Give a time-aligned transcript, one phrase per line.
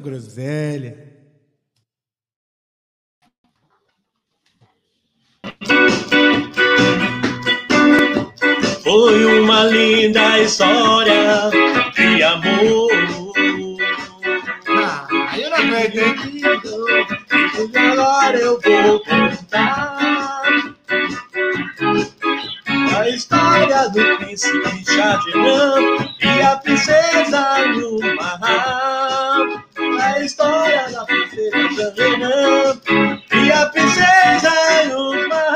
[0.00, 0.96] Groselha.
[8.82, 11.50] Foi uma linda história
[11.94, 12.90] de amor.
[14.68, 16.30] Ah, eu não aguento?
[17.72, 20.40] E agora eu vou contar
[22.96, 28.40] a história do príncipe Shadiran e a princesa Numa.
[30.00, 32.80] A história da princesa Shadiran
[33.32, 34.50] e a princesa
[34.88, 35.50] Numa.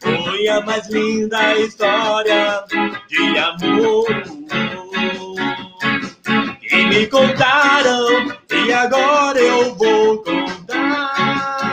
[0.00, 2.64] Foi a mais linda história
[3.08, 4.37] de amor
[6.98, 11.64] me contaram e agora eu vou contar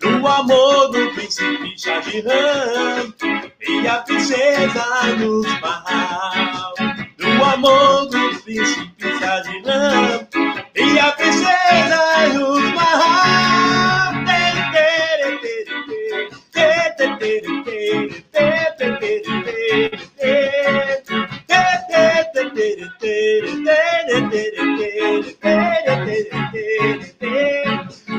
[0.00, 3.14] do amor do príncipe Shadiran
[3.60, 6.74] e a princesa dos Mahal.
[7.16, 10.26] Do amor do príncipe Shadiran
[10.74, 13.31] e a princesa dos Mahal.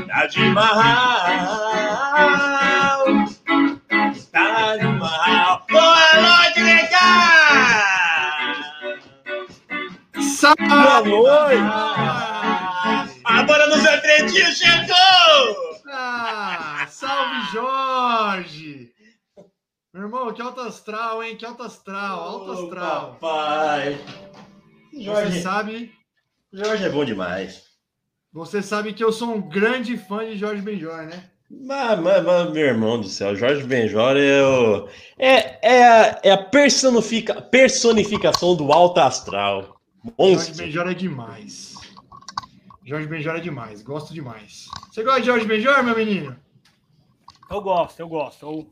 [0.07, 1.45] Taj Mahal.
[4.31, 5.61] Taj Mahal.
[5.69, 7.05] Boa noite, vem cá!
[10.67, 11.61] Boa noite!
[13.25, 15.77] A banda dos Atretinhos chegou!
[15.91, 18.92] Ah, salve Jorge!
[19.93, 21.37] Meu irmão, que alto astral, hein?
[21.37, 23.11] Que alto astral, alto astral.
[23.21, 23.99] Papai.
[24.91, 25.91] Você Jorge, sabe,
[26.51, 27.65] Jorge é bom demais.
[28.31, 31.29] você sabe que eu sou um grande fã de Jorge Benjor, né?
[31.47, 34.87] Mas, mas, mas, meu irmão do céu, Jorge Benjor é o.
[35.19, 39.79] É, é, a, é a personifica, personificação do alto astral.
[40.03, 40.55] Jorge Monstro.
[40.55, 41.75] Benjor é demais.
[42.83, 44.65] Jorge Benjor é demais, gosto demais.
[44.91, 46.35] Você gosta de Jorge Benjor, meu menino?
[47.47, 48.43] Eu gosto, eu gosto.
[48.43, 48.67] Eu,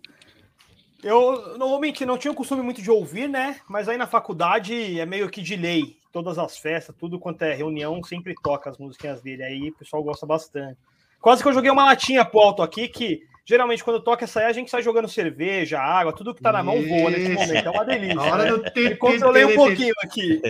[1.04, 3.60] eu mentir, não tinha o costume muito de ouvir, né?
[3.68, 5.98] Mas aí na faculdade é meio que de lei.
[6.12, 9.44] Todas as festas, tudo quanto é reunião, sempre toca as musiquinhas dele.
[9.44, 10.78] Aí o pessoal gosta bastante.
[11.22, 14.46] Quase que eu joguei uma latinha pro alto aqui, que geralmente quando toca essa aí,
[14.46, 17.68] a gente sai jogando cerveja, água, tudo que tá na mão voa nesse momento.
[17.68, 18.20] É uma delícia.
[18.20, 18.52] A hora né?
[18.52, 20.42] do Eu controlei um pouquinho aqui.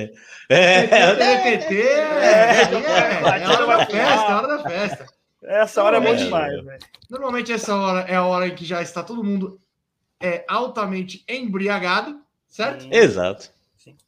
[0.49, 5.05] É, TTT, é, é, é hora da festa, é hora da festa.
[5.43, 6.15] Essa hora é bom É.
[6.15, 6.79] demais, velho.
[7.09, 9.59] Normalmente essa hora é a hora em que já está todo mundo
[10.21, 12.87] é, altamente embriagado, certo?
[12.91, 13.49] exato.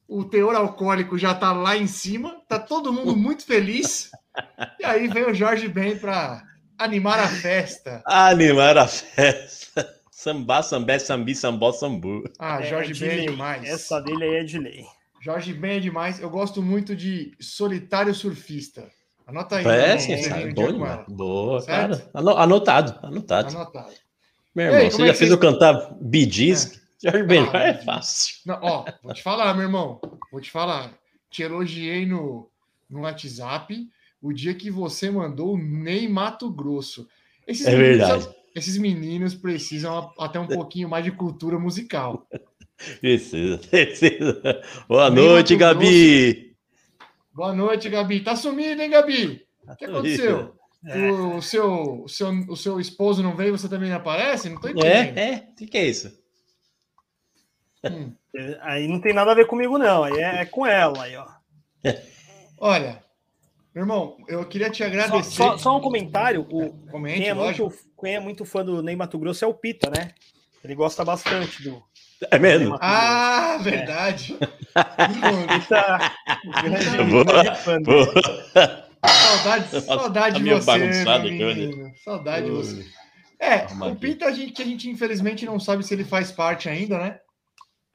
[0.07, 4.11] O teor alcoólico já está lá em cima, tá todo mundo muito feliz.
[4.79, 6.43] E aí vem o Jorge Ben para
[6.77, 8.03] animar a festa.
[8.05, 9.91] Animar a festa.
[10.11, 12.23] Sambá, sambé, sambi, sambó, sambu.
[12.39, 13.63] Ah, É, Jorge de Ben é demais.
[13.67, 14.85] Essa dele aí é de lei.
[15.19, 16.17] Jorge Ben é demais.
[16.21, 18.87] Eu gosto muito de Solitário Surfista.
[19.27, 19.65] Anota aí.
[19.65, 19.97] É, né?
[19.97, 20.53] sim, sabe?
[20.53, 21.03] Bom.
[21.09, 21.97] Boa, Certo?
[21.97, 22.11] cara.
[22.13, 23.53] Ano- Anotado, anotado.
[23.53, 23.93] Anotado.
[24.55, 25.95] Meu Ei, irmão, como você é já fez eu cantar?
[27.03, 28.35] Jorge Benjor Ah, é fácil.
[28.45, 29.99] Não, ó, vou te falar, meu irmão.
[30.31, 30.93] Vou te falar.
[31.29, 32.49] Te elogiei no,
[32.89, 33.87] no WhatsApp
[34.21, 37.07] o dia que você mandou o Ney Mato Grosso.
[37.47, 38.35] Esses É meninos- verdade.
[38.55, 42.27] esses meninos precisam até um pouquinho mais de cultura musical.
[42.99, 44.61] Precisa, precisa.
[44.89, 46.55] Boa Nem noite, Mato Gabi.
[47.33, 48.19] Boa noite, Gabi.
[48.21, 49.45] Tá sumido, hein, Gabi?
[49.67, 50.53] O que aconteceu?
[50.85, 51.11] É.
[51.11, 54.49] O, seu, o, seu, o seu esposo não veio, você também não aparece?
[54.49, 55.17] Não tô entendendo.
[55.17, 55.47] É, é.
[55.51, 56.11] O que, é isso?
[57.85, 58.13] Hum.
[58.61, 60.03] Aí não tem nada a ver comigo, não.
[60.03, 61.25] Aí é, é com ela aí, ó.
[62.59, 63.03] Olha,
[63.73, 65.31] meu irmão, eu queria te Só, agradecer.
[65.31, 66.41] só- só um comentário.
[66.49, 67.69] O, Comente, quem, é lógico.
[67.69, 70.11] muito, quem é muito fã do Ney Mato Grosso é o Pita, né?
[70.63, 71.83] Ele gosta bastante do.
[72.31, 72.77] É mesmo?
[72.79, 74.37] Ah, verdade.
[75.49, 76.11] Pita,
[76.61, 78.82] grande, fã boa.
[79.05, 81.91] Saudade, saudade Tá de meio você, bagunçado meu aqui, menino.
[82.03, 82.85] Saudade de você.
[83.39, 83.97] É, Arrumadinho.
[83.97, 86.97] o Pita, a gente, que a gente infelizmente não sabe se ele faz parte ainda,
[86.97, 87.19] né?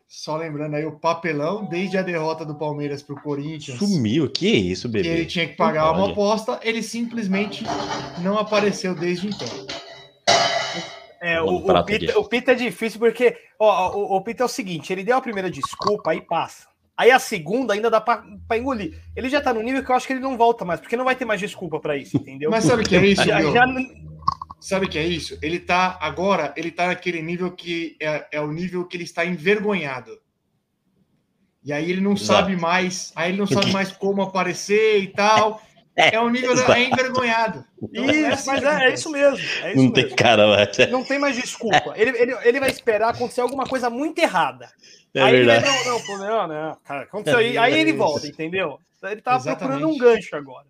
[0.06, 3.78] Só lembrando aí o papelão, desde a derrota do Palmeiras para o Corinthians.
[3.78, 5.08] Sumiu, que isso, bebê?
[5.08, 7.62] Que ele tinha que pagar uma aposta, ele simplesmente
[8.22, 9.48] não apareceu desde então.
[11.20, 14.48] É, o, o, Pita, o Pita é difícil porque ó, o, o Pita é o
[14.48, 16.68] seguinte: ele deu a primeira desculpa, aí passa.
[16.98, 19.00] Aí a segunda ainda dá pra, pra engolir.
[19.14, 21.04] Ele já tá no nível que eu acho que ele não volta mais, porque não
[21.04, 22.50] vai ter mais desculpa pra isso, entendeu?
[22.50, 23.66] Mas sabe o que é isso, já, já-
[24.60, 25.38] Sabe o que é isso?
[25.40, 29.24] Ele tá agora, ele tá naquele nível que é, é o nível que ele está
[29.24, 30.10] envergonhado.
[31.64, 32.26] E aí ele não Exato.
[32.26, 35.60] sabe mais, aí ele não sabe mais como aparecer e tal.
[35.94, 37.64] É o nível da, é envergonhado.
[37.82, 39.38] Então, Isso, assim mas é, é isso mesmo.
[39.62, 40.16] É isso Não tem mesmo.
[40.16, 40.90] cara mais.
[40.90, 41.92] Não tem mais desculpa.
[41.96, 44.68] Ele, ele, ele vai esperar acontecer alguma coisa muito errada.
[45.14, 45.66] É aí verdade.
[45.66, 48.78] ele não, não, pô, não, não, cara, aconteceu aí, aí ele volta, entendeu?
[49.02, 49.58] Ele tava Exatamente.
[49.58, 50.66] procurando um gancho agora.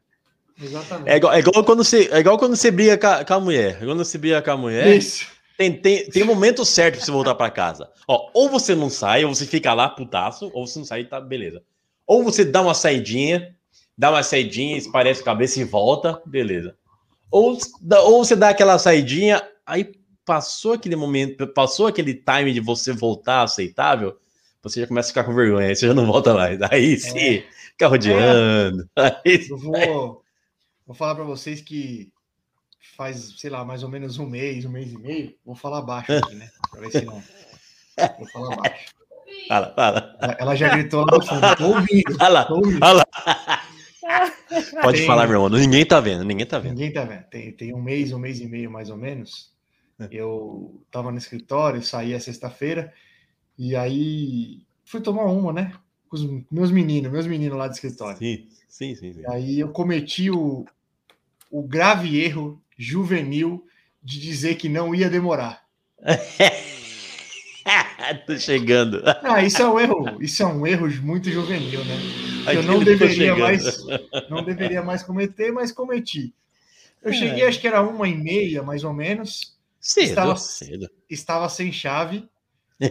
[0.60, 1.10] Exatamente.
[1.10, 3.40] É igual, é igual quando você, é igual quando você briga com a, com a
[3.40, 3.78] mulher.
[3.78, 5.26] Quando você briga com a mulher, Isso.
[5.56, 7.90] tem, tem, tem momento certo pra você voltar pra casa.
[8.06, 11.04] Ó, ou você não sai, ou você fica lá putaço, ou você não sai e
[11.04, 11.62] tá beleza.
[12.06, 13.54] Ou você dá uma saidinha,
[13.96, 16.74] dá uma saidinha, esparece a cabeça e volta, beleza.
[17.30, 19.92] Ou, dá- ou você dá aquela saidinha, aí
[20.24, 24.16] passou aquele momento, passou aquele time de você voltar aceitável,
[24.68, 26.58] você já começa a ficar com vergonha, aí você já não volta mais.
[26.70, 27.42] Aí sim,
[27.72, 28.88] fica rodeando.
[28.96, 30.22] Aí, Eu vou,
[30.86, 32.10] vou falar para vocês que
[32.96, 35.34] faz, sei lá, mais ou menos um mês, um mês e meio.
[35.44, 36.48] Vou falar baixo aqui, né?
[36.70, 37.22] Pra ver se não.
[38.18, 38.86] Vou falar baixo.
[39.48, 40.16] fala, fala.
[40.20, 41.56] Ela- Ela já gritou lá no fundo.
[41.56, 42.14] Tô ouvindo.
[42.18, 42.78] Fala, Tô ouvindo.
[42.78, 43.04] fala.
[44.82, 45.48] Pode Tem- falar, meu irmão.
[45.50, 46.72] Ninguém tá vendo, ninguém tá vendo.
[46.72, 47.24] Ninguém tá vendo.
[47.24, 49.52] Tem, tem um mês, um mês e meio mais ou menos.
[50.00, 50.08] É.
[50.10, 52.92] Eu tava no escritório, saí a sexta-feira
[53.58, 55.72] e aí fui tomar uma, né?
[56.08, 58.16] Com os meus meninos, meus meninos lá do escritório.
[58.18, 59.12] Sim, sim, sim.
[59.12, 59.20] sim.
[59.20, 60.64] E aí eu cometi o,
[61.50, 63.66] o grave erro juvenil
[64.02, 65.64] de dizer que não ia demorar.
[68.26, 69.02] tô chegando.
[69.22, 71.96] Ah, isso é um erro, isso é um erro muito juvenil, né?
[72.54, 73.78] Eu não deveria mais,
[74.30, 76.32] não deveria mais cometer, mas cometi.
[77.02, 79.56] Eu cheguei, acho que era uma e meia, mais ou menos.
[79.80, 80.90] Cedo, Estava- cedo.
[81.08, 82.28] Estava sem chave.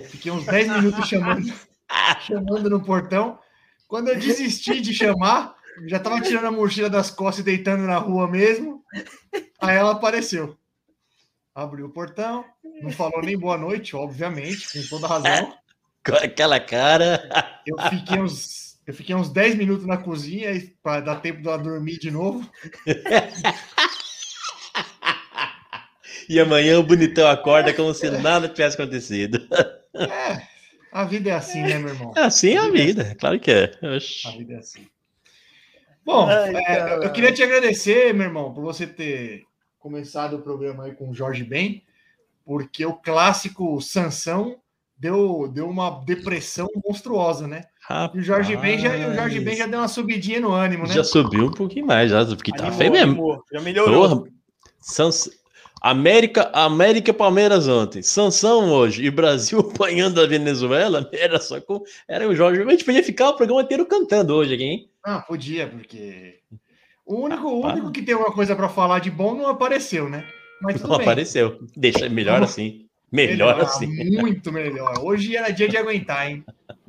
[0.10, 1.54] Fiquei uns 10 minutos chamando,
[2.26, 3.40] chamando no portão.
[3.88, 5.56] Quando eu desisti de chamar,
[5.86, 8.84] já estava tirando a mochila das costas e deitando na rua mesmo.
[9.60, 10.58] Aí ela apareceu.
[11.56, 12.46] Abriu o portão,
[12.82, 15.58] não falou nem boa noite, obviamente, com toda razão.
[16.06, 17.62] Com aquela cara.
[17.66, 20.52] Eu fiquei uns, eu fiquei uns 10 minutos na cozinha
[20.84, 22.48] para dar tempo dela dormir de novo.
[26.30, 29.48] E amanhã o bonitão acorda como se nada tivesse acontecido.
[30.92, 32.14] A vida é assim, né, meu irmão?
[32.16, 33.72] Assim é a vida, claro que é.
[33.82, 34.38] A Oxi.
[34.38, 34.88] vida é assim.
[36.04, 39.44] Bom, Ai, é, eu queria te agradecer, meu irmão, por você ter
[39.78, 41.84] começado o programa aí com o Jorge Ben,
[42.46, 44.58] porque o clássico Sansão
[44.98, 47.66] deu, deu uma depressão monstruosa, né?
[48.14, 50.94] E o Jorge Ben já, o Jorge Ben já deu uma subidinha no ânimo, né?
[50.94, 53.12] Já subiu um pouquinho mais, já, porque tá Animou, feio mesmo.
[53.12, 54.10] animou, Já melhorou.
[54.10, 54.32] Porra,
[54.80, 55.30] Sans...
[55.82, 61.84] América, América e Palmeiras ontem, Sansão hoje e Brasil apanhando a Venezuela, era só com.
[62.08, 62.62] Era o Jorge.
[62.62, 64.90] A gente podia ficar o programa inteiro cantando hoje aqui, hein?
[65.04, 66.40] Ah, podia, porque
[67.06, 70.26] o único, o único que tem alguma coisa para falar de bom não apareceu, né?
[70.62, 71.02] Mas Não bem.
[71.02, 71.60] apareceu.
[71.76, 72.88] Deixa melhor assim.
[73.12, 73.88] Melhor assim.
[74.20, 75.00] Muito melhor.
[75.02, 76.44] Hoje era dia de aguentar, hein?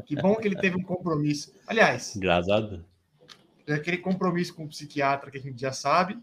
[0.06, 1.52] Que bom que ele teve um compromisso.
[1.66, 2.84] Aliás, Engraçado.
[3.66, 6.18] é aquele compromisso com o psiquiatra que a gente já sabe.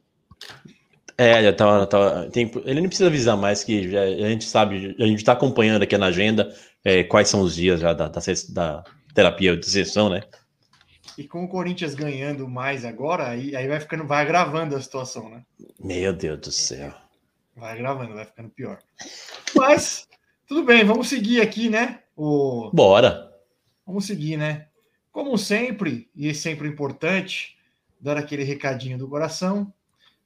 [1.17, 4.95] É, já tava, tava- tem- ele nem precisa avisar mais que já- a gente sabe,
[4.99, 6.53] a gente tá acompanhando aqui na agenda
[6.83, 8.19] é, quais são os dias já da, da,
[8.49, 10.21] da terapia de sessão, né?
[11.17, 15.29] E com o Corinthians ganhando mais agora, aí, aí vai ficando, vai agravando a situação,
[15.29, 15.41] né?
[15.79, 16.93] Meu Deus do céu.
[17.55, 18.79] Vai agravando, vai ficando pior.
[19.55, 20.05] Mas,
[20.45, 21.99] tudo bem, vamos seguir aqui, né?
[22.17, 23.31] O, Bora.
[23.87, 24.67] Vamos seguir, né?
[25.11, 27.55] Como sempre, e é sempre importante,
[28.01, 29.71] dar aquele recadinho do coração.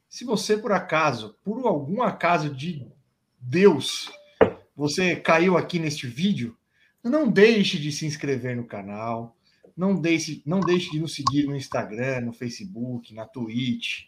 [0.09, 2.83] Se você, por acaso, por algum acaso de
[3.39, 4.09] Deus,
[4.75, 6.57] você caiu aqui neste vídeo,
[7.03, 9.37] não deixe de se inscrever no canal,
[9.77, 14.05] não deixe, não deixe de nos seguir no Instagram, no Facebook, na Twitch.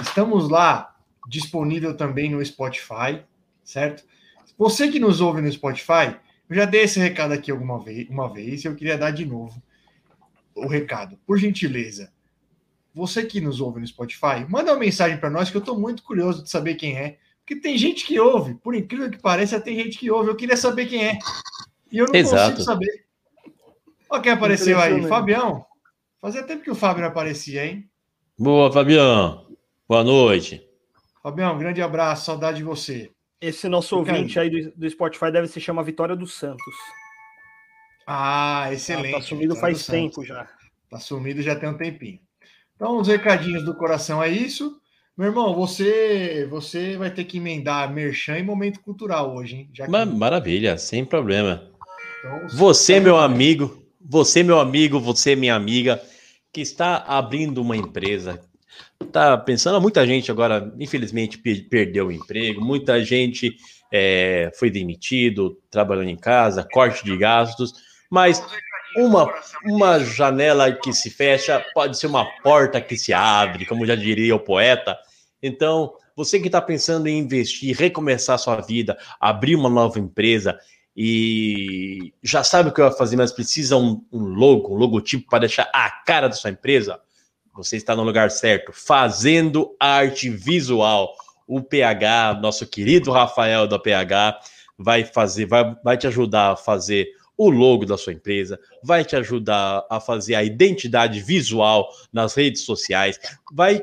[0.00, 0.96] Estamos lá,
[1.28, 3.24] disponível também no Spotify,
[3.64, 4.04] certo?
[4.56, 6.16] Você que nos ouve no Spotify,
[6.48, 9.60] eu já dei esse recado aqui alguma vez, uma vez, eu queria dar de novo
[10.54, 11.18] o recado.
[11.26, 12.11] Por gentileza,
[12.94, 16.02] você que nos ouve no Spotify, manda uma mensagem para nós que eu estou muito
[16.02, 17.18] curioso de saber quem é.
[17.40, 20.30] Porque tem gente que ouve, por incrível que pareça, tem gente que ouve.
[20.30, 21.18] Eu queria saber quem é.
[21.90, 22.50] E eu não Exato.
[22.52, 23.04] consigo saber.
[24.08, 25.02] Olha quem apareceu aí.
[25.08, 25.64] Fabião.
[26.20, 27.90] Fazia tempo que o Fábio não aparecia, hein?
[28.38, 29.46] Boa, Fabião.
[29.88, 30.62] Boa noite.
[31.22, 33.10] Fabião, grande abraço, saudade de você.
[33.40, 34.18] Esse nosso Fica aí.
[34.18, 36.74] ouvinte aí do, do Spotify deve se chamar Vitória dos Santos.
[38.06, 39.14] Ah, excelente.
[39.14, 40.28] Tá sumido faz Ricardo tempo Santos.
[40.28, 40.48] já.
[40.90, 42.20] Tá sumido já tem um tempinho.
[42.76, 44.76] Então, os recadinhos do coração é isso.
[45.16, 49.70] Meu irmão, você você vai ter que emendar merchan e momento cultural hoje, hein?
[49.72, 51.68] Já que- Ma- Maravilha, sem problema.
[52.18, 56.02] então, Você, meu amigo, você, meu amigo, você, minha amiga,
[56.52, 58.40] que está abrindo uma empresa,
[59.12, 63.54] tá pensando, muita gente agora, infelizmente, pe- perdeu o emprego, muita gente
[63.92, 67.74] é, foi demitido, trabalhando em casa, corte de gastos,
[68.10, 68.42] mas
[68.96, 69.32] uma,
[69.64, 74.34] uma janela que se fecha pode ser uma porta que se abre, como já diria
[74.34, 74.96] o poeta.
[75.42, 80.58] Então, você que está pensando em investir, recomeçar sua vida, abrir uma nova empresa
[80.96, 85.40] e já sabe o que vai fazer, mas precisa um, um logo, um logotipo para
[85.40, 87.00] deixar a cara da sua empresa,
[87.54, 88.72] você está no lugar certo.
[88.72, 91.14] Fazendo arte visual.
[91.46, 94.40] O PH, nosso querido Rafael da PH,
[94.78, 99.16] vai fazer, vai, vai te ajudar a fazer o logo da sua empresa, vai te
[99.16, 103.18] ajudar a fazer a identidade visual nas redes sociais,
[103.52, 103.82] vai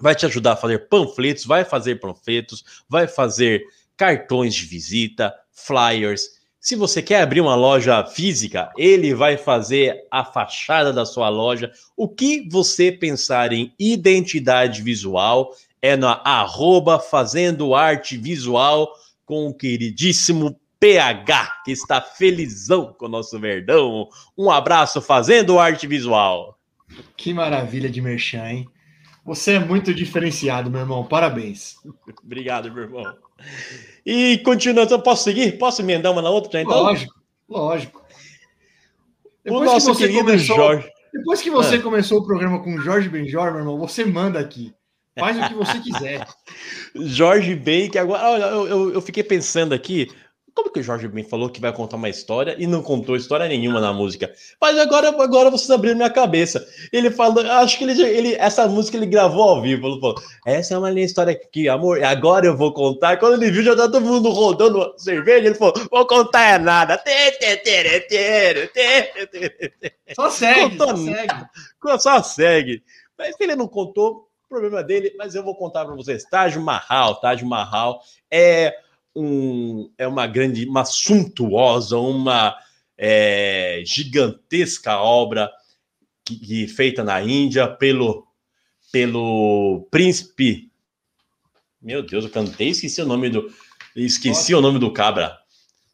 [0.00, 3.62] vai te ajudar a fazer panfletos, vai fazer panfletos, vai fazer
[3.96, 6.42] cartões de visita, flyers.
[6.60, 11.70] Se você quer abrir uma loja física, ele vai fazer a fachada da sua loja.
[11.96, 18.90] O que você pensar em identidade visual é na arroba fazendo arte visual
[19.26, 24.06] com o queridíssimo PH, que está felizão com o nosso Verdão.
[24.36, 26.58] Um abraço fazendo arte visual.
[27.16, 28.68] Que maravilha de merchan, hein?
[29.24, 31.02] Você é muito diferenciado, meu irmão.
[31.02, 31.76] Parabéns.
[32.22, 33.16] Obrigado, meu irmão.
[34.04, 35.56] E continuando, posso seguir?
[35.56, 36.60] Posso emendar uma na outra?
[36.60, 36.82] Então?
[36.82, 37.14] Lógico,
[37.48, 38.00] lógico.
[38.00, 40.88] o Depois que nosso você querido começou- Jorge.
[41.14, 41.82] Depois que você Ah.
[41.82, 44.74] começou o programa com o Jorge Benjor, meu irmão, você manda aqui.
[45.18, 46.26] Faz o que você quiser.
[46.94, 48.22] Jorge Ben, que agora.
[48.30, 50.10] Olha, eu, eu, eu fiquei pensando aqui.
[50.54, 53.48] Como que o Jorge Ben falou que vai contar uma história e não contou história
[53.48, 54.32] nenhuma na música?
[54.60, 56.64] Mas agora, agora vocês abriram minha cabeça.
[56.92, 59.88] Ele falou, acho que ele, ele essa música ele gravou ao vivo.
[59.88, 60.14] Ele falou:
[60.46, 62.04] Essa é uma linha história aqui, amor.
[62.04, 63.16] Agora eu vou contar.
[63.16, 65.46] Quando ele viu, já tá todo mundo rodando cerveja.
[65.46, 67.02] Ele falou: Vou contar é nada.
[70.14, 71.98] Só segue, só segue.
[71.98, 72.82] Só segue.
[73.18, 76.24] Mas se ele não contou, problema dele, mas eu vou contar para vocês.
[76.24, 78.72] Taj Mahal, Taj Mahal é
[79.14, 82.56] um é uma grande, uma suntuosa, uma
[82.96, 85.50] é, gigantesca obra
[86.24, 88.26] que, que feita na Índia pelo
[88.90, 90.70] pelo príncipe.
[91.82, 93.50] Meu Deus, eu cantei, esqueci o nome do
[93.94, 95.36] esqueci o nome do cabra.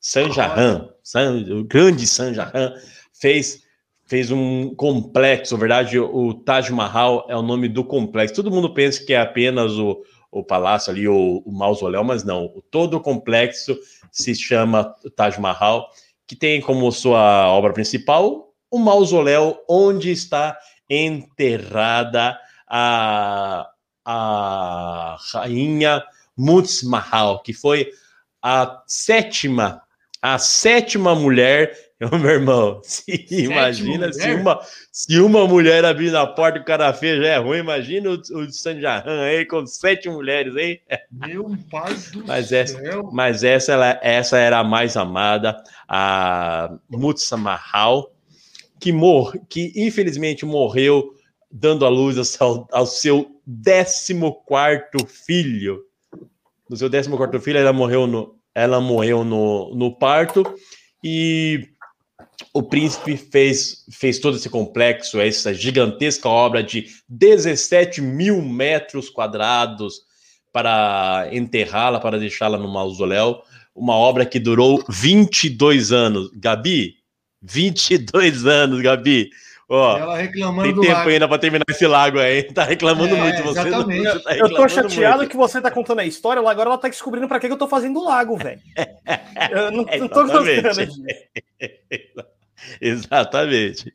[0.01, 2.75] Sanjahan, San, o grande Sanjahan
[3.13, 3.63] fez
[4.07, 8.35] fez um complexo, na verdade, o Taj Mahal é o nome do complexo.
[8.35, 12.63] Todo mundo pensa que é apenas o, o palácio ali, o, o mausoléu, mas não.
[12.71, 13.79] Todo o complexo
[14.13, 15.89] se chama Taj Mahal,
[16.27, 20.57] que tem como sua obra principal o mausoléu onde está
[20.89, 23.69] enterrada a,
[24.05, 26.03] a rainha
[26.37, 27.91] Muts Mahal, que foi
[28.41, 29.83] a sétima,
[30.23, 34.41] a sétima mulher meu irmão, se imagina se mulher?
[34.41, 38.09] uma, se uma mulher abrir na porta e o cara feio já é ruim, imagina
[38.11, 40.81] o, o Sanjahan aí com sete mulheres aí.
[41.13, 43.11] Meu pai do Mas essa- céu.
[43.13, 48.11] Mas essa, ela- essa era a mais amada, a Mutsa Mahal,
[48.81, 51.15] que, mor que infelizmente morreu
[51.53, 53.31] dando à luz ao seu, ao seu
[53.63, 54.15] 14
[55.07, 55.83] filho.
[56.69, 60.45] No seu 14 filho, ela morreu no, ela morreu no, no parto
[61.05, 61.69] e
[62.53, 70.03] o príncipe fez, fez todo esse complexo, essa gigantesca obra de 17 mil metros quadrados
[70.53, 73.43] para enterrá-la, para deixá-la no mausoléu.
[73.75, 76.31] Uma obra que durou 22 anos.
[76.35, 76.97] Gabi,
[77.43, 79.31] 22 anos, Gabi.
[79.73, 81.11] Ó, Ela reclamando tem do tempo lago.
[81.11, 82.43] ainda para terminar esse lago aí.
[82.53, 83.61] Tá reclamando É, muito você.
[83.61, 84.03] exatamente.
[84.03, 85.31] Não, tá Eu tô reclamando chateado muito.
[85.31, 87.69] que você tá contando a história, lá agora ela tá descobrindo pra que eu tô
[87.69, 88.61] fazendo o lago, velho.
[89.53, 90.63] Eu não, não tô Exatamente.
[90.63, 90.93] gostando.
[92.81, 93.95] Exatamente.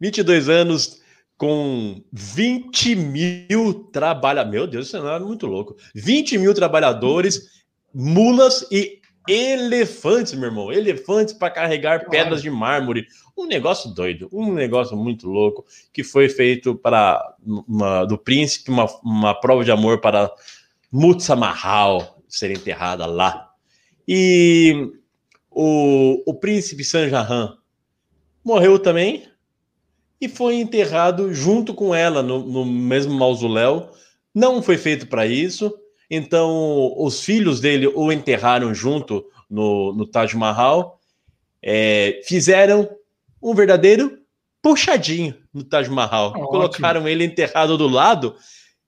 [0.00, 1.00] 22 anos
[1.36, 4.52] com 20 mil trabalhadores.
[4.52, 5.76] Meu Deus, isso é muito louco.
[5.94, 10.72] 20 mil trabalhadores, mulas e elefantes, meu irmão.
[10.72, 13.06] Elefantes para carregar pedras de mármore.
[13.40, 17.36] Um negócio doido, um negócio muito louco que foi feito para
[18.06, 20.30] do príncipe, uma, uma prova de amor para
[20.92, 23.50] Mutsa Mahal ser enterrada lá.
[24.06, 24.92] E
[25.50, 27.56] o, o príncipe Sanjahan
[28.44, 29.26] morreu também
[30.20, 33.88] e foi enterrado junto com ela no, no mesmo mausoléu.
[34.34, 35.74] Não foi feito para isso,
[36.10, 41.00] então os filhos dele o enterraram junto no, no Taj Mahal
[41.62, 42.99] é, fizeram
[43.42, 44.18] um verdadeiro
[44.62, 46.30] puxadinho no Taj Mahal.
[46.30, 46.48] Ótimo.
[46.48, 48.36] Colocaram ele enterrado do lado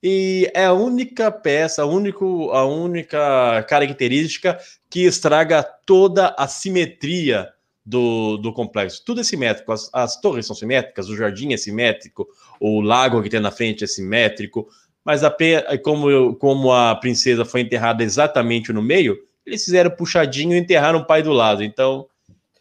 [0.01, 7.49] e é a única peça, a, único, a única característica que estraga toda a simetria
[7.85, 9.03] do, do complexo.
[9.05, 12.27] Tudo é simétrico, as, as torres são simétricas, o jardim é simétrico,
[12.59, 14.67] o lago que tem na frente é simétrico,
[15.03, 15.33] mas a,
[15.81, 21.05] como, como a princesa foi enterrada exatamente no meio, eles fizeram puxadinho e enterraram o
[21.05, 21.63] pai do lado.
[21.63, 22.07] Então,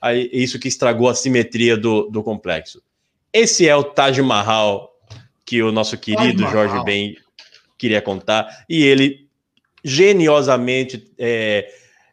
[0.03, 2.83] aí, isso que estragou a simetria do, do complexo.
[3.33, 4.91] Esse é o Taj Mahal
[5.47, 6.43] que o nosso querido.
[6.51, 7.17] Jorge Ben
[7.79, 9.27] queria contar, e ele
[9.85, 11.69] geniosamente é,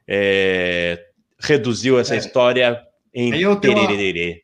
[0.08, 1.06] é,
[1.40, 2.18] reduziu essa É.
[2.18, 2.82] história
[3.14, 4.44] em Aí eu tenho uma- tererê.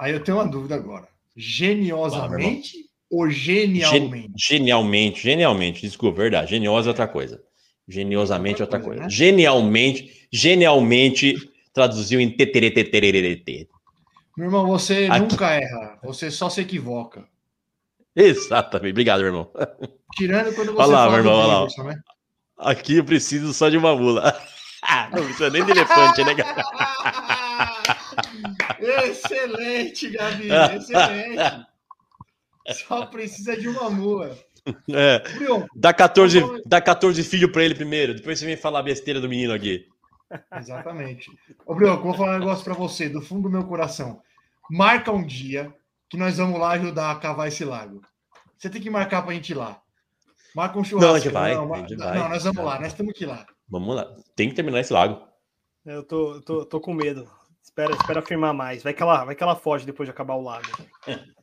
[0.00, 1.06] Aí eu tenho uma dúvida agora.
[1.36, 2.78] Geniosamente
[3.10, 4.32] ou genialmente?
[4.36, 6.50] Genialmente, genialmente, desculpa, verdade.
[6.50, 7.40] Geniosa é outra coisa.
[7.86, 9.04] Geniosamente é outra Outra coisa, coisa.
[9.04, 9.10] né?
[9.10, 11.34] Genialmente, genialmente
[11.74, 13.44] traduziu em teteretetererê.
[14.36, 15.20] Meu irmão, você Aqui.
[15.20, 15.98] nunca erra.
[16.04, 17.26] Você só se equivoca.
[18.16, 18.92] Exatamente.
[18.92, 19.50] Obrigado, meu irmão.
[20.14, 21.84] Tirando quando você Olha lá, fala meu irmão, olha lá.
[21.84, 22.00] Né?
[22.56, 24.32] Aqui eu preciso só de uma mula.
[25.12, 26.64] Não precisa nem de elefante, né, cara?
[29.08, 30.48] excelente, Gabi.
[30.76, 31.66] Excelente.
[32.86, 34.38] Só precisa de uma mula.
[34.90, 35.22] É,
[35.74, 39.52] dá 14, dá 14 filhos pra ele primeiro, depois você vem falar besteira do menino
[39.52, 39.86] aqui.
[40.56, 41.30] Exatamente.
[41.66, 44.20] Ô, Brioco, vou falar um negócio pra você, do fundo do meu coração.
[44.70, 45.74] Marca um dia
[46.08, 48.00] que nós vamos lá ajudar a cavar esse lago.
[48.56, 49.80] Você tem que marcar pra gente ir lá.
[50.54, 51.08] Marca um churrasco.
[51.08, 52.18] Não, a gente vai, Não, a gente não, vai.
[52.18, 53.46] não, nós vamos lá, nós temos que ir lá.
[53.68, 54.14] Vamos lá.
[54.36, 55.20] Tem que terminar esse lago.
[55.84, 57.28] Eu tô, tô, tô com medo.
[57.76, 58.84] Espera, espera afirmar mais.
[58.84, 60.64] Vai que, ela, vai que ela foge depois de acabar o lago.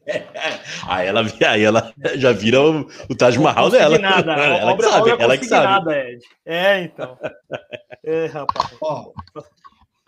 [0.87, 3.97] Aí ela, aí ela já vira o, o Taj Mahal dela.
[3.99, 4.31] Consignada.
[4.33, 5.67] Ela que sabe, ela que sabe.
[5.67, 6.25] consignada, Ed.
[6.45, 7.17] É, então.
[8.03, 8.75] É, rapaz.
[8.81, 9.11] Ó,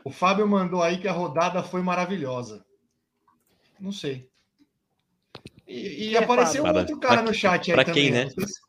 [0.04, 2.66] o Fábio mandou aí que a rodada foi maravilhosa.
[3.80, 4.28] Não sei.
[5.68, 8.12] E, e É, apareceu um outro cara Pra- no chat aí pra também.
[8.12, 8.16] quem, ó.
[8.16, 8.24] né?
[8.24, 8.60] Não sei se-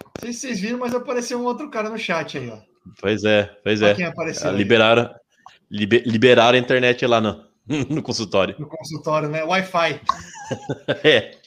[0.00, 2.58] não sei se vocês viram, mas apareceu um outro cara no chat aí, ó.
[2.98, 3.94] Pois é, pois é.
[3.94, 5.14] quem apareceu Ah, aí Liberaram,
[5.70, 7.44] libe- liberaram a internet lá no,
[7.88, 8.56] no consultório.
[8.58, 9.42] no consultório, né?
[9.44, 10.00] Wi-Fi.
[11.04, 11.38] É,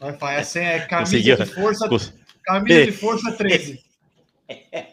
[0.00, 0.36] Wi-Fi.
[0.36, 1.36] A senha é camisa Conseguiu.
[1.36, 3.84] de força, cons- camisa de força 13.
[4.48, 4.86] É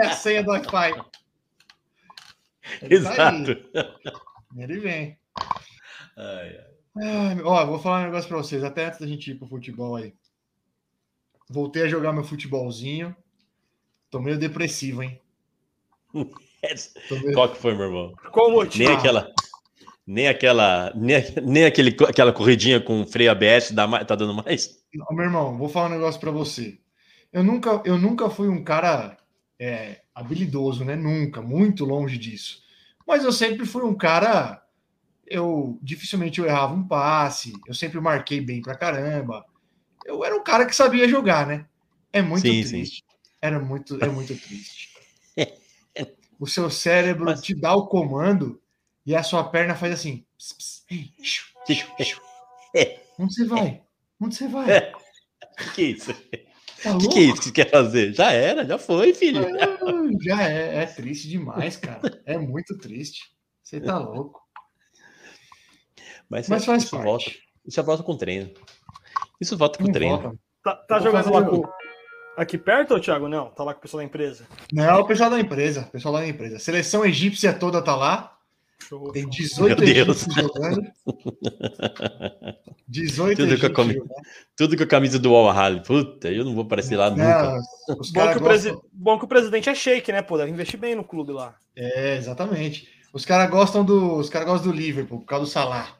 [0.00, 0.90] a senha do Wi-Fi.
[2.82, 3.56] Ele tá exato.
[4.56, 5.18] Ele vem.
[6.16, 6.72] Ai, ai.
[6.94, 9.96] Ai, ó, vou falar um negócio pra vocês, até antes da gente ir pro futebol
[9.96, 10.12] aí.
[11.48, 13.14] Voltei a jogar meu futebolzinho.
[14.10, 15.20] Tô meio depressivo, hein?
[17.34, 18.12] Qual que foi, meu irmão?
[18.30, 18.84] Qual o motivo?
[18.84, 19.28] Nem aquela.
[20.06, 20.92] Nem aquela.
[20.94, 24.78] Nem, nem aquele, aquela corridinha com freio ABS dá mais, tá dando mais?
[25.08, 26.78] Ô, meu irmão, vou falar um negócio pra você.
[27.32, 29.16] Eu nunca, eu nunca fui um cara
[29.58, 30.94] é, habilidoso, né?
[30.94, 32.62] Nunca, muito longe disso.
[33.06, 34.62] Mas eu sempre fui um cara.
[35.26, 37.52] Eu dificilmente eu errava um passe.
[37.66, 39.44] Eu sempre marquei bem pra caramba.
[40.04, 41.64] Eu era um cara que sabia jogar, né?
[42.12, 42.68] É muito Sim, sim.
[42.68, 43.04] triste.
[43.40, 44.91] Era muito, é muito triste.
[46.42, 48.60] O seu cérebro Mas- te dá o comando
[49.06, 50.26] e a sua perna faz assim.
[50.36, 52.20] ps, ps, ei, xiu, xiu, xiu.
[53.16, 53.82] Onde você vai?
[54.20, 54.70] Onde você vai?
[54.70, 54.92] É.
[55.74, 56.12] Que é isso?
[56.82, 58.12] Tá O que, que é isso que você quer fazer?
[58.14, 59.46] Já era, já foi, filho.
[59.60, 59.78] Ah,
[60.20, 62.20] Já é, é triste demais, cara.
[62.26, 63.30] É muito triste.
[63.62, 64.40] Você tá louco.
[66.28, 67.04] Mas, Mas faz isso parte.
[67.04, 67.30] volta.
[67.64, 68.50] Isso volta com treino.
[69.40, 70.18] Isso volta com Não treino.
[70.20, 70.38] volta.
[70.64, 71.62] Tá, tá jogando lá com.
[72.36, 73.28] Aqui perto, Thiago?
[73.28, 74.46] Não, tá lá com o pessoal da empresa.
[74.72, 75.82] Não, o pessoal da empresa.
[75.82, 76.56] O pessoal lá da empresa.
[76.56, 78.36] A seleção egípcia toda tá lá.
[78.88, 79.12] Show.
[79.12, 80.26] Tem 18 Meu Deus.
[80.26, 80.82] egípcios jogando.
[82.88, 84.12] 18 Tudo que eu egípcios comi- jogando.
[84.56, 85.82] Tudo com a camisa do Al Ahly.
[85.82, 87.22] Puta, eu não vou aparecer lá nunca.
[87.52, 88.82] Não, os Bom que, o gostam...
[88.92, 90.36] Bom que o presidente é shake, né, pô?
[90.36, 91.54] Deve investir bem no clube lá.
[91.76, 92.88] É, exatamente.
[93.12, 95.96] Os caras gostam do, os caras gostam do Liverpool por causa do Salah.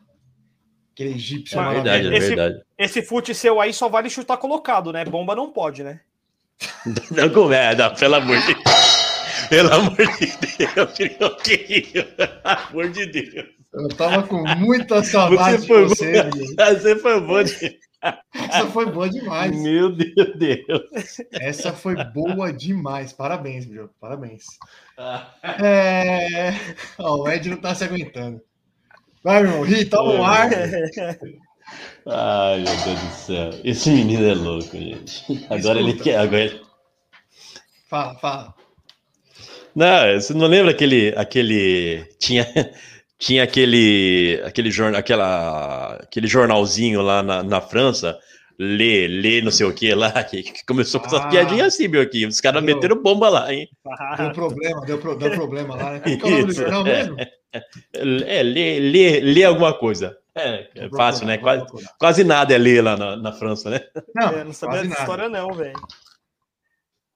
[0.92, 1.60] Aquele egípcio.
[1.60, 2.62] É É verdade, é Esse- verdade.
[2.78, 5.04] Esse fute seu aí só vale chutar colocado, né?
[5.04, 6.00] Bomba não pode, né?
[7.10, 9.02] Não começa, pelo amor de Deus.
[9.48, 10.26] Pelo amor de
[10.58, 12.04] Deus, Trioquinho.
[12.16, 13.48] Pelo amor de Deus.
[13.72, 16.54] Eu tava com muita saudade Você foi de você, Bruno.
[16.56, 17.80] Você foi bom de...
[18.34, 19.56] Essa foi boa demais.
[19.56, 21.20] Meu Deus, Deus.
[21.32, 23.12] Essa foi boa demais.
[23.12, 23.90] Parabéns, Bruno.
[24.00, 24.44] Parabéns.
[25.62, 26.52] É...
[26.98, 28.40] Ó, o Ed não tá se aguentando.
[29.22, 29.64] Vai, meu irmão.
[29.64, 30.50] Ri, toma um ar.
[32.06, 33.50] Ai, meu Deus do céu.
[33.64, 35.24] Esse menino é louco, gente.
[35.50, 36.04] Agora ele Escuta.
[36.04, 36.18] quer.
[36.18, 36.40] Agora...
[36.44, 36.60] ele-
[37.88, 38.54] Fala, fala.
[39.74, 41.14] Não, você não lembra aquele.
[41.16, 42.04] aquele...
[42.18, 42.46] Tinha,
[43.18, 44.40] tinha aquele.
[44.44, 48.18] aquele, jornal, aquela, aquele jornalzinho lá na, na França,
[48.58, 51.28] lê, lê, não sei o que lá, que, começou com essas Ah.
[51.28, 52.26] piadinhas assim, meu aqui.
[52.26, 53.68] Os caras meteram bomba lá, hein?
[54.18, 56.00] Deu problema, deu, pro- deu problema lá, né?
[56.00, 56.96] Que é o nome do jornal é.
[57.04, 57.16] mesmo?
[58.26, 60.16] É, lê, lê, lê alguma coisa.
[60.34, 61.36] É, é fácil, né?
[61.38, 61.64] Quase,
[61.98, 63.80] quase nada é ler lá na, na França, né?
[64.14, 65.78] Não, É, não sabia dessa história, não, velho.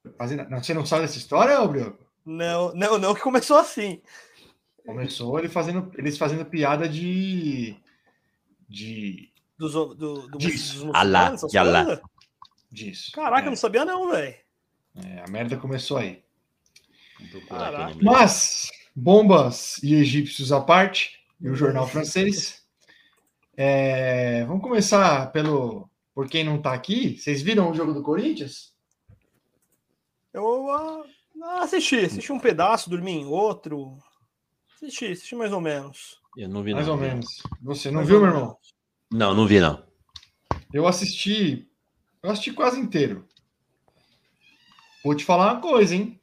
[0.04, 2.04] Não, Você não sabe dessa história, ô Brioco?
[2.24, 4.02] Não, não, não, que começou assim.
[4.84, 7.76] Começou ele fazendo, eles fazendo piada de.
[8.68, 9.32] de.
[9.58, 10.84] Dos, do, do, do, Disso.
[10.84, 12.00] dos Alá, muçulmanos, alá.
[12.70, 13.10] disso.
[13.12, 14.34] Caraca, eu é, não sabia, não, velho.
[15.02, 16.22] é, a merda começou aí.
[17.48, 17.96] Caraca.
[18.02, 22.65] Mas, bombas e egípcios à parte, e o jornal francês.
[23.56, 25.88] É, vamos começar pelo.
[26.14, 28.72] Por quem não tá aqui, vocês viram o jogo do Corinthians?
[30.32, 31.04] Eu ah,
[31.42, 33.98] ah, assisti, assisti um pedaço, dormi em outro.
[34.74, 36.18] Assisti, assisti mais ou menos.
[36.36, 36.94] Eu não vi, Mais não.
[36.94, 37.42] ou menos.
[37.62, 38.40] Você não Mais viu, meu menos.
[38.42, 38.58] irmão?
[39.10, 39.84] Não, não vi, não.
[40.72, 41.68] Eu assisti.
[42.22, 43.26] Eu assisti quase inteiro.
[45.04, 46.20] Vou te falar uma coisa, hein?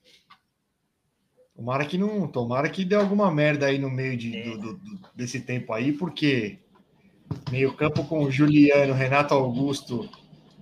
[1.55, 2.27] Tomara que não.
[2.27, 5.93] Tomara que dê alguma merda aí no meio de, do- do- do- desse tempo aí,
[5.93, 6.59] porque
[7.51, 10.09] meio campo com o Juliano, Renato Augusto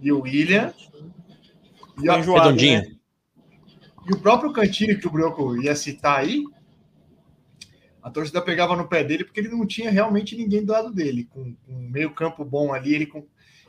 [0.01, 0.73] e o William.
[2.01, 2.81] E, a- Enjoado, Redondinho.
[2.81, 2.95] né?
[4.09, 6.43] e o próprio Cantilho que o Brioco ia citar aí,
[8.01, 11.25] a torcida pegava no pé dele porque ele não tinha realmente ninguém do lado dele.
[11.25, 13.23] Com, com um meio campo bom ali, ele, com,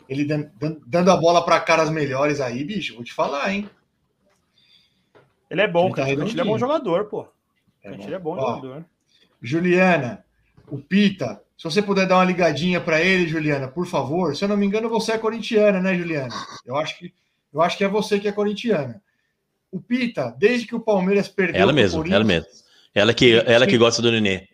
[0.09, 3.69] ele dan- dan- dando a bola para caras melhores aí, bicho, vou te falar, hein?
[5.51, 6.13] Ele é bom, Ele tá cara.
[6.13, 7.29] Ele é bom jogador, pô.
[7.85, 8.85] É Ele é bom Ó, jogador.
[9.43, 10.25] Juliana,
[10.69, 14.35] o Pita, se você puder dar uma ligadinha para ele, Juliana, por favor.
[14.35, 16.35] Se eu não me engano, você é corintiana, né, Juliana?
[16.67, 17.15] Eu acho que,
[17.55, 19.01] eu acho que é você que é corintiana.
[19.71, 22.49] O Pita, desde que o Palmeiras perdeu Ela mesmo, ela mesmo.
[22.93, 24.49] Ela que, ela que gosta do Nenê.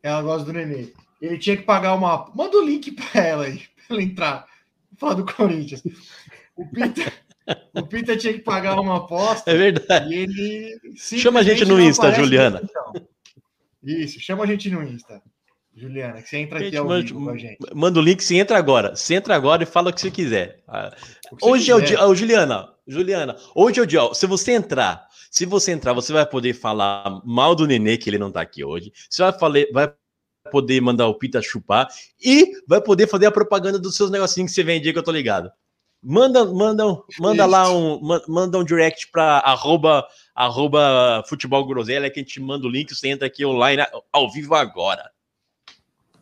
[0.00, 0.92] Ela gosta do Nenê.
[1.20, 2.30] Ele tinha que pagar uma.
[2.32, 4.46] Manda o link para ela aí, para ela entrar.
[4.96, 5.82] Falar do Corinthians.
[6.54, 7.12] O Pita,
[7.74, 10.14] o Pita tinha que pagar uma aposta É verdade.
[10.14, 10.80] ele.
[10.94, 12.62] Chama a gente no Insta, Juliana.
[13.82, 15.20] Isso, chama a gente no Insta.
[15.76, 17.58] Juliana, que você entra aqui ao manda- vivo com a gente.
[17.74, 18.94] Manda o link, você entra agora.
[18.94, 20.62] Você entra agora e fala o que você quiser.
[20.68, 21.96] Ah, que você Hoje é o quiser.
[21.96, 22.06] dia.
[22.06, 24.14] Ô, Juliana, Juliana, hoje é o dia.
[24.14, 28.18] Se você entrar, se você entrar, você vai poder falar mal do Nenê, que ele
[28.18, 28.92] não tá aqui hoje.
[29.10, 29.92] Você vai, fale- vai
[30.52, 31.88] poder mandar o Pita chupar
[32.22, 35.02] e vai poder fazer a propaganda dos seus negocinhos que você vende aí, que eu
[35.02, 35.50] tô ligado.
[36.06, 36.84] Manda, manda,
[37.18, 42.38] manda lá um, ma- manda um direct para arroba, arroba futebol groselha que a gente
[42.40, 43.82] manda o link, você entra aqui online
[44.12, 45.10] ao vivo agora.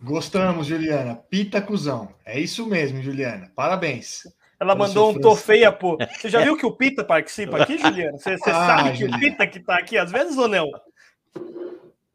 [0.02, 1.16] Gostamos, Juliana.
[1.30, 2.12] Pita cuzão.
[2.24, 3.50] É isso mesmo, Juliana.
[3.54, 4.22] Parabéns.
[4.58, 5.96] Ela mandou um tô feia, pô.
[6.20, 8.18] Você já viu que o Pita participa aqui, Juliano?
[8.18, 9.16] Você, você Ah, sabe que Juliano.
[9.16, 10.70] o Pita que tá aqui às vezes ou não?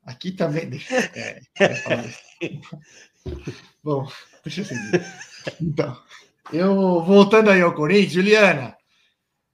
[0.06, 0.66] Aqui também.
[0.70, 1.74] deixa- É, é.
[3.84, 4.08] Bom,
[4.44, 5.06] deixa eu seguir.
[5.62, 5.98] Então,
[6.52, 8.76] eu voltando aí ao Corinthians, Juliana.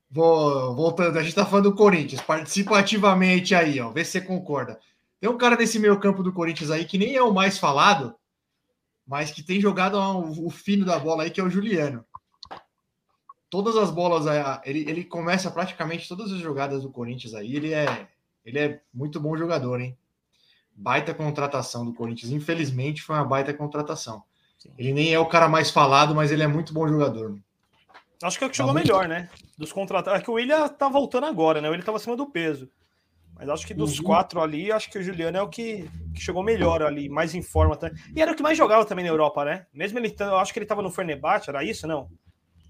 [0.10, 2.22] Vou, voltando, a gente tá falando do Corinthians.
[2.22, 3.90] Participa ativamente aí, ó.
[3.90, 4.80] Vê se você concorda.
[5.20, 8.14] Tem um cara nesse meio campo do Corinthians aí que nem é o mais falado,
[9.06, 12.06] mas que tem jogado o, fino da bola aí, que é o Juliano.
[13.50, 17.56] Todas as bolas, aí, ele, ele começa praticamente todas as jogadas do Corinthians aí.
[17.56, 18.08] Ele é,
[18.44, 19.96] ele é muito bom jogador, hein?
[20.76, 22.32] Baita contratação do Corinthians.
[22.32, 24.24] Infelizmente, foi uma baita contratação.
[24.78, 27.38] Ele nem é o cara mais falado, mas ele é muito bom jogador.
[28.24, 29.30] Acho que é o que Tá chegou muito- melhor, né?
[29.58, 30.20] Dos contratados.
[30.20, 31.68] É que o William tá voltando agora, né?
[31.70, 32.70] Ele tava acima do peso.
[33.36, 34.06] Mas acho que dos Uhum.
[34.06, 37.42] quatro ali, acho que o Juliano é o que, que chegou melhor ali, mais em
[37.42, 37.76] forma.
[37.76, 37.92] Tá?
[38.16, 39.66] E era o que mais jogava também na Europa, né?
[39.74, 42.10] Mesmo ele, eu acho que ele tava no Fenerbahçe, era isso, não?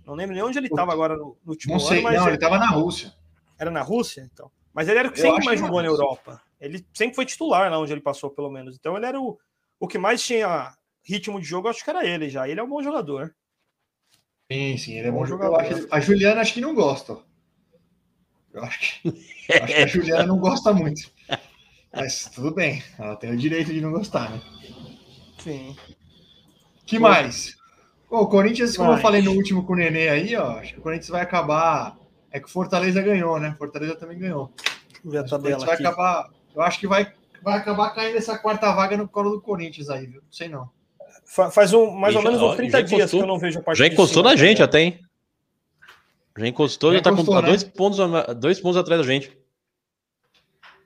[0.06, 2.28] Não lembro nem onde ele tava agora no, no último Não sei, ano, mas não,
[2.28, 3.14] ele estava na Rússia.
[3.60, 4.52] era na Rússia, então.
[4.74, 5.88] Mas ele era o que Eu sempre mais jogou na.
[5.88, 6.42] Europa.
[6.60, 8.76] Ele sempre foi titular lá onde ele passou, pelo menos.
[8.76, 9.38] Então ele era o,
[9.80, 10.74] o que mais tinha
[11.06, 12.48] ritmo de jogo, acho que era ele já.
[12.48, 13.36] Ele é um bom jogador.
[14.52, 15.60] Sim, sim, ele é bom, Bom jogador.
[15.60, 17.18] Acho- a Juliana acho que não gosta.
[18.54, 19.08] Eu acho que,
[19.52, 21.02] acho que a Juliana não gosta muito.
[21.92, 24.42] Mas tudo bem, ela tem o direito de não gostar, né?
[25.40, 25.76] Sim.
[26.86, 27.56] que mais?
[28.10, 30.80] Pô, o Corinthians, como eu falei no último com o Nenê aí, ó, acho que
[30.80, 31.98] o Corinthians vai acabar.
[32.32, 33.56] É que o Fortaleza ganhou, né?
[33.58, 34.52] Fortaleza também ganhou.
[35.06, 35.86] Ver a tabela vai aqui.
[35.86, 36.30] acabar.
[36.56, 37.12] Eu acho que vai,
[37.44, 40.22] vai acabar caindo essa quarta vaga no colo do Corinthians aí, viu?
[40.22, 40.70] Não sei não.
[41.26, 43.28] Fa- Faz um, mais E ou já- menos uns 30 já dias encostou- que eu
[43.28, 44.66] não vejo a parte Já encostou cima, na gente né?
[44.66, 45.00] até, hein?
[46.38, 47.48] Já encostou, Já já, tá encostou, com né?
[47.48, 49.38] dois, pontos, a- dois pontos atrás da gente.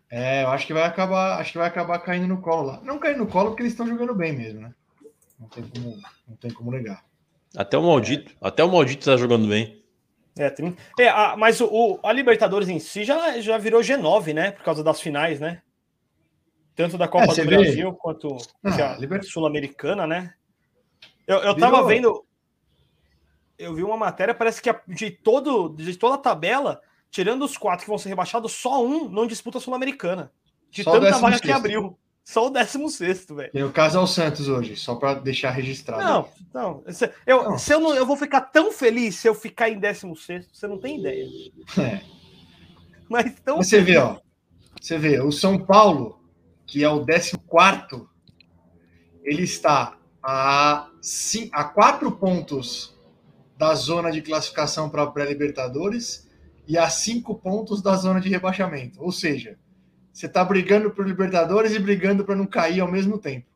[0.10, 2.82] É, eu acho que vai acabar, acho que vai acabar caindo no colo lá.
[2.84, 4.74] Não caindo no colo porque eles estão jogando bem mesmo, né?
[5.40, 7.04] Não tem como, não tem como negar.
[7.56, 9.84] Até o maldito, até o maldito tá jogando bem.
[10.38, 10.82] É, 30.
[11.00, 14.52] É, a- mas o, a Libertadores em si já, já virou G9, né?
[14.52, 15.62] Por causa das finais, né?
[16.76, 17.46] Tanto da Copa É, do vê?
[17.46, 20.34] Brasil quanto Ah, Liber- Sul-Americana, né?
[21.26, 21.88] Eu, eu tava Virou.
[21.88, 22.27] vendo.
[23.58, 27.84] Eu vi uma matéria, parece que de, todo, de toda a tabela, tirando os quatro
[27.84, 30.32] que vão ser rebaixados, só um não disputa a Sul-Americana.
[30.70, 31.42] De Só tanta vaga 16º.
[31.42, 31.98] que abriu.
[32.24, 33.52] Só o 16, velho.
[33.54, 36.04] Tem o caso é o Santos hoje, só para deixar registrado.
[36.04, 36.84] Não, não.
[36.92, 37.58] Se eu, Não.
[37.58, 40.78] se eu, não, eu vou ficar tão feliz se eu ficar em 16, você não
[40.78, 41.26] tem ideia.
[41.80, 42.02] É.
[43.10, 44.18] Mas tão Mas você vê, ó.
[44.80, 46.22] Você vê, o São Paulo,
[46.66, 48.06] que é o 14,
[49.24, 50.90] ele está a,
[51.54, 52.97] a quatro pontos
[53.58, 56.28] da zona de classificação para a pré-Libertadores
[56.68, 59.02] e a cinco pontos da zona de rebaixamento.
[59.02, 59.58] Ou seja,
[60.14, 63.48] você está brigando por Libertadores e brigando para não cair ao mesmo tempo.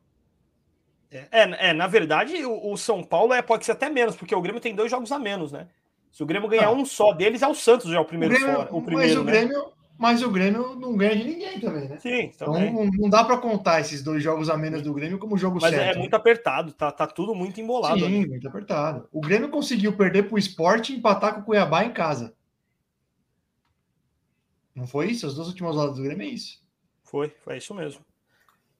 [1.10, 4.40] É, é, na verdade, o, o São Paulo é, pode ser até menos, porque o
[4.40, 5.68] Grêmio tem dois jogos a menos, né?
[6.10, 6.80] Se o Grêmio ganhar Não.
[6.80, 8.70] um só deles, é o Santos já o primeiro o Grêmio, fora.
[8.70, 9.32] O mas, primeiro, o né?
[9.32, 9.64] Grêmio,
[9.98, 11.98] mas o Grêmio não ganha de ninguém também, né?
[11.98, 12.72] Sim, Então também.
[12.72, 15.70] não, não dá para contar esses dois jogos a menos do Grêmio como jogo Mas
[15.74, 15.90] certo.
[15.90, 16.00] é, né?
[16.00, 17.98] muito apertado, tá, tá tudo muito embolado.
[17.98, 18.26] Sim, ali.
[18.28, 19.08] muito apertado.
[19.12, 22.34] O Grêmio conseguiu perder para o esporte e empatar com o Cuiabá em casa.
[24.74, 25.26] Não foi isso?
[25.26, 26.62] As duas últimas rodadas do Grêmio é isso.
[27.04, 28.04] Foi, foi isso mesmo.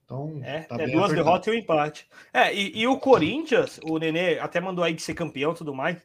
[0.05, 2.09] Então, É, tá é duas derrotas e um empate.
[2.33, 5.75] É, e, e o Corinthians, o Nenê até mandou aí de ser campeão e tudo
[5.75, 6.03] mais.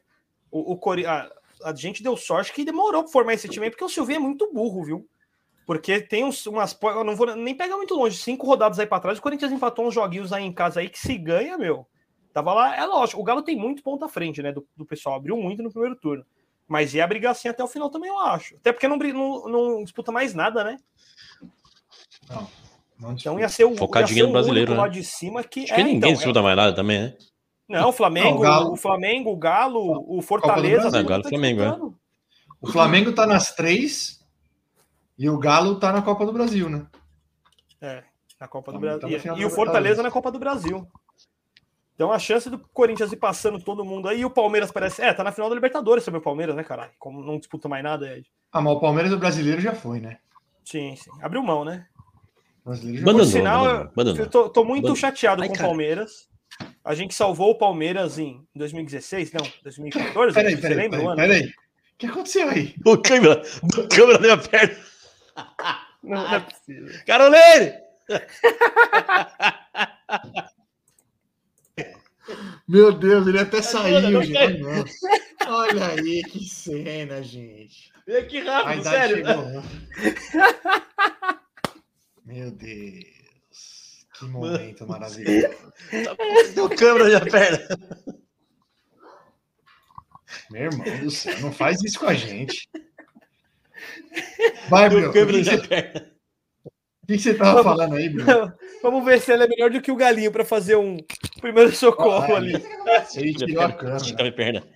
[0.50, 1.30] O, o Cori- a,
[1.62, 4.20] a gente deu sorte que demorou pra formar esse time aí, porque o Silvinho é
[4.20, 5.08] muito burro, viu?
[5.66, 6.76] Porque tem uns, umas.
[6.82, 9.18] Eu não vou nem pegar muito longe, cinco rodadas aí pra trás.
[9.18, 11.86] O Corinthians empatou uns joguinhos aí em casa aí que se ganha, meu.
[12.32, 14.52] Tava lá, é lógico, o Galo tem muito ponto à frente, né?
[14.52, 16.24] Do, do pessoal, abriu muito no primeiro turno.
[16.66, 18.56] Mas ia brigar assim até o final também, eu acho.
[18.56, 20.78] Até porque não, não, não disputa mais nada, né?
[22.28, 22.48] Não,
[22.98, 24.78] não Então ia ser o, Focadinho ia ser no o brasileiro, né?
[24.78, 25.64] lá de cima que.
[25.64, 27.16] Acho que é, ninguém então, é- disputa mais nada também, né?
[27.68, 30.84] Não, o Flamengo, Não, o Galo- o Flamengo, o Galo, o Fortaleza.
[30.84, 31.78] Todo mundo Galo, tá Flamengo, é.
[32.60, 34.24] O Flamengo tá nas três
[35.18, 36.86] e o Galo tá na Copa do Brasil, né?
[37.80, 38.02] É,
[38.40, 39.20] na Copa do Flamengo tá Brasil.
[39.20, 40.88] final e da o Fortaleza na Copa do Brasil.
[41.94, 45.02] Então a chance do Corinthians ir passando todo mundo aí, e o Palmeiras parece.
[45.02, 46.92] É, tá na final da Libertadores sobre o Palmeiras, né, caralho?
[46.98, 48.22] Como não disputa mais nada, é.
[48.52, 50.18] Ah, mas o Palmeiras do brasileiro já foi, né?
[50.64, 51.10] Sim, sim.
[51.20, 51.86] Abriu mão, né?
[52.64, 54.20] O brasileiro já Abandonou, Por sinal, abandonou, abandonou.
[54.24, 54.96] eu tô, tô muito Abandonou.
[54.96, 55.68] chateado Ai, com o cara.
[55.68, 56.28] Palmeiras.
[56.84, 60.34] A gente salvou o Palmeiras em 2016, não, 2014.
[60.34, 61.16] Peraí, Você peraí, lembra o peraí, ano?
[61.16, 61.46] peraí.
[61.48, 61.52] O
[61.98, 62.74] que aconteceu aí?
[62.86, 64.76] O câmera, o câmera na minha perna.
[66.02, 67.00] Não, não é possível.
[67.06, 67.72] Carolene!
[72.68, 74.62] Meu Deus, ele até saiu, gente.
[75.46, 77.90] Olha aí que cena, gente.
[78.18, 79.16] Aqui A rápido, sério.
[79.16, 79.54] chegou.
[82.24, 83.17] Meu Deus.
[84.18, 85.56] Que momento maravilhoso.
[86.64, 87.68] O câmera na minha perna.
[90.50, 92.68] Meu irmão do céu, não faz isso com a gente.
[94.68, 95.06] Vai, Bruno.
[95.06, 96.12] O O que, câmera você, minha perna.
[96.64, 98.52] o que você tava falando aí, Bruno?
[98.82, 100.96] Vamos ver se ela é melhor do que o Galinho para fazer um
[101.40, 102.54] primeiro socorro Ah, ali.
[103.14, 104.14] Ele tirou a Estica câmera.
[104.22, 104.68] minha perna.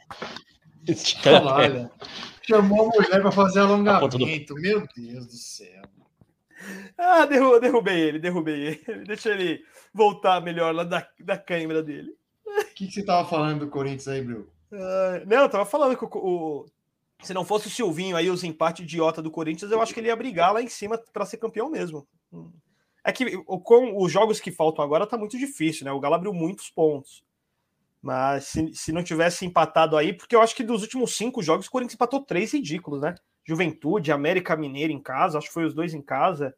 [0.88, 1.78] Estica a minha perna.
[1.81, 1.90] Olha,
[2.46, 4.55] chamou a mulher para fazer do- alongamento.
[4.55, 5.83] Meu Deus do céu.
[6.98, 9.05] Ah, derru- derrubei ele, derrubei ele.
[9.07, 12.14] Deixa ele voltar melhor lá da, da câimbra dele.
[12.46, 14.46] O que, que você tava falando do Corinthians aí, Bruno?
[14.72, 16.66] Ah, não, eu tava falando que o, o-
[17.22, 20.09] se não fosse o Silvinho aí, os empates idiota do Corinthians, eu acho que ele
[20.09, 22.07] ia brigar lá em cima para ser campeão mesmo.
[23.05, 25.92] É que com os jogos que faltam agora tá muito difícil, né?
[25.92, 27.22] O Galo abriu muitos pontos.
[28.01, 31.66] Mas se, se não tivesse empatado aí, porque eu acho que dos últimos cinco jogos
[31.66, 33.14] o Corinthians empatou três ridículos, né?
[33.44, 36.55] Juventude, América Mineira em casa, acho que foi os dois em casa.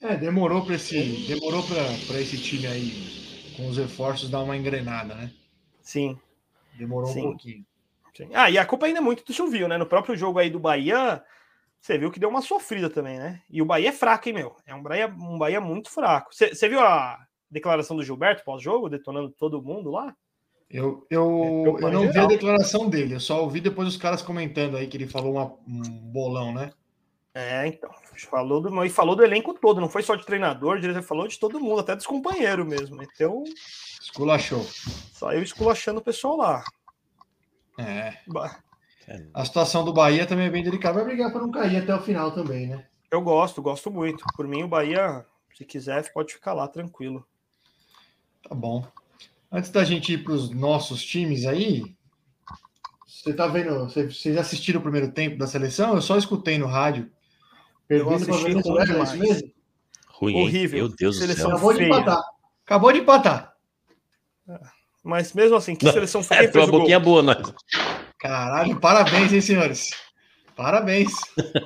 [0.00, 5.14] É, demorou para esse, demorou para esse time aí com os reforços dar uma engrenada,
[5.14, 5.32] né?
[5.80, 6.18] Sim.
[6.74, 7.20] Demorou Sim.
[7.20, 7.64] um pouquinho.
[8.14, 8.28] Sim.
[8.32, 9.76] Ah, e a culpa ainda é muito do Silvio, né?
[9.76, 11.22] No próprio jogo aí do Bahia,
[11.80, 13.42] você viu que deu uma sofrida também, né?
[13.50, 14.56] E o Bahia é fraco, hein, meu?
[14.66, 16.34] É um Bahia, um Bahia muito fraco.
[16.34, 20.14] Você você viu a declaração do Gilberto pós-jogo, detonando todo mundo lá?
[20.74, 24.22] Eu, eu, É, eu não vi a declaração dele, eu só ouvi depois os caras
[24.22, 26.72] comentando aí que ele falou uma- um bolão, né?
[27.32, 27.88] É, então.
[28.28, 31.38] Falou do, e falou do elenco todo, não foi só de treinador, ele falou de
[31.38, 33.00] todo mundo, até dos companheiros mesmo.
[33.04, 33.44] Então,
[34.00, 34.64] Esculachou.
[35.12, 36.64] saiu esculachando o pessoal lá.
[37.78, 38.18] É.
[38.26, 38.58] Bah,
[39.32, 40.94] A situação do Bahia também é bem delicada.
[40.96, 42.84] Vai brigar para não cair até o final também, né?
[43.10, 44.24] Eu gosto, gosto muito.
[44.36, 45.24] Por mim, o Bahia,
[45.56, 47.24] se quiser, pode ficar lá tranquilo.
[48.48, 48.84] Tá bom.
[49.54, 51.94] Antes da gente ir para os nossos times aí,
[53.06, 53.84] você tá vendo?
[53.88, 55.94] você- Vocês assistiram o primeiro tempo da seleção?
[55.94, 57.08] Eu só escutei no rádio.
[57.88, 59.52] Eu Perdendo para assisti Venezuela, é isso mesmo?
[60.08, 60.42] Ruim?
[60.42, 60.78] Horrível.
[60.80, 61.56] Meu Deus do Seleção céu.
[61.56, 62.22] Acabou de empatar.
[62.66, 63.54] Acabou de empatar.
[65.04, 66.80] Mas mesmo assim, que Não, seleção foi É, foi fez uma o gol?
[66.80, 67.34] boquinha boa, né?
[68.18, 69.90] Caralho, parabéns, hein, senhores?
[70.56, 71.12] Parabéns.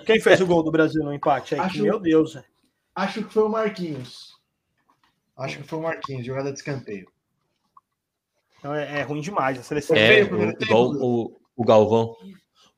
[0.05, 1.55] Quem fez o gol do Brasil no empate?
[1.55, 2.37] Aí, Acho- Meu Deus.
[2.95, 4.37] Acho que foi o Marquinhos.
[5.39, 7.09] Acho que foi o Marquinhos, jogada de escanteio.
[8.59, 9.97] Então é, é ruim demais a seleção.
[9.97, 12.15] É, o igual o, o Galvão.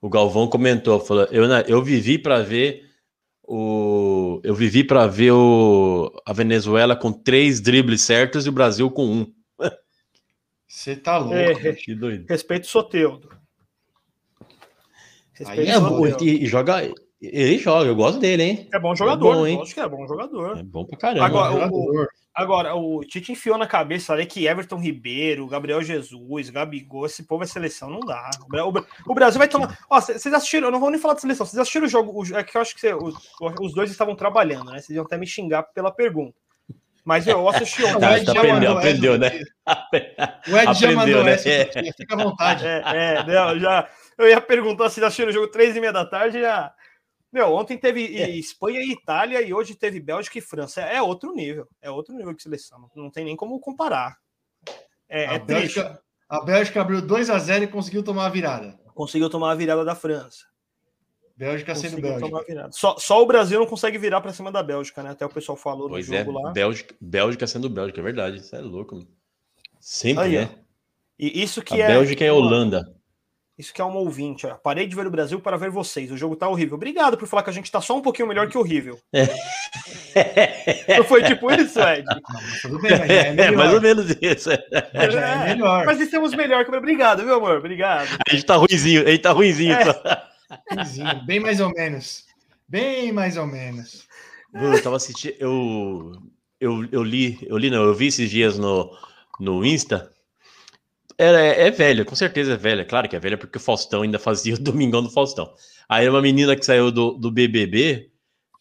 [0.00, 2.88] O Galvão comentou, falou, eu, eu vivi para ver
[3.42, 8.90] o eu vivi para ver o, a Venezuela com três dribles certos e o Brasil
[8.90, 9.34] com um.
[10.66, 11.36] Você tá louco.
[11.36, 12.26] É, Que doido.
[12.28, 13.28] respeito o Soteudo.
[15.46, 16.24] Aí É, o bom, Soteudo.
[16.24, 16.88] e, e joga,
[17.20, 18.68] ele joga, eu gosto dele, hein?
[18.72, 19.50] É bom jogador, É bom, né?
[19.50, 19.56] hein?
[19.58, 20.58] Lógico que é bom jogador.
[20.58, 21.26] É bom pra caramba.
[21.26, 22.06] Agora, o-.
[22.32, 27.42] Agora, o Tite enfiou na cabeça ali que Everton Ribeiro, Gabriel Jesus, Gabigol, esse povo
[27.42, 28.30] é seleção, não dá.
[28.40, 29.76] O o Bra- O Brasil vai tomar.
[29.90, 32.12] Ó, vocês assistiram, eu não vou nem falar de seleção, vocês assistiram o jogo.
[32.22, 33.14] o- É que eu acho que cê- os,
[33.60, 34.78] os dois estavam trabalhando, né?
[34.78, 36.34] Vocês iam até me xingar pela pergunta.
[37.04, 38.00] Mas eu assisti ontem.
[38.00, 39.42] Tá, Ed tá já aprendeu, mandou aprendeu, essa né?
[39.66, 40.50] aqui.
[40.52, 41.32] O Ed já Aprendeu, mandou né?
[41.32, 41.48] essa.
[41.80, 42.66] aqui, Fica à vontade.
[42.66, 43.88] É, é, não, já.
[44.16, 46.40] Eu ia perguntar se assistiram o jogo três e meia da tarde.
[46.40, 46.72] Já...
[47.32, 50.80] Meu, ontem teve e- Espanha e Itália e hoje teve Bélgica e França.
[50.80, 51.68] É outro nível.
[51.80, 52.90] É outro nível de seleção.
[52.94, 54.16] Não tem nem como comparar.
[55.08, 55.80] É, a, é triste.
[55.80, 58.78] Bélgica, a Bélgica abriu 2 a 0 e conseguiu tomar a virada.
[58.94, 60.50] Conseguiu tomar a virada da França.
[61.36, 62.68] Bélgica sendo Bélgica.
[62.70, 65.10] Só, só o Brasil não consegue virar para cima da Bélgica, né?
[65.10, 66.50] Até o pessoal falou no Pois é, jogo lá.
[66.52, 68.36] Bélgica, Bélgica sendo Bélgica, é verdade.
[68.36, 68.96] Isso é louco.
[68.96, 69.08] mano.
[69.80, 70.50] Sempre, Aí, né?
[71.18, 71.86] E isso que a é.
[71.86, 72.94] Bélgica é Holanda.
[73.60, 74.46] Isso que é uma ouvinte.
[74.46, 74.54] Ó.
[74.54, 76.10] Parei de ver o Brasil para ver vocês.
[76.10, 76.76] O jogo tá horrível.
[76.76, 78.98] Obrigado por falar que a gente tá só um pouquinho melhor que horrível.
[80.96, 82.04] Não foi tipo isso, Ed?
[82.32, 83.56] Mas tudo bem, mas é É, melhor.
[83.56, 84.48] mais ou menos isso.
[84.94, 85.84] Mas já é melhor.
[85.84, 87.58] Mas estamos melhor que Obrigado, viu, amor?
[87.58, 88.08] Obrigado.
[88.26, 89.74] A gente tá ruizinho, a gente tá ruizinho.
[89.74, 90.22] É.
[90.72, 92.24] Ruimzinho, Bem mais ou menos.
[92.66, 94.06] Bem mais ou menos.
[94.50, 95.34] Bruno, eu tava assistindo.
[95.38, 96.12] Eu,
[96.58, 98.90] eu, eu li, eu li, não, eu vi esses dias no,
[99.38, 100.10] no Insta.
[101.20, 102.82] É, é velha, com certeza é velha.
[102.82, 105.52] Claro que é velha, porque o Faustão ainda fazia o Domingão do Faustão.
[105.86, 108.10] Aí uma menina que saiu do, do BBB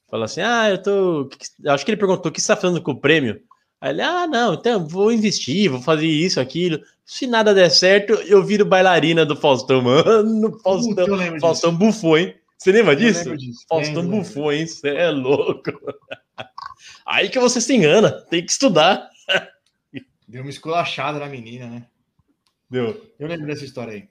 [0.09, 1.29] falou assim: Ah, eu tô.
[1.67, 3.39] Acho que ele perguntou: O que você tá fazendo com o prêmio?
[3.79, 6.81] Aí ele: Ah, não, então vou investir, vou fazer isso, aquilo.
[7.05, 10.59] Se nada der certo, eu viro bailarina do Faustão, mano.
[10.59, 11.39] Faustão, disso.
[11.39, 12.35] Faustão bufou, hein?
[12.57, 13.37] Você lembra disso?
[13.37, 13.65] disso.
[13.69, 14.67] Faustão Lembro, bufou, hein?
[14.67, 15.71] Você é louco.
[17.07, 19.09] Aí que você se engana, tem que estudar.
[20.27, 21.85] Deu uma esculachada na menina, né?
[22.69, 23.11] Deu.
[23.19, 24.09] Eu lembro dessa história aí.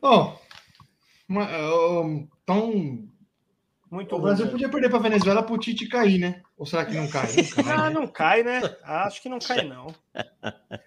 [0.00, 0.40] Bom,
[1.28, 1.48] uma-
[2.02, 3.08] um, então
[3.90, 6.42] Muito o Brasil ruim, podia perder para Venezuela para o Tite cair, né?
[6.56, 7.26] Ou será que não cai?
[7.34, 7.90] Não cai, Ah, né?
[7.90, 8.60] não cai, né?
[8.84, 9.94] Acho que não cai, não.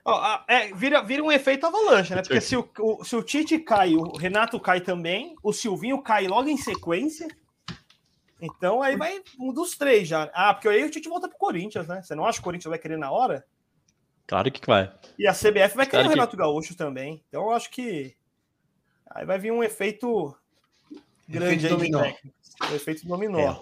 [0.06, 2.22] Ó, é, vira, vira um efeito avalanche, né?
[2.22, 6.28] Porque se o, o- se o Tite cai, o Renato cai também, o Silvinho cai
[6.28, 7.28] logo em sequência.
[8.40, 10.30] Então aí vai um dos três já.
[10.34, 12.02] Ah, porque aí o Tite volta pro Corinthians, né?
[12.02, 13.46] Você não acha que o Corinthians vai querer na hora?
[14.32, 14.90] Claro que vai.
[15.20, 17.22] E a CBF vai querer Claro o que- Renato Gaúcho também.
[17.28, 18.16] Então eu acho que
[19.14, 20.34] aí vai vir um efeito
[21.28, 22.02] grande Efeito dominó.
[22.72, 23.58] O efeito dominó.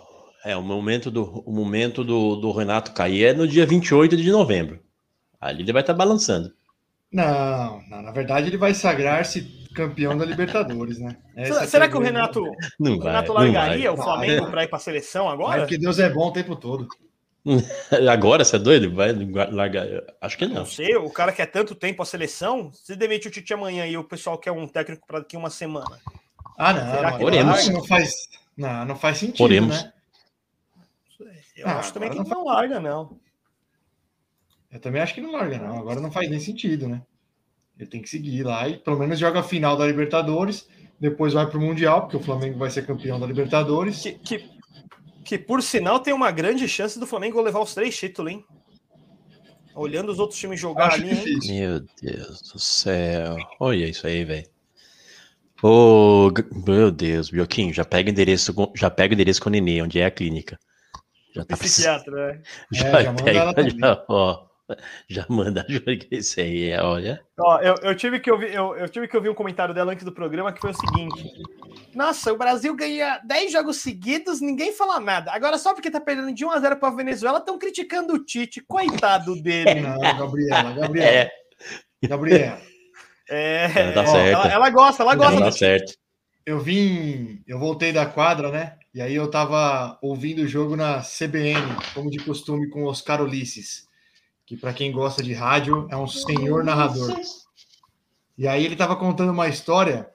[0.45, 4.15] É, é o momento do o momento do, do Renato cair é no dia 28
[4.15, 4.79] de novembro.
[5.41, 6.53] Ali ele vai estar balançando.
[7.12, 9.41] Não, não, na verdade ele vai sagrar-se
[9.73, 11.17] campeão da Libertadores, né?
[11.36, 12.43] Essa Será, é que o Renato,
[12.79, 13.08] Não o vai.
[13.08, 14.05] Renato não largaria o Vai.
[14.05, 15.62] Flamengo para ir para a seleção Vai, agora?
[15.62, 16.88] porque Deus é bom o tempo todo.
[18.12, 18.93] Agora, você é doido?
[18.93, 19.12] Vai
[19.52, 19.86] largar?
[20.21, 20.65] Acho que Não não.
[20.65, 22.71] sei, o cara quer tanto tempo a seleção.
[22.73, 25.99] Se demite o Tite amanhã e o pessoal quer um técnico para daqui uma semana.
[26.58, 27.56] Ah, não, Será mas que Oremos.
[27.56, 28.13] larga, não faz,
[28.58, 29.84] não, não faz sentido, Oremos.
[29.84, 29.93] né?
[31.56, 33.17] Eu Ah, acho também que agora não larga, não.
[34.71, 35.80] Eu também acho que não larga, não.
[35.80, 37.02] Agora não faz nem sentido, né?
[37.78, 40.67] Ele tem que seguir lá e pelo menos joga a final da Libertadores,
[40.99, 44.02] depois vai pro Mundial, porque o Flamengo vai ser campeão da Libertadores.
[44.02, 44.49] Que, que,
[45.30, 48.44] que, por sinal, tem uma grande chance do Flamengo levar os três títulos, hein?
[49.76, 51.24] Olhando os outros times jogar Acho ali, hein?
[51.24, 51.54] difícil.
[51.54, 53.38] Meu Deus do céu.
[53.60, 54.48] Olha isso aí, velho.
[55.62, 59.82] Ô, g- meu Deus, Bioquinho, já pega endereço, com- já pega endereço com o Nenê,
[59.84, 60.58] onde é a clínica.
[61.36, 61.58] Já tá.
[61.58, 62.42] Psiquiatra, né?
[62.72, 63.80] Já, É, já manda pega, ela também.
[63.80, 64.49] já, ó,
[65.08, 65.65] já manda
[66.12, 67.23] isso aí, é, olha.
[67.39, 70.03] Ó, eu, eu, tive que ouvir, eu, eu tive que ouvir um comentário dela antes
[70.05, 71.32] do programa que foi o seguinte:
[71.93, 75.32] Nossa, o Brasil ganha 10 jogos seguidos, ninguém fala nada.
[75.32, 78.62] Agora, só porque tá perdendo de 1 a 0 pra Venezuela, estão criticando o Tite.
[78.67, 79.82] Coitado dele.
[79.82, 81.32] Não, Gabriela, Gabriela, É,
[82.07, 82.61] Gabriela.
[83.32, 85.59] É, Ela tá ó, ela, ela gosta, ela gosta dá Tite.
[85.59, 85.93] certo.
[86.43, 88.76] Eu vim, eu voltei da quadra, né?
[88.91, 91.61] E aí eu tava ouvindo o jogo na CBN,
[91.93, 93.88] como de costume, com Oscar Ulisses,
[94.50, 97.16] que para quem gosta de rádio é um senhor narrador.
[98.36, 100.10] E aí ele tava contando uma história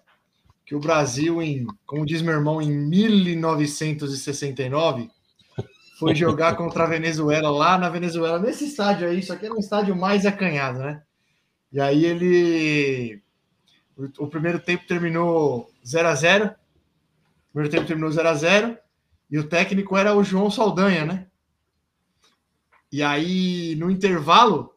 [0.66, 5.09] que o Brasil, em, como diz meu irmão, em 1969,
[6.01, 9.61] foi jogar contra a Venezuela lá na Venezuela, nesse estádio aí, só que era um
[9.61, 11.01] estádio mais acanhado, né?
[11.72, 13.22] E aí ele.
[13.97, 16.51] O, o primeiro tempo terminou 0 a 0 O
[17.53, 18.76] primeiro tempo terminou 0 a 0
[19.30, 21.28] E o técnico era o João Saldanha, né?
[22.95, 24.72] E aí, no intervalo,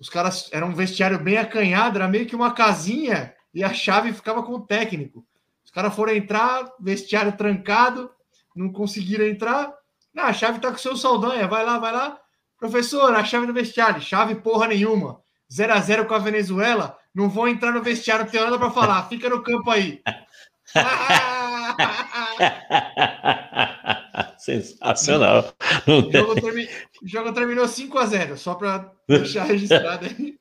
[0.00, 4.12] os caras eram um vestiário bem acanhado, era meio que uma casinha e a chave
[4.12, 5.24] ficava com o técnico.
[5.64, 8.10] Os caras foram entrar, vestiário trancado,
[8.56, 9.72] não conseguiram entrar.
[10.12, 12.18] Não, a chave tá com o seu Saldanha, vai lá, vai lá.
[12.58, 15.20] Professor, a chave do vestiário, chave porra nenhuma.
[15.52, 18.72] 0 a 0 com a Venezuela, não vou entrar no vestiário, não tenho nada para
[18.72, 20.02] falar, fica no campo aí.
[24.38, 25.52] Sensacional.
[25.86, 26.68] O jogo, termi...
[27.02, 30.34] o jogo terminou 5 a 0 só para deixar registrado aí.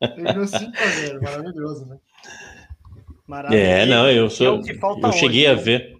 [0.00, 1.96] Terminou 5 a 0 maravilhoso, né?
[3.26, 3.70] Maravilhoso.
[3.70, 4.62] É, não, eu sou.
[4.66, 5.62] É eu cheguei hoje, a né?
[5.62, 5.98] ver.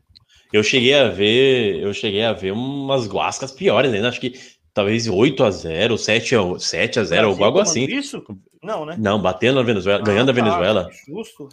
[0.53, 4.09] Eu cheguei a ver, eu cheguei a ver umas guascas piores ainda.
[4.09, 4.33] Acho que
[4.73, 7.85] talvez 8 a 0 7 a, 7 a 0 ou algo assim.
[7.85, 8.25] Isso?
[8.63, 8.97] Não, né?
[8.99, 10.91] Não, batendo na Venezuela, ah, ganhando a tá, Venezuela.
[11.07, 11.49] Justo.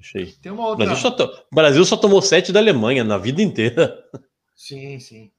[0.00, 0.26] Achei.
[0.42, 0.84] Tem uma outra...
[0.84, 1.30] Brasil, só to...
[1.52, 3.98] Brasil só tomou 7 da Alemanha na vida inteira.
[4.58, 5.30] Sim, sim.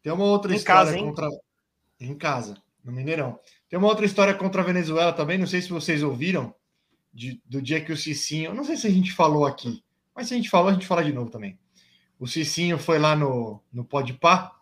[0.00, 1.28] Tem uma outra em história casa, contra.
[1.98, 3.36] Em casa, no Mineirão.
[3.68, 5.36] Tem uma outra história contra a Venezuela também.
[5.36, 6.54] Não sei se vocês ouviram.
[7.12, 8.54] De, do dia que o Cicinho.
[8.54, 9.82] Não sei se a gente falou aqui,
[10.14, 11.58] mas se a gente falou, a gente fala de novo também.
[12.20, 14.52] O Cicinho foi lá no, no Podpah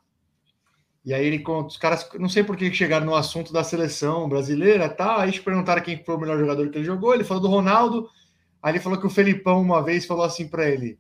[1.05, 4.27] e aí ele conta, os caras, não sei por que chegaram no assunto da seleção
[4.29, 5.21] brasileira, tá?
[5.21, 8.09] Aí eles perguntaram quem foi o melhor jogador que ele jogou, ele falou do Ronaldo.
[8.63, 10.99] Aí ele falou que o Felipão uma vez falou assim para ele: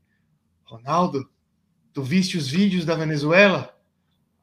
[0.65, 1.29] "Ronaldo,
[1.99, 3.75] tu viste os vídeos da Venezuela?"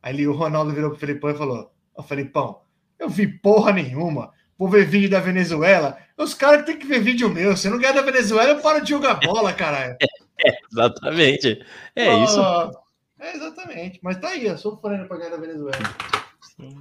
[0.01, 2.61] Aí o Ronaldo virou pro Felipão e falou: "Ô Felipão,
[2.99, 4.31] eu vi porra nenhuma.
[4.57, 5.97] Vou ver vídeo da Venezuela.
[6.17, 7.55] Os caras têm que ver vídeo meu.
[7.55, 9.95] Se eu não ganhar da Venezuela, eu paro de jogar bola, caralho."
[10.37, 11.65] É, exatamente.
[11.95, 12.41] É oh, isso.
[13.17, 14.01] É, exatamente.
[14.03, 15.77] Mas tá aí, eu sou sofrendo pra ganhar da Venezuela.
[16.41, 16.77] Sim.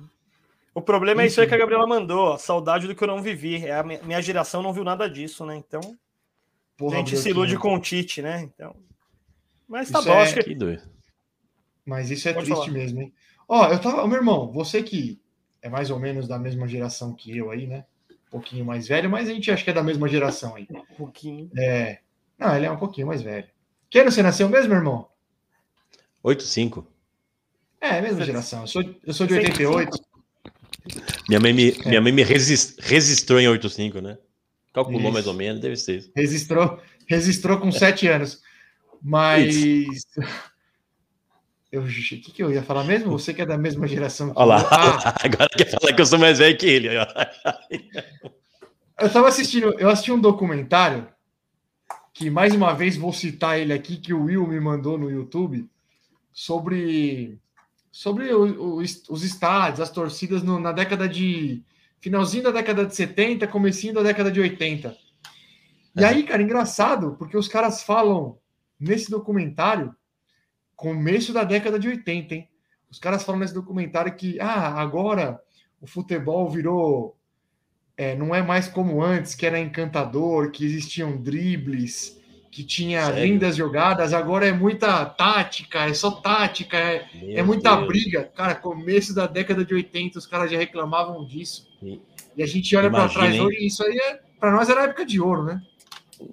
[0.74, 2.36] O problema é isso aí que a Gabriela mandou.
[2.36, 3.64] Saudade do que eu não vivi.
[3.64, 5.54] É a minha geração não viu nada disso, né?
[5.54, 5.80] Então.
[6.76, 8.42] Porra, a gente se ilude com o Tite, né?
[8.42, 8.74] Então.
[9.68, 10.22] Mas tá isso bom, é...
[10.22, 10.56] acho que.
[11.84, 12.72] Mas isso é Pode triste falar.
[12.72, 13.12] mesmo, hein?
[13.48, 14.06] Ó, eu tava.
[14.06, 15.20] Meu irmão, você que
[15.62, 17.84] é mais ou menos da mesma geração que eu aí, né?
[18.10, 20.66] Um pouquinho mais velho, mas a gente acha que é da mesma geração aí.
[20.94, 21.50] Um pouquinho.
[21.56, 22.00] É.
[22.38, 23.48] Não, ele é um pouquinho mais velho.
[23.90, 25.08] Que ano você nasceu mesmo, irmão?
[26.22, 26.86] 85.
[27.80, 28.62] É, mesma geração.
[28.62, 29.98] Eu sou, eu sou de 88.
[31.28, 31.88] Minha mãe me, é.
[31.88, 34.18] minha mãe me resist, registrou em 85, né?
[34.72, 35.12] Calculou isso.
[35.12, 36.12] mais ou menos, deve ser isso.
[36.16, 38.42] Registrou, registrou com 7 anos.
[39.04, 39.54] Mas.
[39.54, 40.06] Isso.
[41.70, 43.10] Eu, o que, que eu ia falar mesmo?
[43.10, 46.06] Você que é da mesma geração que Olha lá, ah, agora quer falar que eu
[46.06, 46.88] sou mais velho que ele.
[48.98, 51.08] eu tava assistindo, eu assisti um documentário
[52.14, 55.68] que mais uma vez vou citar ele aqui, que o Will me mandou no YouTube,
[56.32, 57.40] sobre,
[57.90, 61.60] sobre o, o, os estádios, as torcidas no, na década de.
[62.00, 64.96] finalzinho da década de 70, comecinho da década de 80.
[65.96, 66.06] E é.
[66.06, 68.38] aí, cara, engraçado, porque os caras falam
[68.78, 69.94] nesse documentário,
[70.76, 72.48] começo da década de 80, hein?
[72.90, 75.40] Os caras falam nesse documentário que, ah, agora
[75.80, 77.16] o futebol virou.
[77.96, 82.20] É, não é mais como antes, que era encantador, que existiam dribles,
[82.50, 83.24] que tinha Sério?
[83.24, 87.88] lindas jogadas, agora é muita tática, é só tática, é, é muita Deus.
[87.88, 88.30] briga.
[88.34, 91.68] Cara, começo da década de 80, os caras já reclamavam disso.
[91.82, 92.00] E,
[92.36, 95.20] e a gente olha para trás hoje, isso aí é, para nós era época de
[95.20, 95.60] ouro, né?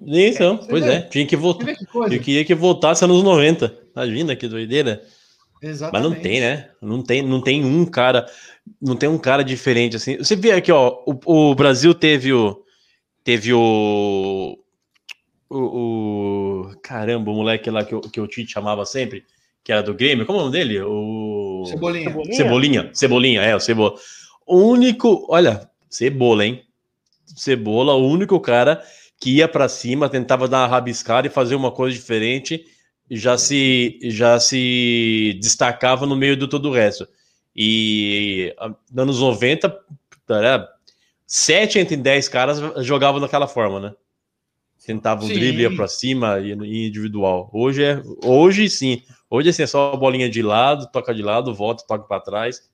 [0.06, 0.92] Isso, é, pois vê?
[0.92, 1.74] é, tinha que voltar.
[2.10, 3.74] Eu queria que voltasse nos 90.
[3.94, 5.02] Imagina que doideira.
[5.62, 5.92] Exatamente.
[5.92, 6.68] Mas não tem, né?
[6.80, 8.26] Não tem, não tem um cara,
[8.80, 10.18] não tem um cara diferente assim.
[10.18, 12.62] Você vê aqui, ó, o, o Brasil teve o
[13.22, 14.58] teve o
[15.48, 19.24] o, o, Caramba, o moleque lá que, que o Tite chamava sempre,
[19.62, 20.80] que era do Grêmio, como é o nome dele?
[20.80, 21.64] O.
[21.66, 22.16] Cebolinha.
[22.32, 23.94] Cebolinha, Cebolinha, é, o Cebola.
[24.46, 25.26] O único.
[25.28, 26.62] Olha, Cebola, hein?
[27.26, 28.82] Cebola, o único cara
[29.22, 32.64] que ia para cima, tentava dar uma rabiscada e fazer uma coisa diferente,
[33.08, 37.06] já se, já se destacava no meio do todo o resto.
[37.54, 38.52] E
[38.90, 39.78] nos anos 90,
[41.24, 43.92] 7 entre 10 caras jogavam daquela forma, né?
[44.84, 45.34] tentava um sim.
[45.34, 47.48] drible, ia para cima e individual.
[47.52, 49.02] Hoje é, hoje sim.
[49.30, 52.68] Hoje assim, é só a bolinha de lado, toca de lado, volta, toca para trás.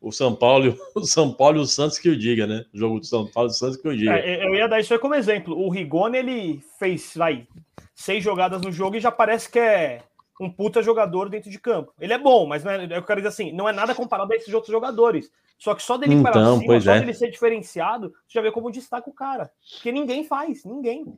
[0.00, 2.64] O São Paulo, o São Paulo e o Santos que eu diga, né?
[2.72, 4.18] O jogo do São Paulo e o Santos que eu diga.
[4.18, 5.56] É, eu ia dar isso aí como exemplo.
[5.56, 7.46] O Rigoni, ele fez, vai,
[7.94, 10.02] seis jogadas no jogo e já parece que é
[10.40, 11.92] um puta jogador dentro de campo.
[11.98, 14.36] Ele é bom, mas não é, eu quero dizer assim, não é nada comparado a
[14.36, 15.30] esses outros jogadores.
[15.58, 17.00] Só que só dele então, para cima, só é.
[17.00, 19.50] dele ser diferenciado, você já vê como destaca o cara.
[19.74, 21.16] Porque ninguém faz, ninguém.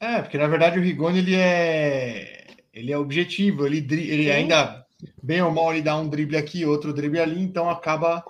[0.00, 4.85] É, porque na verdade o Rigoni ele é ele é objetivo, ele, ele ainda
[5.22, 8.24] bem ou mal ele dá um drible aqui, outro drible ali, então acaba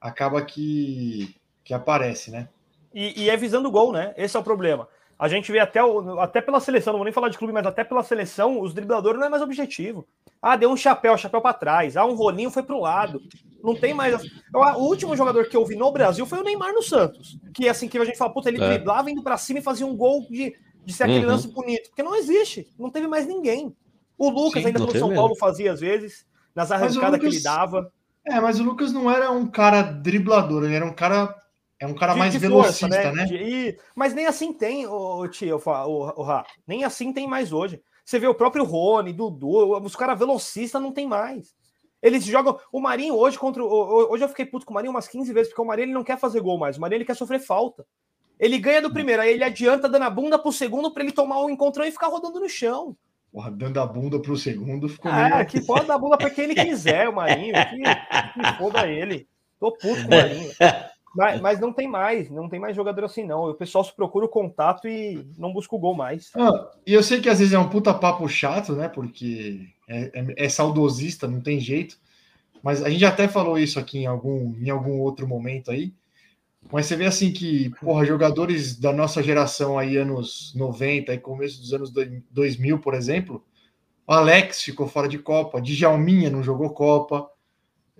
[0.00, 1.34] acaba que
[1.64, 2.48] que aparece, né?
[2.92, 4.12] E, e é visando o gol, né?
[4.16, 4.88] Esse é o problema.
[5.20, 7.66] A gente vê até, o, até pela seleção, não vou nem falar de clube, mas
[7.66, 10.06] até pela seleção, os dribladores não é mais objetivo.
[10.40, 11.94] Ah, deu um chapéu, chapéu para trás.
[11.96, 13.20] Ah, um rolinho foi para o lado.
[13.62, 14.18] Não tem mais.
[14.54, 17.38] O último jogador que eu vi no Brasil foi o Neymar no Santos.
[17.52, 18.66] Que assim, que a gente fala, puta, ele é.
[18.66, 21.32] driblava indo pra cima e fazia um gol de, de ser aquele uhum.
[21.32, 21.90] lance bonito.
[21.90, 22.66] Porque não existe.
[22.78, 23.76] Não teve mais ninguém.
[24.20, 25.14] O Lucas, Sim, ainda pelo São mesmo.
[25.14, 27.20] Paulo, fazia às vezes, nas arrancadas Lucas...
[27.20, 27.90] que ele dava.
[28.26, 31.34] É, mas o Lucas não era um cara driblador, ele era um cara.
[31.80, 33.12] É um cara de, mais de velocista, força, né?
[33.12, 33.24] né?
[33.24, 37.80] De, mas nem assim tem, o, tio, o, o, o, Nem assim tem mais hoje.
[38.04, 41.54] Você vê o próprio Rony, Dudu, os caras velocistas não tem mais.
[42.02, 42.60] Eles jogam.
[42.70, 43.64] O Marinho hoje contra.
[43.64, 46.04] Hoje eu fiquei puto com o Marinho umas 15 vezes, porque o Marinho ele não
[46.04, 46.76] quer fazer gol mais.
[46.76, 47.86] O Marinho ele quer sofrer falta.
[48.38, 51.38] Ele ganha do primeiro, aí ele adianta dando a bunda pro segundo para ele tomar
[51.38, 52.94] o um encontrão e ficar rodando no chão.
[53.32, 55.46] Porra, dando a bunda pro segundo ficou É, meio...
[55.46, 57.54] que pode dar a bunda para quem ele quiser, o Marinho.
[57.54, 59.28] Que, que foda ele.
[59.58, 60.50] Tô puto com o Marinho.
[61.14, 63.50] Mas, mas, não tem mais, não tem mais jogador assim, não.
[63.50, 66.30] O pessoal se procura o contato e não busca o gol mais.
[66.36, 68.88] Ah, e eu sei que às vezes é um puta papo chato, né?
[68.88, 71.98] Porque é, é, é, saudosista, não tem jeito.
[72.62, 75.92] Mas a gente até falou isso aqui em algum, em algum outro momento aí.
[76.70, 81.60] Mas você vê assim que, porra, jogadores da nossa geração aí, anos 90 e começo
[81.60, 81.92] dos anos
[82.30, 83.44] 2000, por exemplo,
[84.06, 87.30] o Alex ficou fora de Copa, Djalminha não jogou Copa,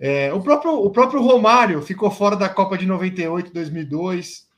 [0.03, 4.49] é, o, próprio, o próprio Romário ficou fora da Copa de 98, 2002.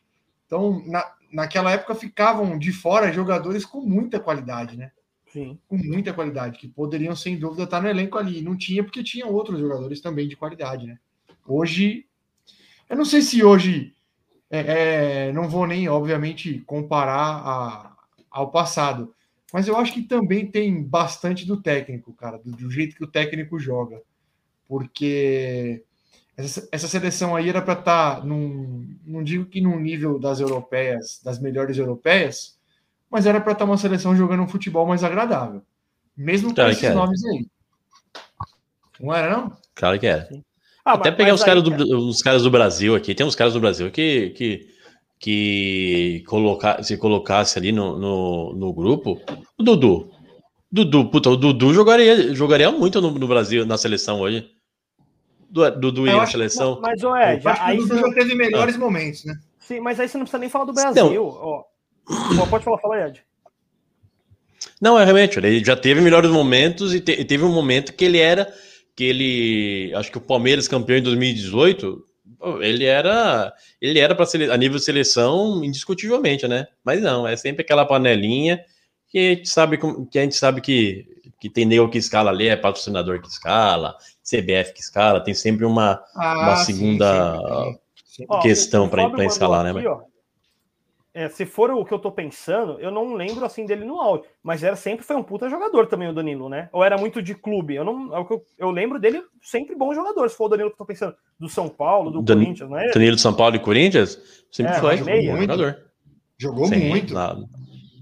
[0.46, 4.94] Então, na, naquela época ficavam de fora jogadores com muita qualidade, né?
[5.28, 5.60] Sim.
[5.68, 8.42] Com muita qualidade, que poderiam, sem dúvida, estar no elenco ali.
[8.42, 10.98] Não tinha, porque tinham outros jogadores também de qualidade, né?
[11.46, 12.06] Hoje,
[12.90, 13.93] eu não sei se hoje,
[14.54, 17.96] é, é, não vou nem, obviamente, comparar a,
[18.30, 19.12] ao passado,
[19.52, 23.12] mas eu acho que também tem bastante do técnico, cara, do, do jeito que o
[23.12, 24.00] técnico joga.
[24.68, 25.84] Porque
[26.38, 30.40] essa, essa seleção aí era para estar, tá num, não digo que num nível das
[30.40, 32.56] europeias, das melhores europeias,
[33.10, 35.64] mas era para estar tá uma seleção jogando um futebol mais agradável.
[36.16, 37.48] Mesmo com esses nomes aí.
[39.00, 39.58] Não era, não?
[39.74, 40.30] Claro que era.
[40.86, 43.26] Ah, Até mas, pegar mas os, aí, caras do, os caras do Brasil aqui, tem
[43.26, 44.68] uns caras do Brasil que, que,
[45.20, 49.22] que colocar, se colocasse ali no, no, no, grupo,
[49.58, 50.12] o Dudu.
[50.72, 54.50] Dudu, puta, o Dudu jogaria, jogaria muito no, no Brasil, na seleção hoje.
[55.50, 56.80] Dudu ir na seleção.
[56.82, 58.80] Mas, o Ed, aí o Dudu já teve melhores ah.
[58.80, 59.36] momentos, né?
[59.60, 61.24] Sim, mas aí você não precisa nem falar do Brasil.
[61.24, 61.64] Ó,
[62.50, 63.24] Pode falar, fala Ed.
[64.82, 68.04] Não, é realmente, ele já teve melhores momentos e, te, e, teve um momento que
[68.04, 68.52] ele era,
[68.96, 72.04] que ele, acho que o Palmeiras campeão em 2018,
[72.62, 76.68] ele era, ele era para a nível de seleção indiscutivelmente, né?
[76.84, 78.64] Mas não, é sempre aquela panelinha
[79.08, 81.06] que a gente sabe que a gente sabe que,
[81.40, 85.66] que tem nego que escala ali, é patrocinador que escala, CBF que escala, tem sempre
[85.66, 88.40] uma, ah, uma segunda sim, sim, sim.
[88.42, 89.72] questão para escalar, né?
[89.72, 90.02] Aqui, ó,
[91.14, 94.28] é, se for o que eu tô pensando, eu não lembro assim dele no áudio,
[94.42, 96.70] mas era sempre foi um puta jogador também o Danilo, né?
[96.72, 97.76] Ou era muito de clube?
[97.76, 100.28] Eu não, é eu, eu lembro dele sempre bom jogador.
[100.28, 102.78] Se for o Danilo que eu tô pensando, do São Paulo, do Dan, Corinthians, não
[102.78, 102.90] é?
[102.90, 105.38] Danilo do São Paulo e Corinthians, sempre é, foi meia.
[105.38, 105.78] jogador.
[106.38, 107.14] Jogou Sim, muito.
[107.14, 107.38] Lá.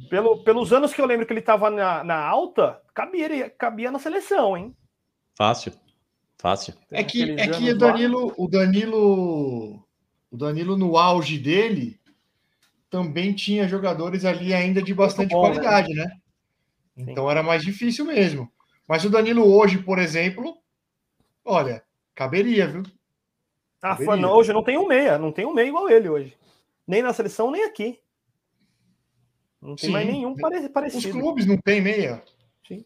[0.10, 4.00] Pelo, pelos anos que eu lembro que ele tava na, na alta, cabia, cabia na
[4.00, 4.74] seleção, hein?
[5.38, 5.74] Fácil,
[6.38, 6.74] fácil.
[6.90, 9.86] É que, é que o Danilo, o Danilo,
[10.32, 12.01] o Danilo no auge dele
[12.92, 15.56] também tinha jogadores ali ainda de bastante bom, né?
[15.56, 16.04] qualidade, né?
[16.04, 16.12] né?
[16.98, 17.32] Então Sim.
[17.32, 18.52] era mais difícil mesmo.
[18.86, 20.58] Mas o Danilo hoje, por exemplo,
[21.46, 21.82] olha,
[22.14, 22.84] caberia, viu?
[23.82, 24.18] Ah, caberia.
[24.18, 26.38] Não, hoje não tem um meia, não tem um meia igual ele hoje.
[26.86, 27.98] Nem na seleção, nem aqui.
[29.62, 29.94] Não tem Sim.
[29.94, 30.98] mais nenhum parecido.
[30.98, 32.22] Os clubes não tem meia.
[32.68, 32.84] Sim.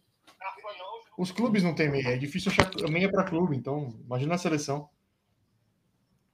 [1.18, 2.10] Os clubes não tem meia.
[2.10, 4.88] É difícil achar meia para clube, então imagina a seleção.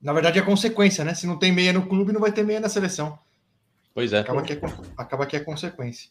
[0.02, 1.14] Na verdade é consequência, né?
[1.14, 3.18] Se não tem meia no clube, não vai ter meia na seleção.
[3.94, 4.20] Pois é.
[4.20, 4.60] Acaba que é,
[4.98, 6.10] acaba que é consequência.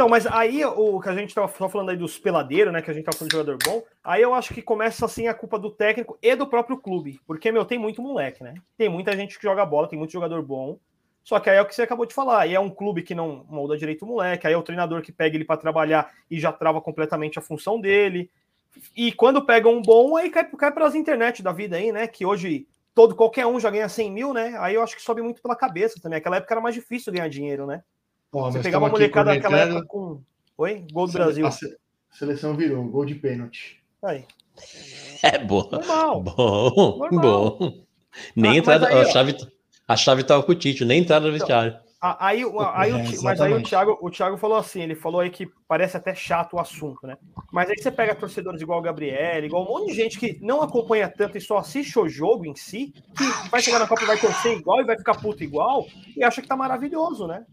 [0.00, 2.80] Então, mas aí o que a gente estava falando aí dos peladeiros, né?
[2.80, 5.34] Que a gente estava falando de jogador bom, aí eu acho que começa assim a
[5.34, 7.20] culpa do técnico e do próprio clube.
[7.26, 8.54] Porque, meu, tem muito moleque, né?
[8.78, 10.78] Tem muita gente que joga bola, tem muito jogador bom.
[11.22, 12.40] Só que aí é o que você acabou de falar.
[12.40, 15.12] Aí é um clube que não molda direito o moleque, aí é o treinador que
[15.12, 18.30] pega ele para trabalhar e já trava completamente a função dele.
[18.96, 22.06] E quando pega um bom, aí cai, cai para as internet da vida aí, né?
[22.06, 24.56] Que hoje todo qualquer um já ganha 100 mil, né?
[24.58, 26.18] Aí eu acho que sobe muito pela cabeça também.
[26.18, 27.82] Aquela época era mais difícil ganhar dinheiro, né?
[28.30, 30.22] Pô, Você pegava uma molecada naquela época com.
[30.56, 30.86] Oi?
[30.92, 31.46] Gol do Brasil.
[31.46, 31.50] A
[32.10, 33.82] seleção virou, gol de pênalti.
[34.02, 34.24] Aí.
[35.22, 35.68] É bom.
[35.70, 36.22] Normal.
[36.22, 37.58] Bom, Normal.
[37.58, 37.84] bom.
[38.34, 39.36] Nem ah, entrada, aí, a, chave,
[39.86, 41.78] a chave tava com o Tite, nem entrada no então, vestiário.
[42.02, 42.42] Aí,
[42.74, 45.98] aí, é, mas aí o Thiago, o Thiago falou assim, ele falou aí que parece
[45.98, 47.18] até chato o assunto, né?
[47.52, 50.62] Mas aí você pega torcedores igual o Gabriel, igual um monte de gente que não
[50.62, 54.06] acompanha tanto e só assiste o jogo em si, que vai chegar na Copa e
[54.06, 55.86] vai torcer igual e vai ficar puto igual,
[56.16, 57.44] e acha que tá maravilhoso, né?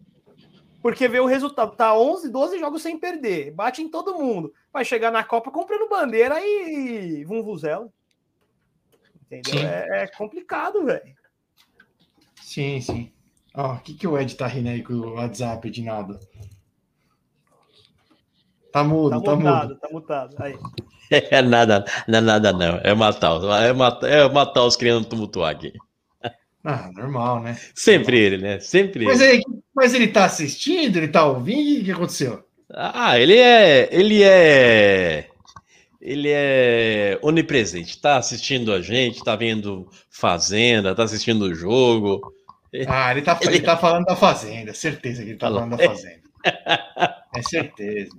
[0.82, 4.86] Porque vê o resultado, tá 11, 12 jogos sem perder, bate em todo mundo, vai
[4.86, 7.92] chegar na Copa comprando bandeira e vum vuzela.
[9.30, 9.68] Entendeu?
[9.68, 11.14] É, é, complicado, velho.
[12.42, 13.17] Sim, sim.
[13.58, 16.20] Ó, o que, que o Ed tá rindo aí com o WhatsApp de nada?
[18.72, 20.36] Tá mudo, tá, tá mutado, tá mutado.
[20.40, 20.56] Aí.
[21.10, 22.82] É nada, não é nada não.
[22.84, 25.72] É matar, é matar, é matar os criando tumultuar aqui.
[26.62, 27.58] Ah, normal, né?
[27.74, 28.60] Sempre ele, né?
[28.60, 29.38] Sempre mas ele.
[29.38, 29.44] Aí,
[29.74, 32.44] mas ele tá assistindo, ele tá ouvindo, o que aconteceu?
[32.70, 33.88] Ah, ele é.
[33.90, 35.30] Ele é.
[36.02, 38.02] Ele é onipresente.
[38.02, 42.20] Tá assistindo a gente, tá vendo Fazenda, tá assistindo o jogo.
[42.88, 46.22] Ah, ele tá, ele tá falando da Fazenda, certeza que ele tá falando da Fazenda.
[47.36, 48.12] É certeza.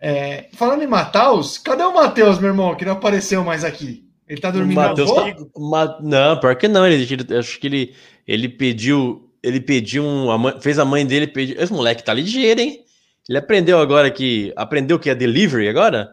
[0.00, 4.06] É, falando em Matheus, cadê o Matheus, meu irmão, que não apareceu mais aqui?
[4.28, 6.86] Ele tá dormindo Mateus, tá, Não, pior que não.
[6.86, 7.94] Ele, ele, acho que ele,
[8.26, 9.32] ele pediu.
[9.42, 10.30] Ele pediu um.
[10.30, 11.60] A mãe, fez a mãe dele pedir.
[11.60, 12.84] Esse moleque tá ligeiro, hein?
[13.28, 14.52] Ele aprendeu agora que.
[14.56, 16.12] Aprendeu que é delivery agora?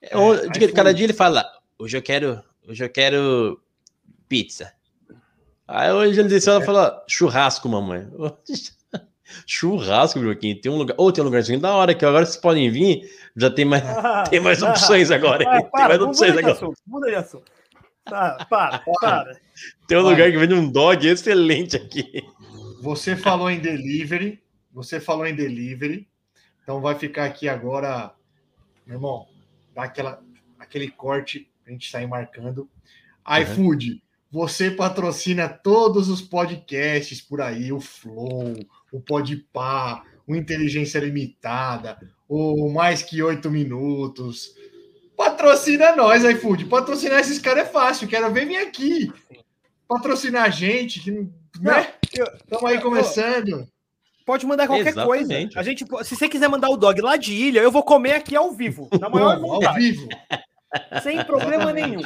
[0.00, 1.44] É, é, de, cada dia ele fala:
[1.78, 2.42] hoje eu quero.
[2.68, 3.60] Hoje eu quero
[4.28, 4.72] pizza.
[5.66, 8.08] Aí hoje ele desceu e falou: churrasco, mamãe.
[9.46, 10.54] Churrasco, Joaquim.
[10.54, 10.94] Tem um lugar.
[10.98, 13.10] Ou oh, tem um lugarzinho da hora que agora vocês podem vir.
[13.36, 15.44] Já tem mais, ah, tem mais opções agora.
[15.48, 16.58] Ah, tem mais opções agora.
[16.86, 17.50] muda de assunto.
[18.04, 19.40] Tá, para, para.
[19.86, 22.22] Tem um lugar que vende um dog excelente aqui.
[22.82, 24.42] Você falou em delivery.
[24.72, 26.08] Você falou em delivery.
[26.62, 28.12] Então vai ficar aqui agora,
[28.86, 29.26] meu irmão,
[29.74, 30.22] dá aquela,
[30.58, 32.68] aquele corte pra gente sair marcando.
[33.40, 34.00] iFood, uhum.
[34.32, 38.54] Você patrocina todos os podcasts por aí, o Flow,
[38.90, 44.54] o Podpah, o Inteligência Limitada, o Mais Que Oito Minutos.
[45.14, 46.64] Patrocina nós, iFood.
[46.64, 48.08] Patrocinar esses caras é fácil.
[48.08, 49.12] Quero ver, vem aqui.
[49.86, 51.10] Patrocinar a gente, que,
[51.60, 51.92] né?
[52.02, 53.68] Estamos aí começando.
[54.24, 55.26] Pode mandar qualquer Exatamente.
[55.26, 55.60] coisa.
[55.60, 58.34] A gente, se você quiser mandar o dog lá de ilha, eu vou comer aqui
[58.34, 58.88] ao vivo.
[58.98, 60.08] Na maior Bom, Ao vivo.
[61.02, 62.00] Sem problema nenhum.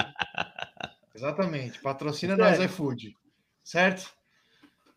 [1.17, 1.81] Exatamente.
[1.81, 2.61] Patrocina certo.
[2.61, 3.17] nós, iFood.
[3.65, 4.11] Certo?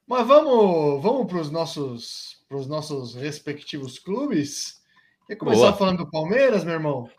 [0.05, 4.82] Mas vamos, vamos para os nossos, nossos respectivos clubes.
[5.28, 5.78] Quer começar Boa.
[5.78, 7.09] falando do Palmeiras, meu irmão?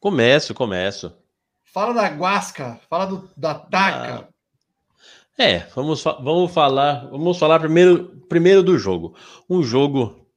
[0.00, 1.14] Começo, começo.
[1.62, 4.28] Fala da Guasca, fala do, da Taca.
[5.38, 9.14] Ah, é, vamos, vamos falar, vamos falar primeiro, primeiro do jogo.
[9.48, 10.27] Um jogo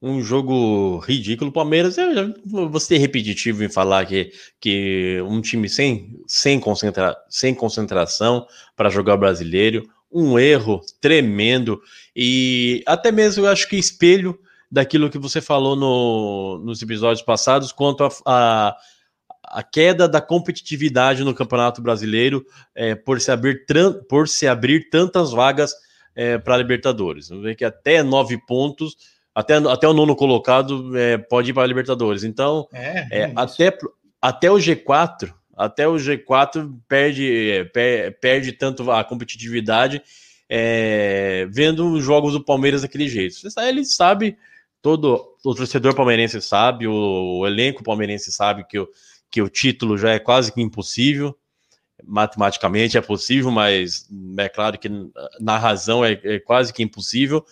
[0.00, 1.52] um jogo ridículo.
[1.52, 7.54] Palmeiras, eu vou ser repetitivo em falar que, que um time sem, sem, concentra, sem
[7.54, 8.46] concentração
[8.76, 11.80] para jogar o brasileiro, um erro tremendo
[12.14, 14.38] e até mesmo eu acho que espelho
[14.70, 18.76] daquilo que você falou no, nos episódios passados quanto a, a,
[19.44, 22.44] a, queda da competitividade no Campeonato Brasileiro
[22.74, 23.64] é, por, se abrir,
[24.08, 25.74] por se abrir tantas vagas
[26.14, 27.28] é, para Libertadores.
[27.28, 28.96] Vamos ver que até nove pontos,
[29.40, 32.24] até, até o nono colocado é, pode ir para a Libertadores.
[32.24, 33.76] Então, é, é até,
[34.20, 40.00] até o G4 até o G4 perde, per, perde tanto a competitividade
[40.48, 43.36] é, vendo os jogos do Palmeiras daquele jeito.
[43.58, 44.38] Ele sabe,
[44.80, 48.88] todo o torcedor palmeirense sabe, o, o elenco palmeirense sabe que o,
[49.28, 51.36] que o título já é quase que impossível.
[52.04, 54.08] Matematicamente é possível, mas
[54.38, 54.88] é claro que
[55.40, 57.44] na razão é, é quase que impossível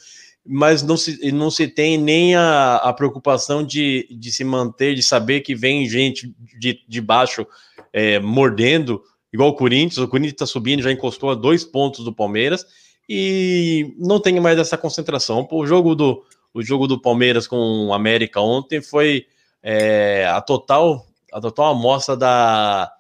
[0.47, 5.03] mas não se, não se tem nem a, a preocupação de, de se manter, de
[5.03, 7.47] saber que vem gente de, de baixo
[7.93, 9.99] é, mordendo, igual o Corinthians.
[9.99, 12.65] O Corinthians está subindo, já encostou a dois pontos do Palmeiras
[13.09, 15.47] e não tem mais essa concentração.
[15.51, 16.23] O jogo do,
[16.55, 19.27] o jogo do Palmeiras com o América ontem foi
[19.63, 22.91] é, a total a total amostra da,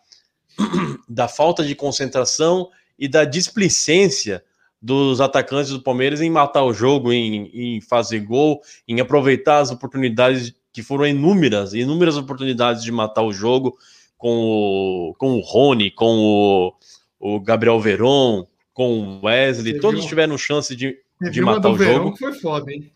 [1.08, 2.68] da falta de concentração
[2.98, 4.44] e da displicência
[4.86, 9.72] dos atacantes do Palmeiras em matar o jogo, em, em fazer gol, em aproveitar as
[9.72, 13.76] oportunidades que foram inúmeras, inúmeras oportunidades de matar o jogo
[14.16, 16.74] com o, com o Rony, com o,
[17.18, 20.08] o Gabriel Veron, com o Wesley, Você todos viu?
[20.08, 20.96] tiveram chance de,
[21.32, 22.12] de matar o jogo.
[22.12, 22.88] Que foi foda, hein?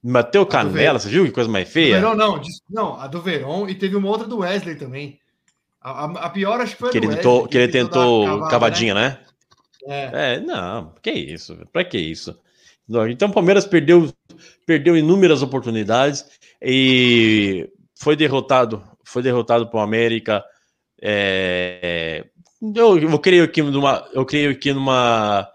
[0.00, 1.96] Mateu Canela, você viu que coisa mais feia?
[1.96, 5.18] Verão, não, não, a do Veron e teve uma outra do Wesley também.
[5.80, 8.24] A, a, a pior acho que foi que ele Wesley, tentou, que, que ele tentou
[8.24, 9.08] cavada, cavadinha, né?
[9.08, 9.29] né?
[9.90, 10.34] É.
[10.34, 12.38] é, não, que isso, pra que isso?
[13.08, 14.12] Então o Palmeiras perdeu,
[14.66, 16.24] perdeu inúmeras oportunidades
[16.62, 20.44] e foi derrotado foi derrotado por América.
[21.02, 22.24] É,
[22.74, 25.48] eu, eu creio que numa, eu creio que numa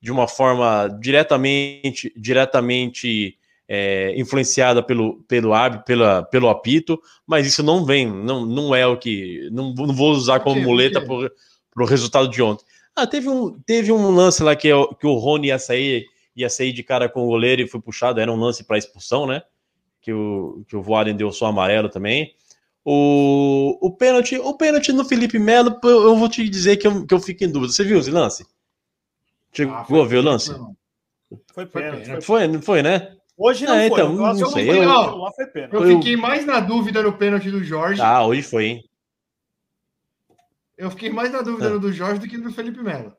[0.00, 3.36] de uma forma diretamente diretamente
[3.68, 8.86] é, influenciada pelo pelo árbitro, pela, pelo apito, mas isso não vem, não, não é
[8.86, 12.64] o que não, não vou usar como muleta para o resultado de ontem.
[12.96, 14.68] Ah, teve um, teve um lance lá que,
[14.98, 18.20] que o Rony ia sair, ia sair de cara com o goleiro e foi puxado,
[18.20, 19.42] era um lance para expulsão, né?
[20.02, 22.34] Que o, que o Voaden deu só amarelo também.
[22.84, 27.12] O, o pênalti, o pênalti no Felipe Melo, eu vou te dizer que eu, que
[27.14, 27.72] eu fico em dúvida.
[27.72, 28.44] Você viu esse lance?
[29.52, 30.50] Chegou Ah, a ver o lance?
[30.50, 30.74] Não.
[31.54, 32.06] Foi Foi pênalti.
[32.06, 33.14] foi- Foi, não foi, né?
[33.36, 34.00] Hoje não É, foi.
[34.00, 35.70] então, próximo não sei, foi, eu-.
[35.72, 38.00] Eu Eu- fiquei mais na dúvida no pênalti do Jorge.
[38.02, 38.84] Ah, hoje foi, hein?
[40.80, 41.70] Eu fiquei mais na dúvida Ah.
[41.70, 43.12] no do Jorge do que no do Felipe Melo.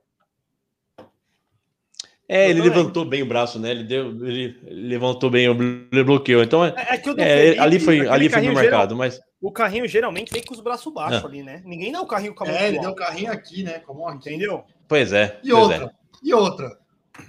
[2.27, 2.75] É, ele também.
[2.77, 3.71] levantou bem o braço, né?
[3.71, 5.45] Ele, deu, ele levantou bem,
[5.91, 6.41] ele bloqueou.
[6.41, 8.55] Então, é, É, é que o do é, Felipe, ali foi, ali foi bem carrinho
[8.55, 11.27] geral- marcado, mas O carrinho geralmente vem com os braços baixos Ah.
[11.27, 11.61] ali, né?
[11.65, 13.79] Ninguém dá o carrinho com a mão É, ele deu o carrinho aqui, né?
[13.79, 14.29] Como aqui.
[14.29, 14.63] Entendeu?
[14.87, 15.39] pois é.
[15.43, 15.91] E pois outra,
[16.23, 16.77] e outra.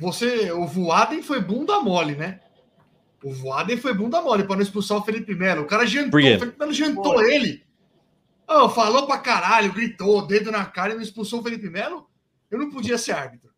[0.00, 2.40] Você, o Voaden foi bunda mole, né?
[3.24, 5.62] O Voaden foi bunda mole para não expulsar o Felipe Melo.
[5.62, 7.34] O cara jantou, o Felipe Melo jantou Foi.
[7.34, 7.62] ele.
[8.46, 12.06] Ah, falou pra caralho, gritou, dedo na cara e não expulsou o Felipe Melo.
[12.50, 13.50] Eu não podia ser árbitro.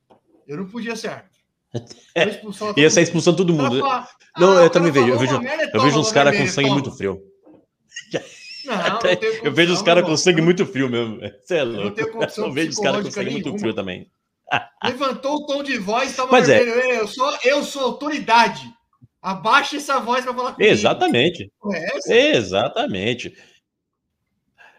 [0.47, 1.35] Eu não podia ser árbitro.
[1.75, 1.83] Eu
[2.15, 2.81] é.
[2.81, 3.09] Ia sair mundo.
[3.09, 3.81] expulsando todo mundo.
[3.81, 4.09] fala,
[4.39, 6.81] Não, "Ah, eu também vejo, eu vejo- merda, Eu vejo uns caras com sangue toma."
[6.81, 7.21] muito frio.
[8.65, 9.01] Não, não
[9.43, 11.19] Eu vejo os caras com sangue muito frio mesmo.
[11.43, 12.13] Você é louco.
[12.13, 14.09] condição Eu vejo os caras com sangue muito frio também.
[14.85, 17.01] Levantou o tom de voz, tava Mas é.
[17.01, 18.73] Eu sou, eu sou autoridade.
[19.21, 20.71] Abaixa essa voz para falar comigo.
[20.71, 21.51] Exatamente.
[21.73, 22.37] É?
[22.37, 23.35] Exatamente.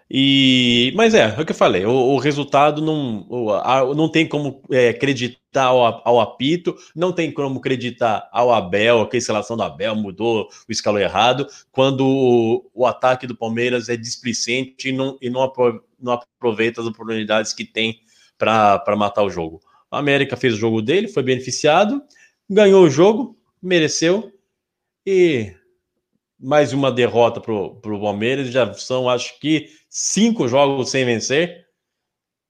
[0.10, 4.08] E, mas é, é o que eu falei, o, o resultado não, o- a- não
[4.08, 9.58] tem como é, acreditar ao, ao apito, não tem como acreditar ao Abel, a escalação
[9.58, 14.92] do Abel mudou, o escalou errado, quando o, o ataque do Palmeiras é displicente e
[14.92, 18.00] não, e não, apro- não aproveita as oportunidades que tem
[18.38, 19.60] para matar o jogo.
[19.90, 22.02] A América fez o jogo dele, foi beneficiado,
[22.48, 24.32] ganhou o jogo, mereceu,
[25.06, 25.52] e
[26.40, 28.50] mais uma derrota para o Palmeiras.
[28.50, 31.66] Já são, acho que, cinco jogos sem vencer.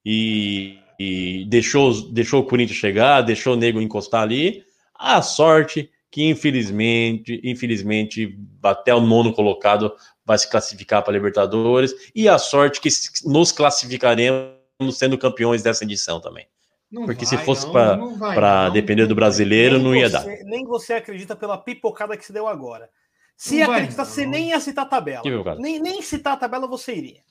[0.05, 4.63] E, e deixou, deixou o Corinthians chegar, deixou o Nego encostar ali.
[4.93, 11.93] A sorte que, infelizmente, infelizmente, até o nono colocado vai se classificar para a Libertadores.
[12.15, 12.89] E a sorte que
[13.25, 14.55] nos classificaremos
[14.93, 16.47] sendo campeões dessa edição também.
[16.91, 20.25] Não Porque vai, se fosse Para depender do brasileiro, Nem não ia você- dar.
[20.45, 22.89] Nem você acredita pela pipocada que se deu agora.
[23.38, 24.09] Se Não vai, acreditar, não.
[24.09, 25.21] você nem ia citar a tabela.
[25.59, 27.21] Nem, nem citar a tabela você iria.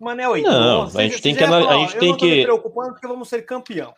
[0.00, 2.92] Manel, então, Não, você- a gente tem que a gente eu tem não que- preocupando
[2.92, 3.94] porque vamos ser campeão.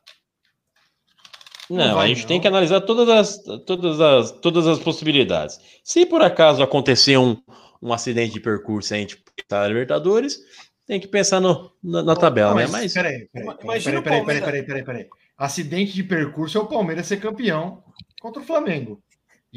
[1.69, 2.29] Não, vai, a gente não.
[2.29, 5.59] tem que analisar todas as, todas as, todas as possibilidades.
[5.83, 7.37] Se por acaso acontecer um,
[7.83, 10.39] um acidente de percurso e a gente tá na Libertadores,
[10.87, 12.63] tem que pensar no, na, na tabela, Não, né?
[12.65, 15.09] mas, Mas peraí, peraí, peraí, imagina peraí, o peraí, Palmeiras- peraí, peraí, peraí.
[15.37, 17.83] Acidente de percurso é o Palmeiras ser campeão
[18.21, 19.03] contra o Flamengo.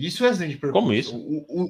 [0.06, 0.74] Isso é de percurso.
[0.74, 1.16] Como isso?
[1.16, 1.64] O, o,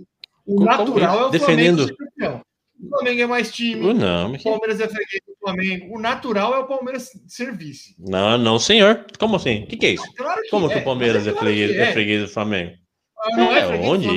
[0.45, 1.23] o Como natural isso?
[1.23, 2.41] é o Defendendo- Flamengo ser campeão.
[2.81, 5.93] O Flamengo é mais time, Uh, não, o Palmeiras é freguês do Flamengo.
[5.97, 7.93] O natural é o Palmeiras ser vice.
[7.99, 9.05] não, não, senhor.
[9.19, 9.63] Como assim?
[9.63, 10.13] O que, que é isso?
[10.15, 12.71] Claro que Como é, que o Palmeiras é, claro freguês, que é freguês do Flamengo?
[13.19, 14.07] Ah, Não é, É, onde?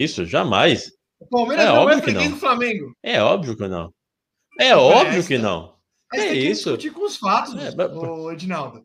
[0.00, 0.90] Isso, jamais.
[1.20, 2.32] O Palmeiras É não é óbvio que freguês não.
[2.34, 2.92] do Flamengo.
[3.04, 3.94] É óbvio que não.
[4.60, 5.76] É óbvio que não.
[6.12, 6.64] Mas É que isso.
[6.76, 8.82] discutir com os fatos, É, mas- Edinaldo.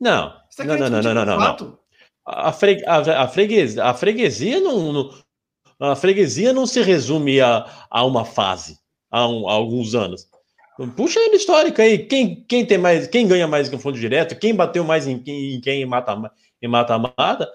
[0.00, 1.78] Não, Você tá não, não, não, não, não, com não.
[2.26, 5.10] A, fre, a, a, freguesia, a freguesia não, não-
[5.80, 8.78] a freguesia não se resume a, a uma fase,
[9.10, 10.28] a, um- a alguns anos.
[10.96, 14.82] Puxa no histórico aí, quem, quem tem mais, quem ganha mais confronto direto, quem bateu
[14.84, 17.48] mais em quem em quem em mata em mata-mata.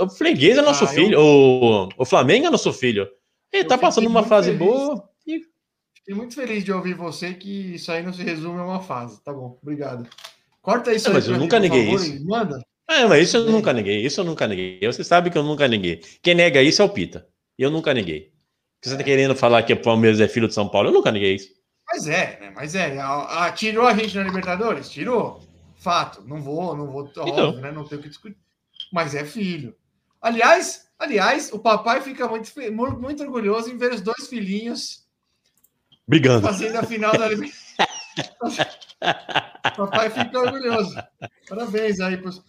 [0.00, 3.08] O freguês é nosso Ah, eu- filho, o, o Flamengo é nosso filho.
[3.52, 4.58] Ele Eu tá passando uma fase feliz.
[4.64, 5.08] boa.
[5.26, 5.40] E,
[5.96, 9.20] Fiquei muito feliz de ouvir você que isso aí não se resume a uma fase.
[9.24, 10.08] Tá bom, obrigado.
[10.62, 12.24] Corta isso Não, aí mas eu mim, nunca por neguei favor, isso.
[12.26, 12.60] Manda.
[12.88, 13.52] É, mas isso eu Bem.
[13.52, 14.78] nunca neguei, isso eu nunca neguei.
[14.82, 16.00] Você sabe que eu nunca neguei.
[16.22, 17.26] Quem nega isso é o Pita.
[17.58, 18.32] Eu nunca neguei.
[18.82, 20.88] Você tá querendo falar que o Palmeiras é filho de São Paulo?
[20.90, 21.48] Eu nunca neguei isso.
[21.88, 22.52] Mas é, né?
[22.54, 22.98] Mas é.
[22.98, 24.88] A- a- tirou a gente na Libertadores?
[24.90, 25.42] Tirou.
[25.76, 26.22] Fato.
[26.26, 27.02] Não vou, não vou.
[27.04, 27.52] Óbvio, Então.
[27.60, 27.72] né?
[27.72, 28.36] Não tenho o que discutir.
[28.92, 29.74] Mas é filho.
[30.20, 32.52] Aliás, aliás, o papai fica muito,
[33.00, 35.04] muito orgulhoso em ver os dois filhinhos
[36.06, 36.46] Brigando.
[36.46, 37.74] fazendo a final da Libertadores.
[39.66, 40.94] o papai fica orgulhoso.
[41.48, 42.42] Parabéns aí pros.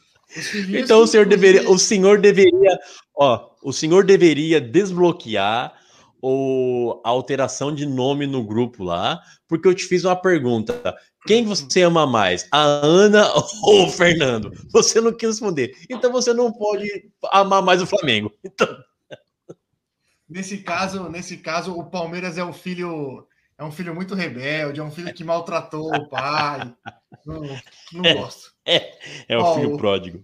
[0.69, 2.77] Então o senhor deveria, o senhor deveria,
[3.15, 5.73] ó, o senhor deveria desbloquear
[6.21, 10.95] o, a alteração de nome no grupo lá, porque eu te fiz uma pergunta.
[11.25, 13.27] Quem você ama mais, a Ana
[13.63, 14.51] ou o Fernando?
[14.71, 15.75] Você não quis responder.
[15.89, 16.87] Então você não pode
[17.31, 18.31] amar mais o Flamengo.
[18.43, 18.67] Então,
[20.29, 23.25] Nesse caso, nesse caso, o Palmeiras é um filho,
[23.57, 26.73] é um filho muito rebelde, é um filho que maltratou o pai.
[27.25, 27.41] Não,
[27.93, 28.13] não É.
[28.13, 28.51] gosto.
[29.27, 30.23] é o Ó, filho o- pródigo.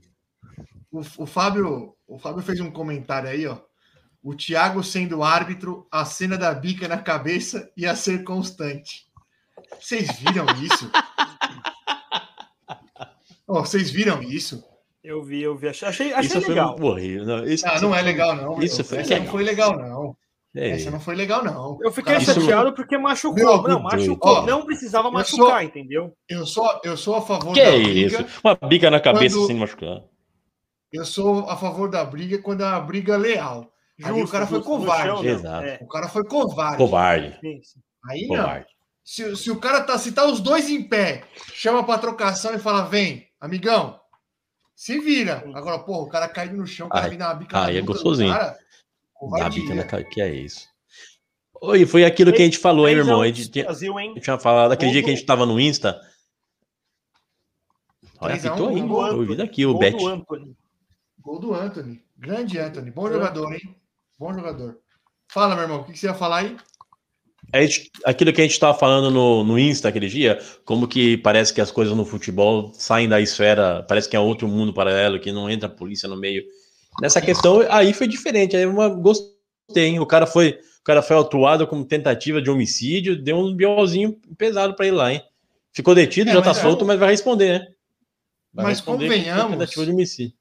[0.92, 3.58] O, o Fábio, o Fábio fez um comentário aí, ó.
[4.22, 9.08] O Thiago sendo árbitro, a cena da bica na cabeça ia ser constante.
[9.80, 10.90] Vocês viram isso?
[13.48, 14.64] Ó, vocês viram isso?
[15.04, 15.68] Eu vi, eu vi.
[15.68, 16.70] Achei, achei, Isso foi legal.
[16.72, 17.26] muito horrível.
[17.26, 18.62] Não, isso, Ah, não é legal, não.
[18.64, 19.32] Isso foi Essa não legal.
[19.34, 19.93] foi legal, não.
[20.56, 21.80] É, Essa não foi legal, não.
[21.82, 23.34] Eu fiquei Cara, chateado porque machucou.
[23.36, 24.32] Meu, não, machucou.
[24.34, 26.14] Ó, não precisava eu machucar, sou- entendeu?
[26.30, 28.22] Eu sou, eu sou a favor que da é briga.
[28.22, 28.40] isso?
[28.44, 30.04] Uma bica na cabeça Quando- sem machucar.
[30.92, 33.68] Eu sou a favor da briga quando é uma briga leal.
[34.04, 35.04] Ali o cara foi justo, covarde.
[35.08, 35.26] chão, não.
[35.26, 35.66] Exato.
[35.66, 36.78] É, O cara foi covarde.
[36.78, 37.40] Covarde.
[38.10, 38.36] Aí não.
[38.38, 38.68] Covarde.
[39.04, 41.24] Se, se o cara tá, se tá os dois em pé,
[41.54, 44.00] chama pra trocação e fala: vem, amigão,
[44.76, 45.44] se vira.
[45.56, 47.78] Agora, porra, o cara caído no chão, o cara Ai, vem dar uma bica ai,
[47.78, 48.32] é gostosinho.
[48.32, 48.56] Cara,
[49.30, 50.04] Na.
[50.04, 50.68] Que é isso?
[51.62, 53.22] Oi, foi aquilo que a gente falou, hein, irmão?
[53.22, 54.12] A gente tinha, Brasil, hein?
[54.12, 56.00] a gente tinha falado aquele dia que a gente tava no Insta.
[58.20, 59.20] Olha, 3 a 1, apitou aí, gol do eu Anthony.
[59.22, 59.98] ouvi daqui o Gol Bet.
[61.22, 62.04] Gol do Anthony.
[62.18, 62.92] Grande Anthony.
[62.92, 63.14] Bom É.
[63.14, 63.76] jogador, hein?
[64.20, 64.78] Bom jogador.
[65.32, 66.58] Fala, meu irmão, o que você ia falar aí?
[67.56, 71.54] Gente- aquilo que a gente tava falando no, no Insta aquele dia, como que parece
[71.54, 75.32] que as coisas no futebol saem da esfera, parece que é outro mundo paralelo, que
[75.32, 76.44] não entra a polícia no meio.
[77.02, 80.00] Nessa questão, aí foi diferente, aí uma, gostei, hein?
[80.00, 84.76] O cara foi, o cara foi autuado como tentativa de homicídio, deu um biolzinho pesado
[84.76, 85.24] pra ele lá, hein?
[85.72, 87.68] Ficou detido, É, já tá mas é- solto, mas vai responder, né?
[88.54, 90.36] Vai Mas responder convenhamos- tentativa de homicídio.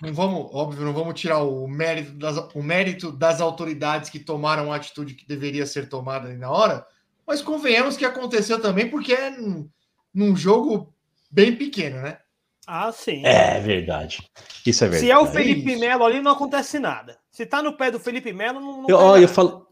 [0.00, 4.72] Não vamos, óbvio, não vamos tirar o mérito, das, o mérito das autoridades que tomaram
[4.72, 6.86] a atitude que deveria ser tomada ali na hora,
[7.26, 9.68] mas convenhamos que aconteceu também porque é num,
[10.14, 10.94] num jogo
[11.30, 12.18] bem pequeno, né?
[12.66, 13.24] Ah, sim.
[13.24, 14.18] É verdade.
[14.66, 15.06] Isso é verdade.
[15.06, 15.76] Se é o Felipe.
[15.76, 17.18] Melo ali, não acontece nada.
[17.30, 19.66] Se tá no pé do Felipe Melo, não, não Eu, ó, eu falo...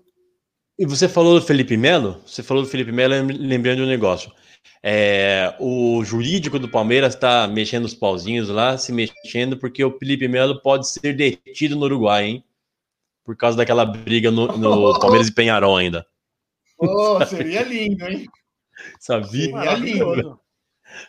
[0.78, 2.22] E você falou do Felipe Melo?
[2.24, 4.32] Você falou do Felipe Melo, lembrei de um negócio.
[4.82, 10.28] É, o jurídico do Palmeiras está mexendo os pauzinhos lá, se mexendo, porque o Felipe
[10.28, 12.45] Melo pode ser detido no Uruguai, hein?
[13.24, 16.07] Por causa daquela briga no, no Palmeiras e Penharol ainda.
[16.78, 18.26] Oh, seria lindo, hein?
[19.01, 19.28] Sabia?
[19.30, 20.41] Seria Maravilhoso.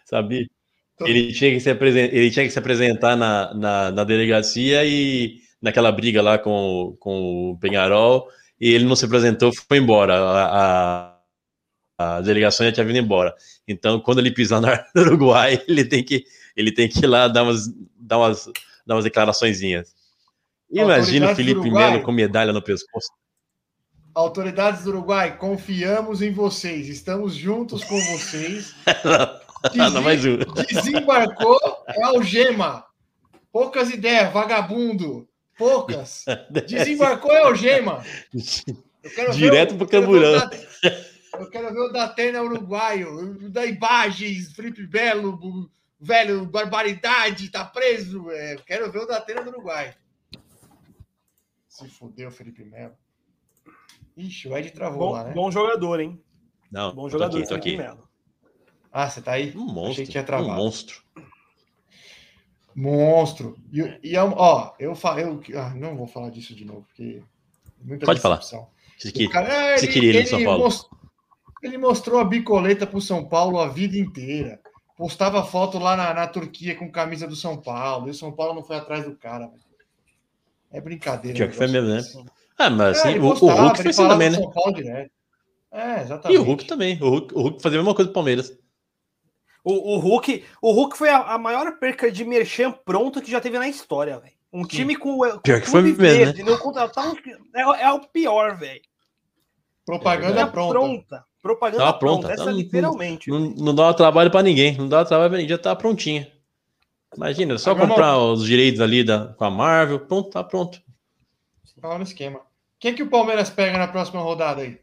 [0.03, 0.47] Sabia?
[1.07, 5.37] Ele tinha que se, apresen- ele tinha que se apresentar na, na, na delegacia e
[5.61, 8.27] naquela briga lá com, com o Penharol,
[8.59, 10.15] e ele não se apresentou, foi embora.
[10.15, 11.15] A,
[11.97, 13.33] a, a delegação já tinha vindo embora.
[13.67, 14.67] Então, quando ele pisar no
[15.01, 16.23] Uruguai, ele tem que,
[16.55, 18.45] ele tem que ir lá dar umas, dar umas,
[18.85, 19.93] dar umas declaraçõezinhas.
[20.71, 21.91] Imagina o Felipe Uruguai.
[21.91, 23.09] Melo com medalha no pescoço.
[24.13, 28.75] Autoridades do Uruguai, confiamos em vocês, estamos juntos com vocês.
[29.75, 30.37] Não, mais um.
[30.67, 32.85] Desembarcou é algema.
[33.51, 35.27] Poucas ideias, vagabundo.
[35.57, 36.23] Poucas.
[36.67, 38.03] Desembarcou é algema.
[39.35, 40.49] Direto o- pro eu quero ver o camburão.
[40.49, 47.63] Da- Eu quero ver o Datena uruguaio, o da Imagens, Felipe Belo, velho Barbaridade, tá
[47.63, 48.29] preso.
[48.31, 49.93] É, eu quero ver o Datena do Uruguai.
[51.67, 52.95] Se fudeu, Felipe Melo.
[54.17, 55.31] Ixi, o Ed travou Bom, lá, né?
[55.33, 56.21] bom jogador, hein?
[56.71, 57.77] Não, Bom tô jogador, aqui, tô Felipe.
[57.77, 58.08] Melo.
[58.91, 59.55] Ah, você tá aí?
[59.55, 60.05] Um Achei monstro.
[60.05, 60.53] que tinha Um travado.
[60.53, 61.01] monstro.
[62.75, 63.57] Monstro.
[63.71, 67.21] E, e é um- ó, eu, eu ah, não vou falar disso de novo, porque
[67.81, 68.37] muita Pode falar.
[68.37, 68.67] decepção.
[68.97, 69.27] Esse O aqui.
[69.29, 70.63] cara, é, você queria ele no São Paulo.
[70.63, 70.89] mos-
[71.61, 74.59] ele mostrou a bicoleta pro São Paulo a vida inteira.
[74.97, 78.07] Postava foto lá na, na Turquia com camisa do São Paulo.
[78.07, 79.47] E o São Paulo não foi atrás do cara.
[79.47, 79.61] velho.
[80.71, 81.37] É brincadeira.
[81.37, 82.01] Pior que foi mesmo, né?
[82.57, 84.37] Ah, mas É, assim, ele o, o Hulk ele foi assim também, né?
[84.37, 85.11] São Paulo direto.
[85.71, 86.39] É, E exatamente.
[86.39, 87.01] o Hulk também.
[87.01, 88.57] O Hulk, o Hulk fazia a mesma coisa do Palmeiras.
[89.63, 93.41] O, o Hulk, o Hulk foi a, a maior perca de merchan pronto que já
[93.41, 94.33] teve na história, velho.
[94.51, 96.43] Um time com o Pior que com foi mesmo, né?
[96.43, 97.15] não contratar um-
[97.55, 98.81] é, é o pior, velho.
[99.85, 100.71] Propaganda É pronta.
[100.73, 101.25] pronta.
[101.41, 102.19] Propaganda Tava pronta.
[102.27, 102.33] pronta.
[102.33, 103.29] Essa Tá- literalmente.
[103.29, 104.75] Não, não dava trabalho pra ninguém.
[104.77, 105.49] Não dava trabalho pra ninguém.
[105.55, 106.31] Já tava prontinha.
[107.15, 109.99] Imagina, só Agora, comprar os direitos ali da, com a Marvel.
[109.99, 110.79] Pronto, tá pronto.
[111.81, 112.41] Tava no esquema.
[112.79, 114.79] Quem que o Palmeiras pega na próxima rodada aí?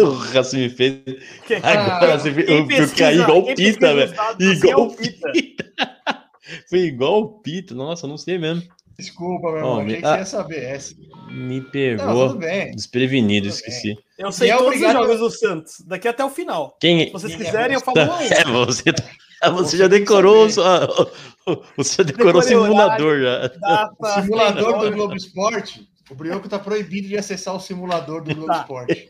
[0.00, 1.00] O Racing me fez.
[1.46, 4.14] Quem- Agora Ah, você viu, quem eu, pesquisa- caí igual o Pita, velho.
[4.40, 5.32] é Igual o Pita.
[6.70, 7.74] Foi igual o Pita.
[7.74, 8.62] Nossa, não sei mesmo.
[8.98, 9.72] Desculpa, meu irmão.
[9.72, 10.18] Ó, achei me- que você ah.
[10.18, 10.94] ia saber essa.
[11.30, 12.70] Me Não, pegou bem.
[12.70, 13.94] desprevenido, Tudo esqueci.
[14.16, 16.76] Eu sei é todos obrigado- os jogos do Santos, daqui até o final.
[16.80, 18.20] Quem Se vocês Quem é quiserem, eu falo um um.
[18.20, 19.04] É, você, tá-
[19.52, 21.10] você Você já decorou, só-
[21.76, 23.48] você já decorou o simulador já.
[23.48, 28.46] Data, simulador do Globo Esporte, o Brioco tá proibido de acessar o simulador do Globo
[28.52, 28.60] Tá.
[28.60, 29.08] Esporte.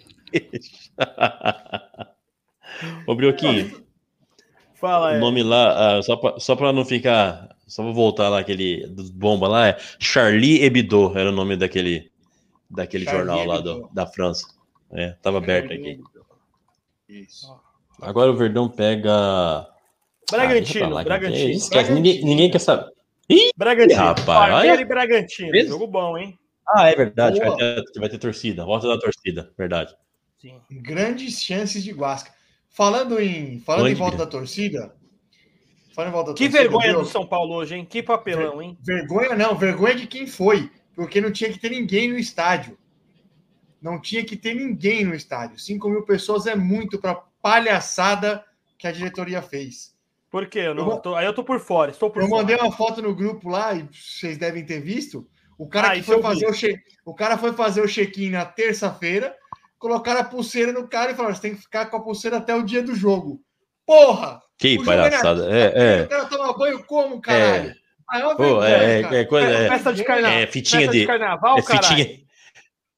[3.07, 3.85] Ô, Brioquinho,
[4.75, 5.19] Fala, o é.
[5.19, 7.49] nome lá, ah, só pra, só pra não ficar.
[7.67, 12.13] Só pra voltar lá, aquele dos bomba lá, é Charlie Hebdo, era o nome daquele,
[12.71, 14.47] daquele Charlie jornal lá do- da França.
[14.93, 16.01] É, tava aberto aqui.
[17.09, 17.47] Isso.
[18.01, 19.11] Agora o Verdão pega.
[19.13, 19.69] Ah,
[20.31, 21.49] Bragantino, pra lá, que- Bragantino.
[21.49, 22.93] é, esquece, ninguém, ninguém quer saber.
[23.57, 24.01] Bragantino.
[24.01, 24.87] Rapaz, olha.
[24.87, 25.67] Bragantino.
[25.67, 26.39] Jogo bom, hein?
[26.69, 28.65] Ah, é verdade, vai ter, vai ter torcida.
[28.65, 29.93] Volta da torcida, verdade.
[30.41, 30.61] Sim.
[30.71, 32.33] Grandes chances de Guasca.
[32.71, 34.95] Falando em, falando em volta da torcida.
[35.95, 37.01] Falando em volta da Que torcida, vergonha viu?
[37.01, 37.87] do São Paulo hoje, hein?
[37.89, 38.77] Que papelão, hein?
[38.85, 40.71] Vergonha não, vergonha de quem foi.
[40.95, 42.79] porque não tinha que ter ninguém no estádio.
[43.83, 45.59] Não tinha que ter ninguém no estádio.
[45.59, 48.45] 5 mil pessoas é muito para palhaçada
[48.79, 49.95] que a diretoria fez.
[50.31, 50.61] Por quê?
[50.61, 51.91] Eu não, eu tô, aí eu tô por fora.
[51.91, 52.41] Estou por eu fora.
[52.43, 55.27] mandei uma foto no grupo lá e vocês devem ter visto.
[55.59, 56.23] O cara Ah, que foi vi.
[56.23, 56.79] fazer o che...
[57.05, 59.35] o cara foi fazer o check-in na terça-feira,
[59.87, 62.55] colocaram a pulseira no cara e falaram: você tem que ficar com a pulseira até
[62.55, 63.41] o dia do jogo.
[63.87, 64.41] Porra!
[64.59, 65.45] Que O é palhaçada.
[65.49, 66.07] É, O é.
[66.07, 67.73] cara toma banho como, caralho?
[68.11, 69.17] Ah, é uma Pô, é, cara.
[69.17, 69.49] é, é coisa.
[69.49, 70.39] É, Festa de carnaval.
[70.39, 71.07] é fitinha Festa de.
[71.07, 72.27] carnaval, É fitinha.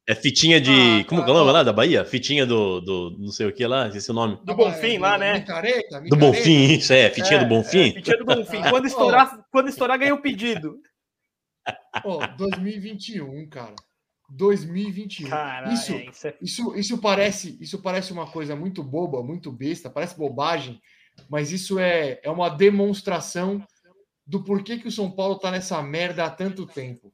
[0.06, 1.00] É fitinha de.
[1.02, 2.04] Ah, como que é o nome lá da Bahia?
[2.04, 4.38] Fitinha do, do não sei o que lá, esqueci o nome.
[4.42, 5.34] Do Bonfim lá, né?
[5.34, 6.16] Micareta, Do micareta.
[6.16, 7.92] Bonfim, isso, é, fitinha É, do Bonfim.
[7.92, 8.62] Fitinha do Bonfim.
[8.70, 10.76] Quando estourar, quando estourar, ganha o pedido.
[12.04, 13.74] Ó, 2021, cara.
[14.28, 15.30] 2021.
[15.30, 19.50] Caralho, isso, é, isso é isso, isso parece, isso parece uma coisa muito boba, muito
[19.50, 20.80] besta, parece bobagem,
[21.28, 23.64] mas isso é, é uma demonstração
[24.26, 27.12] do porquê que o São Paulo tá nessa merda há tanto tempo.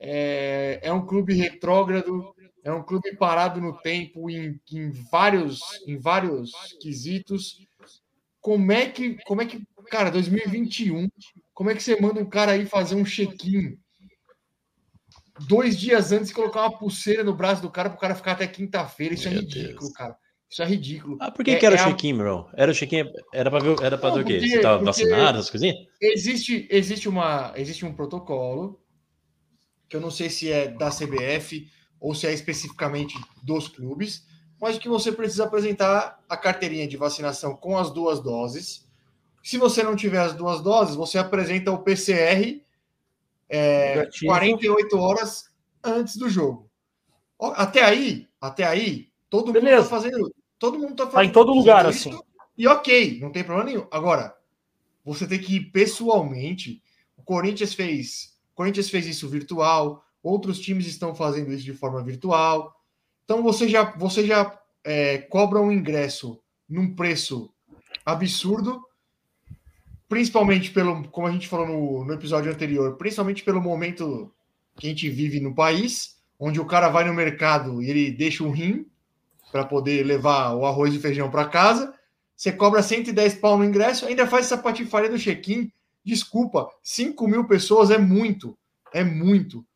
[0.00, 5.96] É, é um clube retrógrado, é um clube parado no tempo em, em vários em
[5.96, 7.64] vários quesitos.
[8.40, 11.08] Como é que, como é que, cara, 2021,
[11.54, 13.78] como é que você manda um cara aí fazer um check-in
[15.40, 18.32] dois dias antes e colocar uma pulseira no braço do cara para o cara ficar
[18.32, 19.14] até quinta-feira?
[19.14, 19.92] Isso é Meu ridículo, Deus.
[19.92, 20.16] cara.
[20.48, 21.16] Isso é ridículo.
[21.20, 22.48] Ah, por que, É- que era é o check-in, meu?
[22.54, 24.40] Era o check-in, era pra ver, era Não, ver o quê?
[24.40, 25.76] Você tava vacinado, essas coisinhas?
[26.00, 28.80] Existe, existe, uma, existe um protocolo
[29.88, 31.68] que eu não sei se é da CBF
[32.00, 34.26] ou se é especificamente dos clubes,
[34.60, 38.86] mas que você precisa apresentar a carteirinha de vacinação com as duas doses.
[39.42, 42.63] Se você não tiver as duas doses, você apresenta o PCR
[43.48, 44.26] é, Negativo.
[44.26, 45.50] 48 horas
[45.82, 46.70] antes do jogo.
[47.40, 49.82] Até aí, até aí, todo mundo Beleza.
[49.82, 50.34] está fazendo.
[50.58, 52.18] Todo mundo tá Tá fazendo em todo lugar, isso, assim.
[52.56, 53.86] E ok, não tem problema nenhum.
[53.90, 54.34] Agora,
[55.04, 56.82] você tem que ir pessoalmente.
[57.16, 62.02] O Corinthians fez, o Corinthians fez isso virtual, outros times estão fazendo isso de forma
[62.02, 62.74] virtual.
[63.24, 67.52] Então você já, você já é, cobra um ingresso num preço
[68.04, 68.82] absurdo,
[70.14, 74.32] principalmente pelo, como a gente falou no, no episódio anterior, principalmente pelo momento
[74.76, 78.44] que a gente vive no país, onde o cara vai no mercado e ele deixa
[78.44, 78.86] um rim
[79.50, 81.92] para poder levar o arroz e feijão para casa.
[82.36, 85.68] Você cobra 110 pau no ingresso, ainda faz essa patifaria do check-in.
[86.04, 88.56] Desculpa, 5 mil pessoas é muito.
[88.92, 89.66] É muito.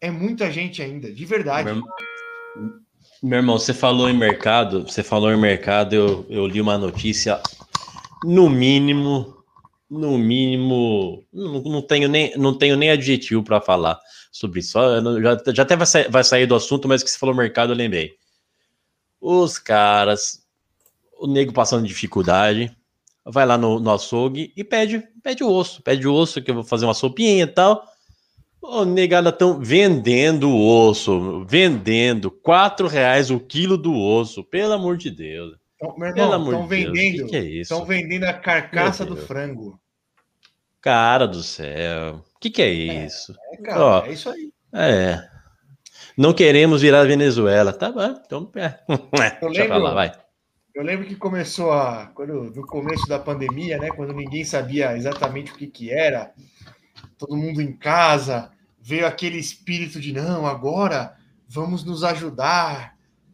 [0.00, 1.70] É muita gente ainda, de verdade.
[1.70, 1.84] Meu,
[3.22, 7.38] meu irmão, você falou em mercado, você falou em mercado, eu, eu li uma notícia,
[8.24, 9.43] no mínimo,
[9.98, 13.98] no mínimo, não, não tenho nem, não tenho nem adjetivo para falar
[14.30, 14.78] sobre isso.
[15.22, 17.76] Já, já até vai sair, vai sair do assunto, mas que você falou mercado, eu
[17.76, 18.14] lembrei.
[19.20, 20.42] Os caras,
[21.18, 22.74] o nego passando dificuldade,
[23.24, 26.56] vai lá no, no açougue e pede, pede o osso, pede o osso que eu
[26.56, 27.84] vou fazer uma sopinha e tal.
[28.60, 34.96] Ô, negada estão vendendo o osso, vendendo quatro reais o quilo do osso, pelo amor
[34.96, 35.54] de Deus.
[35.76, 37.26] Então, meu irmão, estão vendendo.
[37.26, 37.44] que é?
[37.44, 39.78] Estão vendendo a carcaça do frango.
[40.84, 43.34] Cara do céu, o que, que é isso?
[43.54, 44.04] É, cara, Ó.
[44.04, 44.52] é isso aí.
[44.74, 45.18] É.
[46.14, 47.72] Não queremos virar Venezuela.
[47.72, 48.78] Tá bom, então é.
[49.40, 50.12] Eu Deixa lembro- vai.
[50.74, 52.10] Eu lembro que começou a.
[52.14, 53.88] Quando, no começo da pandemia, né?
[53.96, 56.32] Quando ninguém sabia exatamente o que, que era,
[57.16, 61.14] todo mundo em casa, veio aquele espírito de não, agora
[61.48, 62.92] vamos nos ajudar.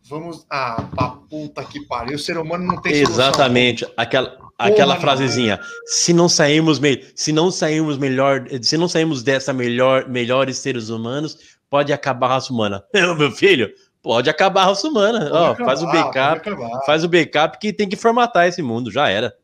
[0.08, 0.46] Vamos.
[0.48, 2.14] Ah, pra puta que pariu.
[2.14, 2.92] O ser humano não tem.
[2.92, 5.00] Exatamente, aquela, aquela não.
[5.00, 5.58] frasezinha.
[5.86, 10.88] Se não sairmos me, se não sairmos melhor, se não sairmos dessa melhor, melhores seres
[10.90, 12.84] humanos, pode acabar a raça humana.
[12.92, 15.30] Meu, filho, pode acabar a raça humana.
[15.32, 16.50] Ó, acabar, faz o backup,
[16.86, 19.34] faz o backup que tem que formatar esse mundo, já era.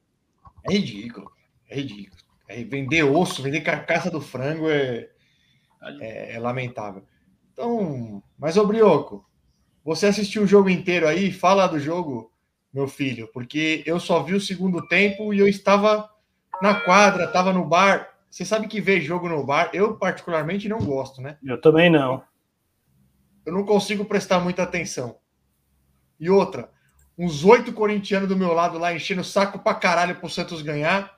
[0.65, 1.31] É ridículo.
[1.69, 2.17] É ridículo.
[2.49, 5.09] É, vender osso, vender carcaça do frango é,
[6.01, 7.03] é, é lamentável.
[7.53, 9.25] Então, mas ô Brioco,
[9.85, 11.33] você assistiu o jogo inteiro aí?
[11.33, 12.31] Fala do jogo,
[12.77, 16.11] meu filho, porque eu só vi o segundo tempo e eu estava
[16.61, 18.07] na quadra, estava no bar.
[18.31, 21.39] Você sabe que ver jogo no bar, eu particularmente não gosto, né?
[21.43, 22.23] Eu também não.
[23.47, 25.17] Eu não consigo prestar muita atenção.
[26.21, 26.71] E outra,
[27.17, 31.17] uns oito corintianos do meu lado lá enchendo o saco pra caralho pro Santos ganhar.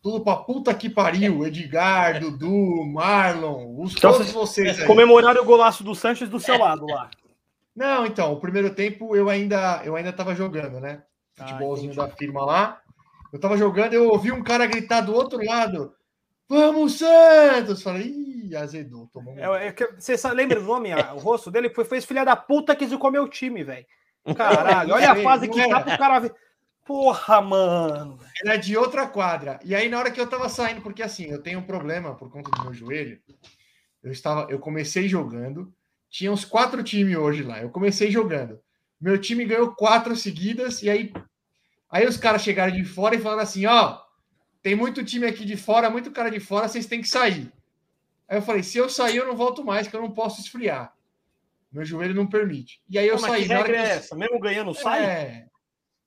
[0.00, 1.44] Tudo pra puta que pariu.
[1.44, 4.86] Edgar, Dudu, Marlon, os, Então, todos vocês aí.
[4.86, 7.10] Comemoraram o golaço do Sanches do seu lado lá.
[7.74, 11.02] Não, então, o primeiro tempo eu ainda eu ainda tava jogando, né?
[11.38, 12.08] Ah, Futebolzinho entendi.
[12.08, 12.80] da firma lá.
[13.32, 15.94] Eu tava jogando, eu ouvi um cara gritar do outro lado:
[16.48, 17.82] Vamos, Santos!
[17.82, 20.92] Falei, ih, azedou, tomou É, é que- Você lembra do nome?
[20.92, 23.86] ah, O rosto dele foi, foi esse filho da puta que comer o time, velho.
[24.36, 26.34] Caralho, olha a fase que tá pro cara ver.
[26.84, 28.18] Porra, mano.
[28.44, 29.58] era de outra quadra.
[29.64, 32.30] E aí, na hora que eu tava saindo, porque assim, eu tenho um problema por
[32.30, 33.20] conta do meu joelho,
[34.02, 35.72] Eu estava, eu comecei jogando,
[36.12, 37.60] tinha uns quatro times hoje lá.
[37.62, 38.60] Eu comecei jogando.
[39.00, 41.10] Meu time ganhou quatro seguidas e aí
[41.90, 43.98] aí os caras chegaram de fora e falaram assim, ó,
[44.62, 47.50] tem muito time aqui de fora, muito cara de fora, vocês têm que sair.
[48.28, 50.94] Aí eu falei, se eu sair eu não volto mais, que eu não posso esfriar.
[51.72, 52.82] Meu joelho não permite.
[52.88, 53.42] E aí eu Pô, mas saí.
[53.42, 54.14] que regra que é essa?
[54.14, 55.04] Mesmo ganhando, sai?
[55.04, 55.46] É.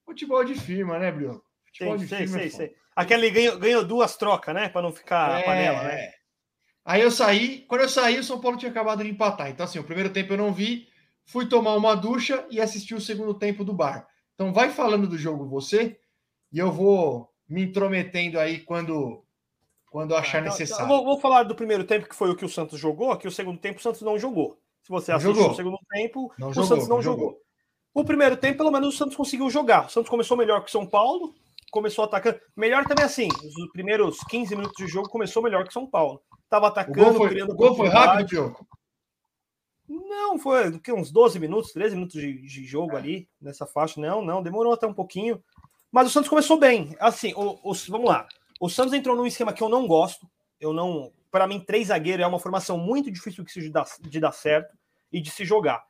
[0.05, 1.43] Futebol de firma, né, Brioco?
[1.65, 2.37] Futebol Sei, de sei, firma.
[2.37, 2.63] é sei, foda.
[2.63, 2.75] sei.
[2.95, 4.69] Aquele ganhou, ganhou duas trocas, né?
[4.69, 6.13] Pra não ficar É, panela, né?
[6.85, 9.49] Aí eu saí, quando eu saí, o São Paulo tinha acabado de empatar.
[9.49, 10.87] Então, assim, o primeiro tempo eu não vi,
[11.25, 14.07] fui tomar uma ducha e assistir o segundo tempo do bar.
[14.35, 15.97] Então, vai falando do jogo você,
[16.51, 19.23] e eu vou me intrometendo aí quando,
[19.89, 20.83] quando achar Então, necessário.
[20.83, 23.27] eu Vou, vou falar do primeiro tempo, que foi o que o Santos jogou, que
[23.27, 24.59] o segundo tempo o Santos não jogou.
[24.83, 25.51] Se você assistiu jogou.
[25.51, 27.25] o segundo tempo, Não o jogou, Santos não não jogou.
[27.29, 27.41] jogou.
[27.95, 29.87] O primeiro tempo, pelo menos, o Santos conseguiu jogar.
[29.87, 31.33] O Santos começou melhor que o São Paulo,
[31.71, 32.39] começou atacando.
[32.55, 36.21] Melhor também assim, os primeiros 15 minutos de jogo começou melhor que o São Paulo.
[36.55, 38.67] Tava O atacando, gol foi, criando o gol foi rápido, Pioco?
[39.87, 43.99] Não, foi do que, uns 12 minutos, 13 minutos de, de jogo ali, nessa faixa.
[43.99, 45.43] Não, não, demorou até um pouquinho.
[45.91, 46.95] Mas o Santos começou bem.
[46.99, 48.27] Assim, o, o- vamos lá.
[48.59, 50.27] O Santos entrou num esquema que eu não gosto.
[50.59, 51.11] Eu não.
[51.29, 54.75] Para mim, três zagueiros é uma formação muito difícil de, dar, de dar certo
[55.11, 55.83] e de se jogar.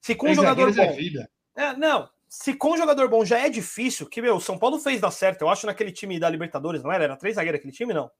[0.00, 0.92] Se com um jogador é bom.
[0.96, 1.30] vida.
[1.54, 4.78] É, não, se com um jogador bom já é difícil, que, meu, o São Paulo
[4.78, 7.04] fez dar certo, eu acho, naquele time da Libertadores, não era?
[7.04, 8.10] Era três zagueiros aquele time, não?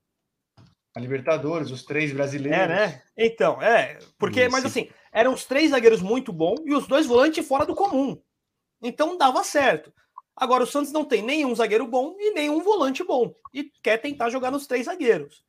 [0.94, 2.58] A Libertadores, os três brasileiros.
[2.58, 3.02] É, né?
[3.16, 3.98] Então, é.
[4.18, 4.50] Porque, Isso.
[4.50, 8.20] mas assim, eram os três zagueiros muito bons e os dois volantes fora do comum.
[8.82, 9.92] Então dava certo.
[10.36, 13.34] Agora o Santos não tem nenhum zagueiro bom e nenhum volante bom.
[13.52, 15.44] E quer tentar jogar nos três zagueiros.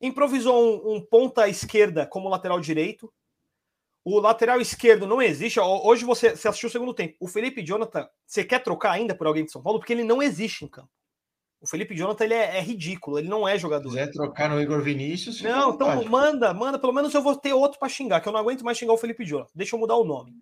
[0.00, 0.54] Improvisou
[0.86, 3.10] um, um ponta esquerda como lateral direito.
[4.04, 5.58] O lateral esquerdo não existe.
[5.58, 7.16] Hoje você, você assistiu o segundo tempo.
[7.18, 9.78] O Felipe Jonathan, você quer trocar ainda por alguém de São Paulo?
[9.78, 10.90] Porque ele não existe em campo.
[11.64, 13.88] O Felipe Jonathan ele é, é ridículo, ele não é Se jogador.
[13.88, 16.78] quiser trocar no Igor Vinícius, Não, então manda, manda.
[16.78, 18.98] Pelo menos eu vou ter outro para xingar, que eu não aguento mais xingar o
[18.98, 19.50] Felipe Jonathan.
[19.54, 20.34] Deixa eu mudar o nome.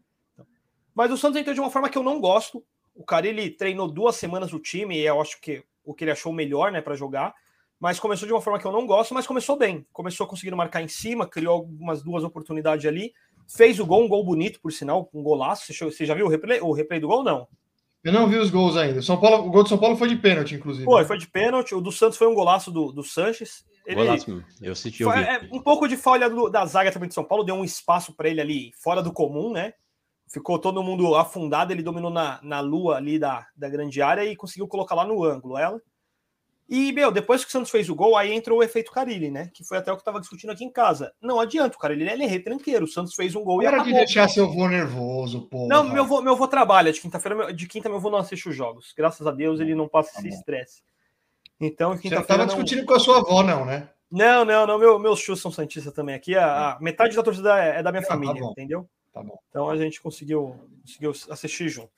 [0.92, 2.60] Mas o Santos entrou de uma forma que eu não gosto.
[2.92, 6.10] O cara ele treinou duas semanas o time e eu acho que o que ele
[6.10, 7.32] achou melhor, né, para jogar.
[7.78, 9.86] Mas começou de uma forma que eu não gosto, mas começou bem.
[9.92, 13.12] Começou conseguindo marcar em cima, criou algumas duas oportunidades ali.
[13.46, 15.72] Fez o gol, um gol bonito, por sinal, um golaço.
[15.72, 17.22] Você, você já viu o replay, o replay do gol?
[17.22, 17.46] Não.
[18.04, 18.98] Eu não vi os gols ainda.
[19.00, 20.84] O São Paulo, o gol do São Paulo foi de pênalti, inclusive.
[20.84, 21.74] Foi, foi de pênalti.
[21.74, 23.64] O do Santos foi um golaço do, do Sanches.
[23.86, 24.44] Ele, Golaço mesmo.
[24.60, 27.44] Eu eu Foi, é, um pouco de falha do- da zaga também de São Paulo,
[27.44, 29.74] deu um espaço para ele ali fora do comum, né?
[30.28, 34.36] Ficou todo mundo afundado, ele dominou na, na lua ali da, da grande área e
[34.36, 35.80] conseguiu colocar lá no ângulo ela.
[36.68, 39.50] E, meu, depois que o Santos fez o gol, aí entrou o efeito Carilli, né?
[39.52, 41.12] Que foi até o que eu tava discutindo aqui em casa.
[41.20, 42.84] Não adianta, o Carilli ele é retranqueiro.
[42.86, 43.98] O Santos fez um gol e Para de acabou.
[43.98, 45.66] deixar seu vô nervoso, pô.
[45.68, 48.56] Não, meu avô, meu avô trabalha de quinta-feira, de quinta meu avô não assiste os
[48.56, 48.94] jogos.
[48.96, 50.34] Graças a Deus ele não passa Tá esse bom.
[50.34, 50.82] estresse.
[51.60, 52.46] Então, Você quinta-feira estava não...
[52.46, 53.88] discutindo com a sua avó, não, né?
[54.10, 54.78] Não, não, não.
[54.78, 56.14] Meu, meus tios são santistas também.
[56.14, 58.50] Aqui a, a metade da torcida é, é da minha Não, tá família, bom.
[58.52, 58.88] entendeu?
[59.12, 59.38] Tá bom.
[59.48, 61.90] Então a gente conseguiu, conseguiu assistir junto.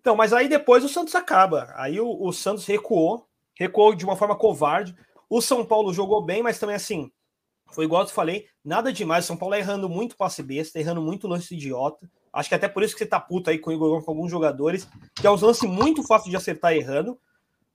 [0.00, 1.72] Então, mas aí depois o Santos acaba.
[1.76, 4.94] Aí o, o Santos recuou, recuou de uma forma covarde.
[5.28, 7.10] O São Paulo jogou bem, mas também assim,
[7.72, 9.24] foi igual eu falei, nada demais.
[9.24, 12.08] O São Paulo errando muito passe besta, errando muito lance idiota.
[12.32, 14.30] Acho que até por isso que você tá puto aí com o Igor com alguns
[14.30, 17.18] jogadores, que é um lance muito fácil de acertar errando.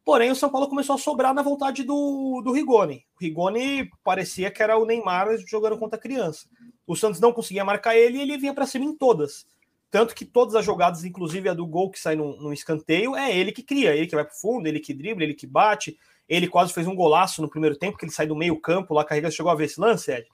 [0.03, 3.05] Porém, o São Paulo começou a sobrar na vontade do, do Rigoni.
[3.15, 6.47] O Rigoni parecia que era o Neymar jogando contra a criança.
[6.87, 9.45] O Santos não conseguia marcar ele e ele vinha para cima em todas.
[9.91, 13.51] Tanto que todas as jogadas, inclusive a do gol que sai no, escanteio, é ele
[13.51, 15.97] que cria, ele que vai pro fundo, ele que dribla, ele que bate.
[16.27, 19.03] Ele quase fez um golaço no primeiro tempo, que ele sai do meio campo, lá
[19.03, 20.27] carrega, chegou a ver esse lance, Ed?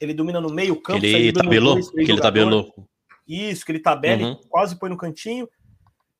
[0.00, 2.74] Ele domina no meio campo, Ele tabelou, dois, que ele tabelou.
[3.26, 4.40] Isso, que ele tabela e Uhum.
[4.48, 5.48] quase põe no cantinho.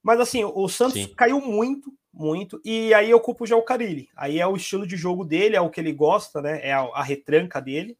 [0.00, 1.08] Mas assim, o Santos Sim.
[1.16, 4.08] caiu muito, muito, e aí eu culpo já o Carilli.
[4.16, 6.60] Aí é o estilo de jogo dele, é o que ele gosta, né?
[6.62, 7.98] É a, a retranca dele.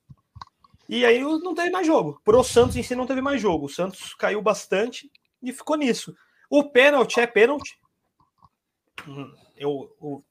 [0.88, 2.20] E aí não teve mais jogo.
[2.24, 3.66] Pro Santos em si não teve mais jogo.
[3.66, 5.10] O Santos caiu bastante
[5.42, 6.14] e ficou nisso.
[6.50, 7.78] O pênalti é pênalti.
[9.08, 10.24] Hum, Eu, eu-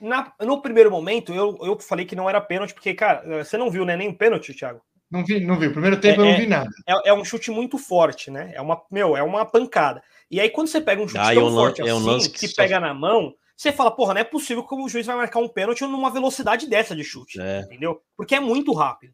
[0.00, 3.68] na- no primeiro momento, eu, eu falei que não era pênalti, porque, cara, você não
[3.70, 4.80] viu né, nem o pênalti, Thiago?
[5.10, 5.66] Não vi, não vi.
[5.68, 6.70] O primeiro tempo eu É, não vi nada.
[6.86, 8.52] é, é um chute muito forte, né?
[8.54, 10.02] É uma, meu, é uma pancada.
[10.30, 11.96] E aí, quando você pega um chute Ah, é tão um lan- forte é um
[11.98, 14.88] assim, lance que, que pega na mão, você fala, porra, não é possível que o
[14.88, 17.60] juiz vai marcar um pênalti numa velocidade dessa de chute, É.
[17.62, 18.00] entendeu?
[18.16, 19.12] Porque é muito rápido.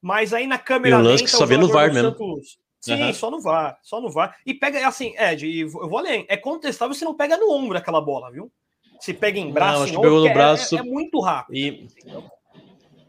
[0.00, 2.10] Mas aí na E câmera um lance que lenta, só o vê no VAR mesmo.
[2.10, 3.12] Santos- Sim, Aham.
[3.12, 4.36] só no VAR, só no VAR.
[4.46, 7.76] E pega, assim, Ed, e eu vou além, é contestável se não pega no ombro
[7.76, 8.52] aquela bola, viu?
[9.00, 10.76] Se pega em braço, Não, acho que ombro, pegou no porque é- braço.
[10.76, 11.56] É, é muito rápido.
[11.56, 11.88] E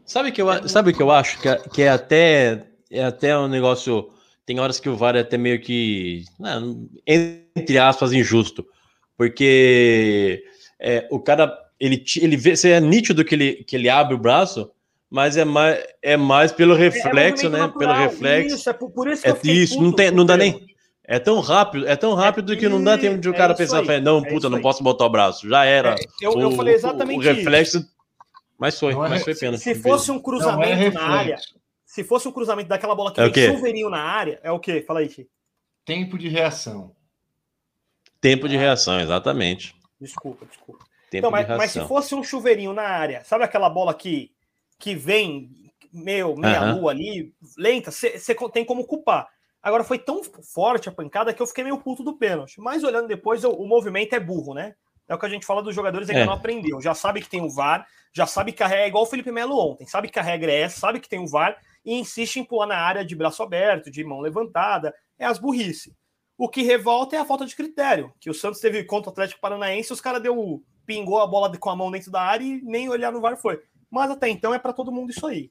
[0.04, 3.04] sabe que eu a- sabe o que eu acho que é, que é até é
[3.04, 4.10] até um negócio.
[4.44, 8.66] Tem horas que o VAR é até meio que não, entre aspas injusto,
[9.16, 10.44] porque
[10.80, 14.18] é, o cara ele ele vê, você é nítido que ele que ele abre o
[14.18, 14.70] braço,
[15.10, 17.58] Mas é mais, é mais pelo reflexo, é né?
[17.60, 18.54] natural, Pelo reflexo.
[18.56, 20.26] Isso, é por, por isso que É eu isso, não, puto tem, com não o
[20.26, 20.64] dá nem.
[21.02, 23.58] É tão rápido, é tão rápido que não dá tempo de o é cara isso
[23.58, 24.62] pensar, aí, não, é puta, isso não aí.
[24.62, 25.48] posso botar o braço.
[25.48, 25.96] Já era.
[25.96, 27.84] É, eu, eu O- falei o- exatamente O reflexo.
[28.56, 29.56] Mas foi, Não é mas foi pena.
[29.56, 29.64] isso.
[29.64, 31.36] Se fosse um Não é cruzamento na área,
[31.84, 34.60] se fosse um cruzamento daquela bola que É o vem chuveirinho na área, é o
[34.60, 34.84] quê?
[34.86, 35.26] Fala aí, Ti.
[35.84, 36.94] Tempo de reação.
[38.20, 39.74] Tempo de reação, exatamente.
[40.00, 40.84] Desculpa, desculpa.
[41.10, 44.30] Tempo Então, mas, de mas se fosse um chuveirinho na área, sabe aquela bola que,
[44.80, 45.50] que vem,
[45.92, 46.74] meu, meia Aham.
[46.74, 49.28] lua ali, lenta, você tem como culpar.
[49.62, 52.58] Agora foi tão forte a pancada que eu fiquei meio puto do pênalti.
[52.60, 54.74] Mas olhando depois, o, o movimento é burro, né?
[55.06, 56.24] É o que a gente fala dos jogadores ainda É.
[56.24, 56.80] não aprendeu.
[56.80, 59.30] Já sabe que tem o VAR, já sabe que a regra é igual o Felipe
[59.30, 62.36] Melo ontem, sabe que a regra é essa, sabe que tem o VAR e insiste
[62.36, 64.94] em pular na área de braço aberto, de mão levantada.
[65.18, 65.94] É as burrice.
[66.38, 69.40] O que revolta é a falta de critério, que o Santos teve contra o Atlético
[69.42, 72.88] Paranaense, os caras deu pingou a bola com a mão dentro da área e nem
[72.88, 73.60] olhar no VAR foi.
[73.90, 75.50] Mas até então é para todo mundo isso aí.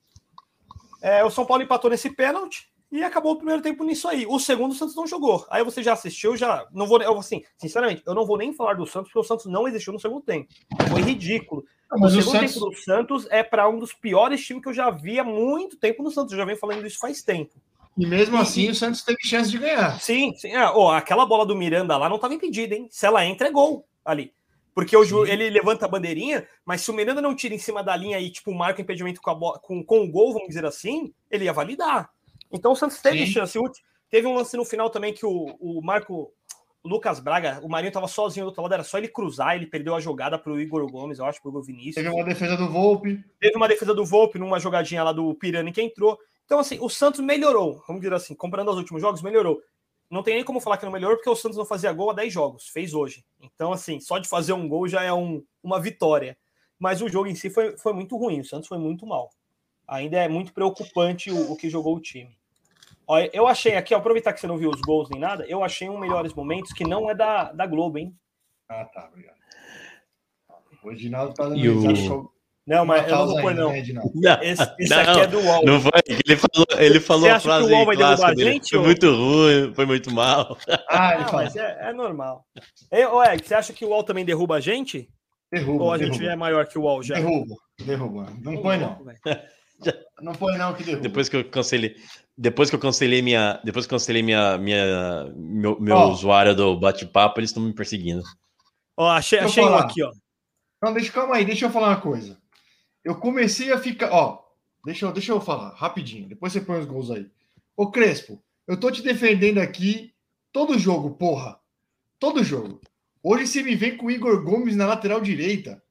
[1.02, 4.26] É, o São Paulo empatou nesse pênalti e acabou o primeiro tempo nisso aí.
[4.28, 5.46] O segundo o Santos não jogou.
[5.50, 8.74] Aí você já assistiu, já não vou, eu assim, sinceramente, eu não vou nem falar
[8.76, 10.48] do Santos porque o Santos não existiu no segundo tempo.
[10.90, 11.64] Foi ridículo.
[11.92, 14.62] Não, O mas o segundo Santos, tempo do Santos é para um dos piores times
[14.64, 16.34] que eu já vi há muito tempo no Santos.
[16.34, 17.54] Eu já venho falando isso faz tempo.
[17.98, 20.00] e mesmo E- assim, o Santos teve chance de ganhar.
[20.00, 20.54] Sim, sim.
[20.54, 22.88] Ah, ó, aquela bola do Miranda lá não estava impedida, hein?
[22.92, 24.34] Se ela entra, é gol ali.
[24.74, 25.28] Porque Sim.
[25.28, 28.30] ele levanta a bandeirinha, mas se o Miranda não tira em cima da linha e,
[28.30, 31.54] tipo, marca o impedimento com, bola, com, com o gol, vamos dizer assim, ele ia
[31.54, 32.10] validar.
[32.52, 33.32] Então o Santos teve Sim.
[33.32, 33.60] chance.
[34.10, 36.32] Teve um lance no final também que o, o Marco.
[36.84, 39.68] o Lucas Braga, o Marinho tava sozinho do outro lado, era só ele cruzar, ele
[39.68, 41.96] perdeu a jogada pro Igor Gomes, eu acho, pro Igor Vinícius.
[41.96, 43.24] Teve uma defesa do Volpe.
[43.40, 46.18] Teve uma defesa do Volpe numa jogadinha lá do Pirani que entrou.
[46.46, 47.84] Então, assim, o Santos melhorou.
[47.86, 49.62] Vamos dizer assim, comparando aos últimos jogos, melhorou.
[50.10, 52.14] Não tem nem como falar que não melhorou, porque o Santos não fazia gol há
[52.14, 53.24] 10 jogos, fez hoje.
[53.40, 56.38] Então, assim, só de fazer um gol já é um- uma vitória.
[56.80, 59.30] Mas o jogo em si foi, foi muito ruim, o Santos foi muito mal.
[59.88, 62.38] Ainda é muito preocupante o, o que jogou o time.
[63.08, 65.64] Olha, eu achei aqui, ó, aproveitar que você não viu os gols nem nada, eu
[65.64, 68.16] achei um melhores momentos que não é da, da Globo, hein?
[68.68, 69.38] Ah, tá, obrigado.
[70.84, 72.32] O Edinaldo tá dando E o-
[72.68, 73.74] Não, mas eu não causa vou pôr, ainda, não.
[73.74, 74.12] né?
[74.16, 75.66] Não, Esse, esse não, aqui é do UOL.
[75.66, 75.92] não foi.
[76.08, 78.52] Ele falou, ele falou Você a acha que o frase UOL vai derrubar dele.
[78.54, 80.58] gente, Foi ou- muito ruim, foi muito mal.
[80.90, 81.44] Ah, ele Não, fala.
[81.44, 82.46] mas é, é normal.
[82.92, 85.10] Ei, Ô, Ed, você acha que o UOL também derruba a gente?
[85.52, 86.26] Derruba, Ou a gente derruba.
[86.26, 87.16] já é maior que o UOL já?
[87.16, 88.28] Derruba, derruba.
[88.42, 89.00] Não põe não.
[90.22, 91.02] Não põe não que derruba.
[91.04, 91.96] Depois que eu cancelei,
[92.38, 96.10] depois que eu cancelei minha, depois que eu cancelei minha, minha meu, meu Ó.
[96.10, 98.22] usuário do bate-papo, eles estão me perseguindo.
[98.98, 100.12] Ó, achei, Deixa eu achei um aqui, ó.
[100.84, 102.38] Não, deixa, calma aí, deixa eu falar uma coisa.
[103.10, 104.12] Eu comecei a ficar.
[104.12, 104.38] Ó,
[104.86, 106.30] deixa eu, deixa eu falar rapidinho.
[106.30, 107.26] Depois você põe os gols aí.
[107.76, 110.14] Ô, Crespo, eu tô te defendendo aqui
[110.54, 111.60] todo jogo, porra.
[112.20, 112.80] Todo jogo.
[113.24, 115.82] Hoje você me vem com o Igor Gomes na lateral direita.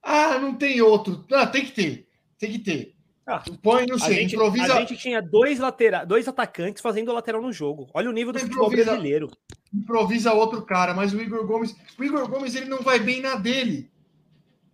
[0.00, 1.26] Ah, não tem outro.
[1.32, 2.08] Ah, tem que ter.
[2.38, 2.94] Tem que ter.
[3.26, 6.04] Ah, Põe, não A sei, gente, improvisa, a gente tinha dois, latera...
[6.04, 7.88] dois atacantes fazendo lateral no jogo.
[7.92, 8.90] Olha o nível do futebol Improvisa.
[8.90, 9.30] brasileiro.
[9.74, 13.34] improvisa outro cara, mas o Igor Gomes, o Igor Gomes ele não vai bem na
[13.34, 13.91] dele.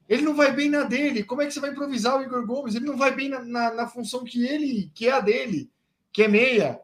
[0.08, 1.22] Ele não vai bem na dele.
[1.22, 2.74] Como é que você vai improvisar o Igor Gomes?
[2.74, 5.70] Ele não vai bem na, na, na função que ele, que é a dele,
[6.12, 6.80] que é meia.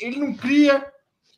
[0.00, 0.90] Ele não cria,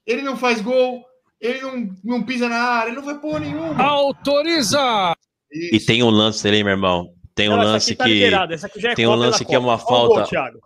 [0.07, 1.05] ele não faz gol,
[1.41, 3.83] ele não, não pisa na área, ele não vai porra nenhuma.
[3.83, 5.15] Autoriza!
[5.51, 5.87] E Isso.
[5.87, 7.13] tem um lance ali, meu irmão.
[7.35, 9.15] Tem um Não, essa lance aqui tá que liberada, essa aqui já é tem um
[9.15, 10.61] lance que é uma gol, falta- Thiago.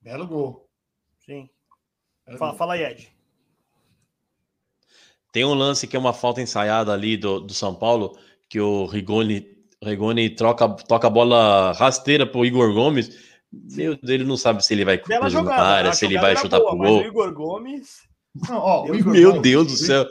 [0.00, 0.68] Belo gol.
[1.24, 1.48] Sim.
[2.26, 2.58] Belo Fala, gol.
[2.58, 3.12] fala aí, Ed.
[5.32, 8.18] tem um lance que é uma falta ensaiada ali do, do São Paulo,
[8.52, 9.46] que o Rigoni,
[9.82, 13.08] Rigoni troca, toca a bola rasteira pro Igor Gomes.
[13.50, 15.62] Meu Deus, ele não sabe se ele vai cruzar na jogada.
[15.62, 16.98] área, a se ele vai chutar boa, pro gol.
[17.00, 18.02] O Igor Gomes.
[18.46, 20.06] Não, ó, o Meu Igor Meu Gomes- Deus do céu.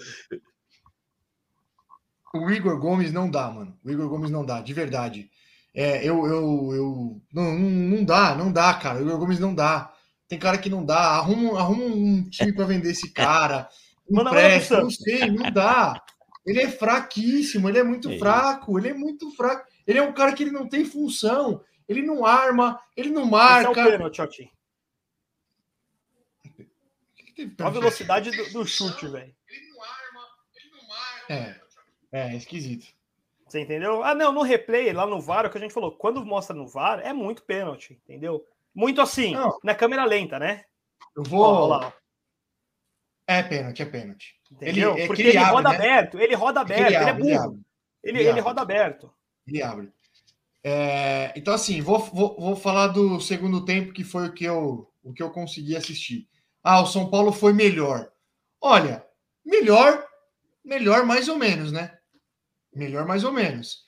[2.33, 3.77] O Igor Gomes não dá, mano.
[3.85, 5.29] O Igor Gomes não dá, de verdade.
[5.75, 8.97] É, eu, eu, eu não, não, dá, não dá, cara.
[8.97, 9.93] O Igor Gomes não dá.
[10.27, 10.97] Tem cara que não dá.
[10.97, 13.69] Arruma, arruma um time pra vender esse cara.
[14.09, 16.01] Manda- Empresta, não sei, não dá.
[16.45, 19.67] Ele é fraquíssimo, ele é muito É fraco, ele é muito fraco.
[19.85, 21.63] Ele é um cara que ele não tem função.
[21.87, 23.83] Ele não arma, ele não Esse é o marca.
[23.83, 24.51] pênalti, ó, Ti.
[26.45, 26.49] O
[27.15, 27.73] que que teve Olha a pênalti?
[27.79, 29.35] velocidade do, do chute, velho.
[31.29, 31.55] É,
[32.11, 32.87] é esquisito.
[33.47, 34.03] Você entendeu?
[34.03, 36.55] Ah, não, no replay, lá no VAR, é o que a gente falou, quando mostra
[36.55, 38.45] no VAR, é muito pênalti, entendeu?
[38.73, 39.59] Muito assim, Não.
[39.63, 40.63] na câmera lenta, né?
[41.15, 41.41] Eu vou.
[41.43, 41.93] ó lá,
[43.27, 44.40] É pênalti, é pênalti.
[44.51, 44.97] Entendeu?
[44.97, 45.75] Ele- é que Porque ele ele, abre, roda né?
[45.75, 47.35] aberto, ele roda É aberto, ele, é ele burro.
[47.35, 47.61] abre.
[48.03, 49.13] Ele, ele ele roda aberto.
[49.47, 49.91] Ele abre.
[50.63, 54.87] É, então, assim, vou, vou, vou falar do segundo tempo, que foi o que, eu,
[55.03, 56.27] o que eu consegui assistir.
[56.63, 58.11] Ah, o São Paulo foi melhor.
[58.61, 59.05] Olha,
[59.45, 60.05] melhor,
[60.63, 61.97] melhor mais ou menos, né?
[62.75, 63.79] Melhor mais ou menos.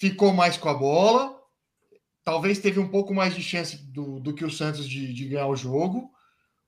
[0.00, 1.38] Ficou mais com a bola,
[2.24, 5.48] talvez teve um pouco mais de chance do, do que o Santos de, de ganhar
[5.48, 6.10] o jogo.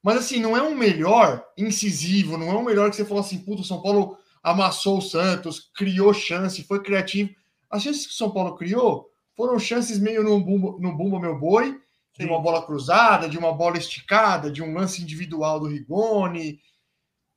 [0.06, 3.40] Mas assim, não é um melhor incisivo, não é um melhor que você falou assim,
[3.40, 7.30] puto, o São Paulo amassou o Santos, criou chance, foi criativo.
[7.68, 11.36] As chances que o São Paulo criou foram chances meio no bumbo, no bumbo meu
[11.36, 11.80] boi,
[12.16, 16.60] de uma bola cruzada, de uma bola esticada, de um lance individual do Rigoni,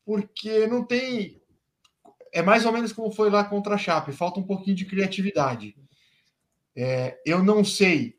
[0.06, 1.42] porque não tem.
[2.32, 5.76] É mais ou menos como foi lá contra a Chape, falta um pouquinho de criatividade.
[6.76, 8.19] É, eu não sei,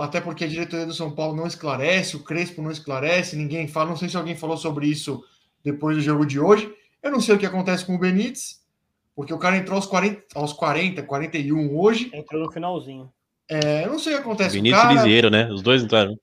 [0.00, 3.90] até porque a diretoria do São Paulo não esclarece, o Crespo não esclarece, ninguém fala.
[3.90, 5.24] Não sei se alguém falou sobre isso
[5.62, 6.72] depois do jogo de hoje.
[7.02, 8.60] Eu não sei o que acontece com o Benítez,
[9.14, 12.10] porque o cara entrou aos 40, aos 40 41 hoje.
[12.12, 13.12] Entrou no finalzinho.
[13.48, 15.00] É, eu não sei o que acontece Benítez com o cara.
[15.00, 15.48] e Lisieiro, né?
[15.52, 16.18] Os dois entraram.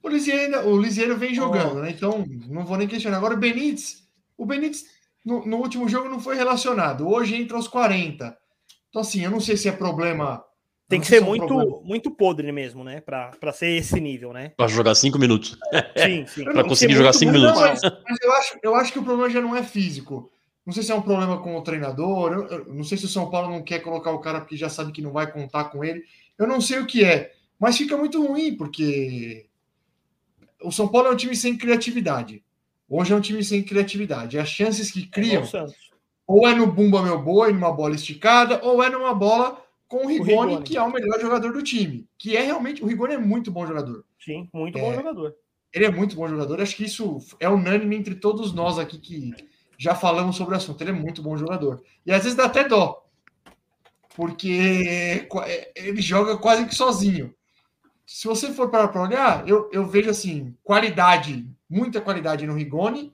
[0.00, 1.90] O Lisieiro, o Lisieiro vem jogando, né?
[1.90, 3.16] Então, não vou nem questionar.
[3.16, 4.06] Agora, o Benítez,
[4.36, 4.84] o Benítez
[5.24, 7.08] no, no, último jogo não foi relacionado.
[7.08, 8.36] Hoje entra aos 40.
[8.90, 10.44] Então, assim, eu não sei se é problema.
[10.88, 11.80] Tem que ser se é muito, problema.
[11.82, 13.00] muito podre mesmo, né?
[13.00, 14.52] Para ser esse nível, né?
[14.56, 15.58] Para jogar cinco minutos.
[15.96, 16.44] Sim, sim.
[16.52, 17.58] Para conseguir jogar cinco minutos.
[17.58, 20.30] Mas, mas, eu, acho, eu acho que o problema já não é físico.
[20.64, 22.32] Não sei se é um problema com o treinador.
[22.32, 24.68] Eu, eu, não sei se o São Paulo não quer colocar o cara porque já
[24.68, 26.02] sabe que não vai contar com ele.
[26.38, 27.32] Eu não sei o que é.
[27.58, 29.46] Mas fica muito ruim, porque
[30.62, 32.42] o São Paulo é um time sem criatividade.
[32.88, 34.38] Hoje é um time sem criatividade.
[34.38, 35.66] As chances que criam é
[36.26, 39.63] ou é no Bumba Meu Boi, numa bola esticada, ou é numa bola
[39.98, 42.08] com o Rigoni, o Rigoni, que é o melhor jogador do time.
[42.18, 42.82] Que é realmente.
[42.82, 44.04] O Rigoni é muito bom jogador.
[44.18, 45.34] Sim, muito é, bom jogador.
[45.72, 46.60] Ele é muito bom jogador.
[46.60, 49.34] Acho que isso é unânime entre todos nós aqui que
[49.78, 50.80] já falamos sobre o assunto.
[50.82, 51.82] Ele é muito bom jogador.
[52.06, 53.04] E às vezes dá até dó.
[54.16, 55.26] Porque
[55.74, 57.34] ele joga quase que sozinho
[58.06, 63.12] se você for para olhar, eu, eu vejo assim, qualidade, muita qualidade no Rigoni,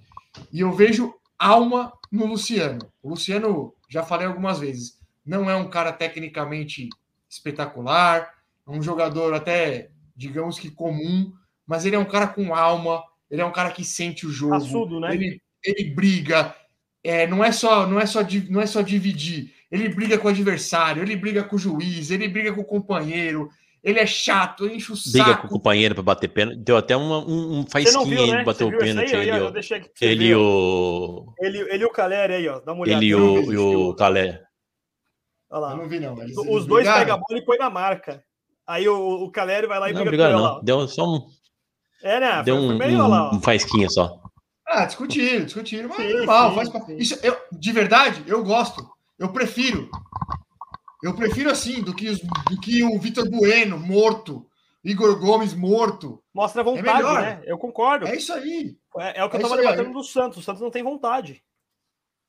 [0.53, 2.81] e eu vejo alma no Luciano.
[3.03, 6.89] O Luciano, já falei algumas vezes, não é um cara tecnicamente
[7.29, 8.35] espetacular,
[8.67, 11.33] é um jogador até, digamos que comum,
[11.67, 14.55] mas ele é um cara com alma, ele é um cara que sente o jogo,
[14.55, 15.15] Assudo, né?
[15.15, 16.55] ele, ele briga,
[17.03, 20.31] é, não é só não é só não é só dividir, ele briga com o
[20.31, 23.51] adversário, ele briga com o juiz, ele briga com o companheiro,
[23.83, 25.25] ele é chato, enche o saco.
[25.25, 26.59] Briga com o companheiro para bater pênalti.
[26.59, 28.45] Deu até uma, um, um faísquinha aí né?
[28.45, 29.15] bateu o pênalti.
[29.15, 29.41] Ele, aí,
[30.01, 31.33] ele, o...
[31.39, 32.61] ele, ele e o Caleri aí, ó.
[32.61, 33.03] Dá uma olhada.
[33.03, 34.39] Ele o, e o Caleri.
[35.51, 35.71] Olha lá.
[35.73, 36.23] Eu não vi, não.
[36.23, 38.25] Eles, Os dois pegam a bola e põe na marca.
[38.67, 40.63] Aí o, o Caleri vai lá e não, briga com não.
[40.63, 41.27] Deu só um.
[42.03, 42.43] É, né?
[42.45, 44.21] Deu um, meio, um, um faísquinha só.
[44.67, 45.89] Ah, discutiram, discutiram.
[45.89, 46.97] Mas sim, normal, sim, faz sim.
[46.97, 48.89] Isso, eu, De verdade, eu gosto.
[49.19, 49.91] Eu prefiro.
[51.03, 54.47] Eu prefiro assim do que, os, do que o Vitor Bueno morto,
[54.85, 56.23] Igor Gomes morto.
[56.33, 57.43] Mostra vontade, é né?
[57.45, 58.07] Eu concordo.
[58.07, 58.77] É isso aí.
[58.99, 60.39] É, é o que é eu estava debatendo do Santos.
[60.39, 61.43] O Santos não tem vontade.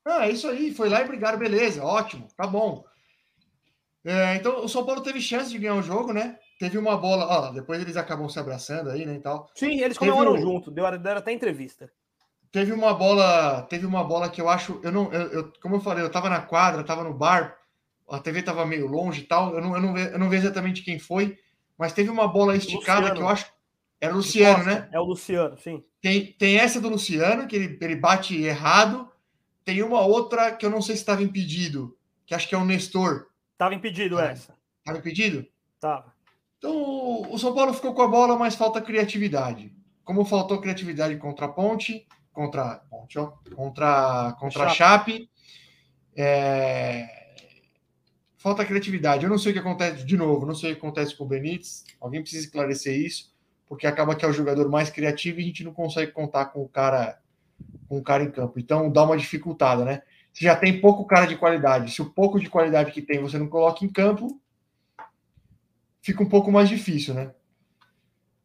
[0.04, 0.74] Ah, é isso aí.
[0.74, 2.84] Foi lá e brigaram, beleza, ótimo, tá bom.
[4.04, 6.36] É, então o São Paulo teve chance de ganhar o jogo, né?
[6.58, 9.48] Teve uma bola, ó, depois eles acabam se abraçando aí, né, e tal.
[9.54, 10.40] Sim, eles comemoram um...
[10.40, 11.90] junto, deram, deram até entrevista.
[12.50, 15.80] Teve uma bola, teve uma bola que eu acho, eu não, eu, eu, como eu
[15.80, 17.56] falei, eu tava na quadra, tava no bar,
[18.10, 20.82] a TV estava meio longe e tal, eu não, eu, não, eu não vi exatamente
[20.82, 21.38] quem foi,
[21.78, 23.16] mas teve uma bola esticada Luciano.
[23.16, 23.52] que eu acho.
[24.00, 24.88] Era o Luciano, né?
[24.92, 25.82] É o Luciano, sim.
[26.00, 29.08] Tem, tem essa do Luciano, que ele, ele bate errado.
[29.64, 31.96] Tem uma outra que eu não sei se estava impedido,
[32.26, 33.28] que acho que é o Nestor.
[33.62, 34.56] Estava impedido ah, essa.
[34.80, 35.46] Estava impedido?
[35.78, 36.12] Tava.
[36.58, 39.72] Então o São Paulo ficou com a bola, mas falta criatividade.
[40.02, 45.30] Como faltou criatividade contra a Ponte, contra Ponte, ó, contra contra a Chape, Chape
[46.16, 47.06] é,
[48.36, 49.22] falta criatividade.
[49.22, 51.28] Eu não sei o que acontece, de novo, não sei o que acontece com o
[51.28, 51.84] Benítez.
[52.00, 53.32] Alguém precisa esclarecer isso,
[53.68, 56.64] porque acaba que é o jogador mais criativo e a gente não consegue contar com
[56.64, 57.20] o cara
[57.88, 58.58] com o cara em campo.
[58.58, 60.02] Então dá uma dificultada, né?
[60.32, 61.92] Você já tem pouco cara de qualidade.
[61.92, 64.40] Se o pouco de qualidade que tem você não coloca em campo,
[66.00, 67.32] fica um pouco mais difícil, né?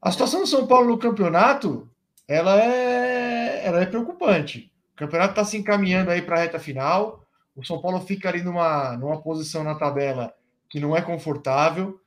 [0.02, 1.90] A situação do São Paulo no campeonato,
[2.28, 4.72] ela é, ela é preocupante.
[4.94, 7.26] O campeonato está se encaminhando aí para a reta final.
[7.56, 10.34] O São Paulo fica ali numa, numa posição na tabela
[10.70, 12.00] que não é confortável.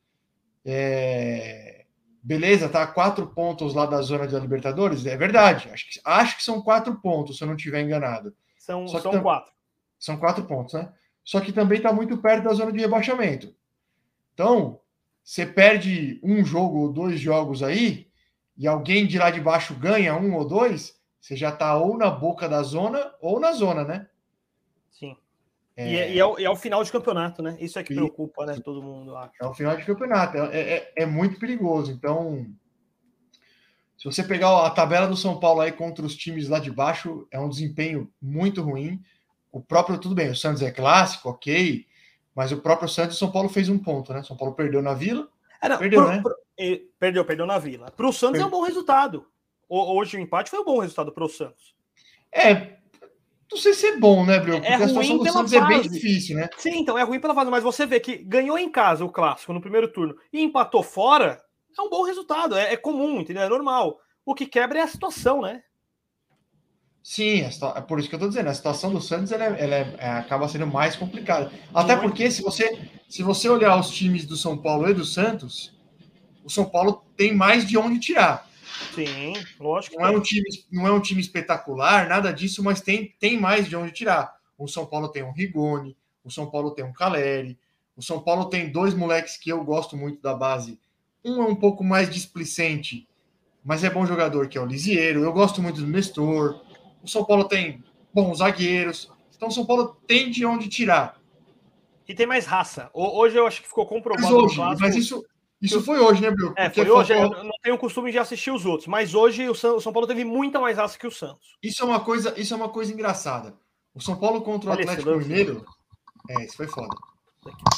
[0.65, 1.85] É...
[2.23, 5.07] Beleza, tá quatro pontos lá da zona da Libertadores?
[5.07, 5.71] É verdade.
[5.73, 8.35] Acho que, acho que são quatro pontos, se eu não estiver enganado.
[8.59, 9.23] São, são tam...
[9.23, 9.51] quatro.
[10.01, 10.93] São quatro pontos, né?
[11.23, 13.55] Só que também está muito perto da zona de rebaixamento.
[14.35, 14.81] Então,
[15.23, 18.09] você perde um jogo ou dois jogos aí,
[18.57, 22.11] e alguém de lá de baixo ganha um ou dois, você já está ou na
[22.11, 24.09] boca da zona ou na zona, né?
[25.81, 25.91] É...
[25.91, 27.57] E, é, e, é o, e, é, o, final de campeonato, né?
[27.59, 28.59] Isso é que preocupa, né?
[28.63, 29.33] Todo mundo, acho.
[29.41, 30.37] É o final de campeonato.
[30.37, 31.91] É, é, é, muito perigoso.
[31.91, 32.47] Então,
[33.97, 37.27] se você pegar a tabela do São Paulo aí contra os times lá de baixo,
[37.31, 39.03] é um desempenho muito ruim.
[39.53, 41.87] O próprio, tudo bem, o Santos é clássico, ok.
[42.35, 44.23] Mas o próprio Santos, São Paulo fez um ponto, né?
[44.23, 45.29] São Paulo perdeu na Vila.
[45.61, 46.23] É, não, Perdeu, pro- né?
[46.23, 46.37] pro-
[46.99, 47.91] perdeu, perdeu na Vila.
[47.91, 49.27] Para o Santos é um bom resultado.
[49.69, 51.75] O- Hoje o empate foi um bom resultado para o Santos.
[52.33, 52.77] É,
[53.51, 54.55] não sei se é bom, né, Bril?
[54.57, 55.89] É Porque a situação do Santos é bem fase.
[55.91, 56.49] difícil, né?
[56.57, 59.53] Sim, então é ruim pela fase, mas você vê que ganhou em casa o clássico
[59.53, 61.43] no primeiro turno e empatou fora,
[61.77, 63.43] é um bom resultado, é, é comum, entendeu?
[63.43, 63.99] É normal.
[64.25, 65.63] O que quebra é a situação, né?
[67.03, 69.75] Sim, é por isso que eu tô dizendo, a situação do Santos ela é- ela
[69.75, 71.51] é- é- acaba sendo mais complicada.
[71.75, 72.79] Até porque se você,
[73.09, 75.75] se você olhar os times do São Paulo e do Santos,
[76.45, 78.49] o São Paulo tem mais de onde tirar.
[78.95, 79.97] Sim, lógico.
[79.99, 83.69] Não é um time, não é um time espetacular, nada disso, mas tem, tem mais
[83.69, 84.35] de onde tirar.
[84.59, 87.59] O São Paulo tem um Rigoni, o São Paulo tem um Caleri,
[87.97, 90.79] o São Paulo tem dois moleques que eu gosto muito da base.
[91.25, 93.07] Um é um pouco mais displicente,
[93.65, 95.23] mas é bom jogador, que é o Lisieiro.
[95.23, 96.61] Eu gosto muito do Nestor.
[97.03, 97.83] O São Paulo tem
[98.13, 99.11] bons zagueiros.
[99.37, 101.19] Então o São Paulo tem de onde tirar.
[102.07, 102.91] E tem mais raça.
[102.93, 104.81] Ho- Hoje eu acho que ficou Mas comprovado no hoje, clássico.
[104.83, 105.25] mas isso,
[105.63, 106.53] isso foi hoje, né, Bruno?
[106.57, 107.15] É, Porque foi hoje.
[107.15, 110.07] faltou- Eu não tenho o costume de assistir os outros, mas hoje o São, Paulo
[110.07, 111.57] teve muita mais raça que o Santos.
[111.63, 113.55] Isso é uma coisa, isso é uma coisa engraçada.
[113.95, 115.17] O São Paulo contra o Atlético.
[115.17, 115.65] Mineiro.
[116.29, 116.95] É, isso foi foda.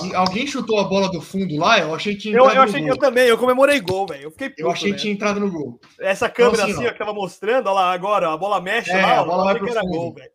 [0.05, 2.63] E alguém chutou a bola do fundo lá, eu achei que tinha Eu, entrado eu
[2.63, 2.97] achei que gol.
[2.97, 4.25] eu também, eu comemorei gol, velho.
[4.25, 4.97] Eu fiquei puto, Eu achei né?
[4.97, 5.81] que tinha entrado no gol.
[6.01, 6.89] Essa câmera assim, assim, ó.
[6.89, 9.59] ó, que tava mostrando, olha lá agora, a bola mexe É, lá, a bola vai
[9.59, 9.87] pro fundo.
[9.87, 10.31] gol, velho.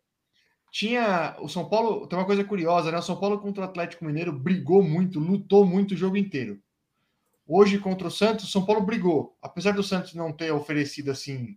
[0.70, 2.98] Tinha o São Paulo, tem uma coisa curiosa, né?
[2.98, 6.58] O São Paulo contra o Atlético Mineiro brigou muito, lutou muito o jogo inteiro.
[7.46, 11.56] Hoje contra o Santos, o São Paulo brigou, apesar do Santos não ter oferecido assim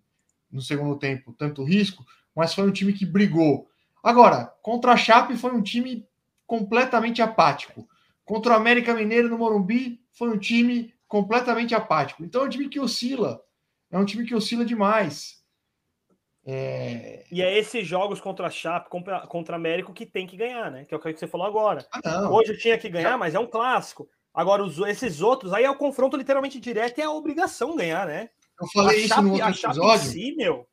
[0.51, 3.67] no segundo tempo tanto risco, mas foi um time que brigou.
[4.03, 6.05] Agora, contra a Chape foi um time
[6.51, 7.87] completamente apático.
[8.25, 12.25] Contra o América Mineiro no Morumbi foi um time completamente apático.
[12.25, 13.41] Então é um time que oscila.
[13.89, 15.41] É um time que oscila demais.
[16.45, 17.23] É...
[17.31, 20.69] E é esses jogos contra a Chape, contra, contra a América que tem que ganhar,
[20.69, 20.83] né?
[20.83, 21.87] Que é o que você falou agora.
[22.03, 22.29] Ah.
[22.29, 24.09] Hoje tinha que ganhar, mas é um clássico.
[24.33, 28.05] Agora, os, esses outros, aí é o confronto literalmente direto e é a obrigação ganhar,
[28.05, 28.29] né?
[28.59, 30.11] Eu falei a isso Chape, no outro episódio.
[30.11, 30.67] si, meu.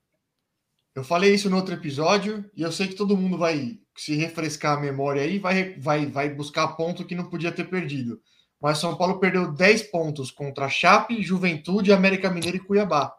[0.93, 4.79] Eu falei isso no outro episódio e eu sei que todo mundo vai se refrescar
[4.79, 8.21] a memória aí, vai, vai, vai buscar ponto que não podia ter perdido.
[8.61, 13.15] Mas São Paulo perdeu 10 pontos contra a Chape, Juventude, América Mineira e Cuiabá.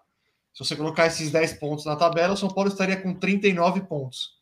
[0.53, 4.39] Se você colocar esses 10 pontos na tabela, o São Paulo estaria com 39 pontos.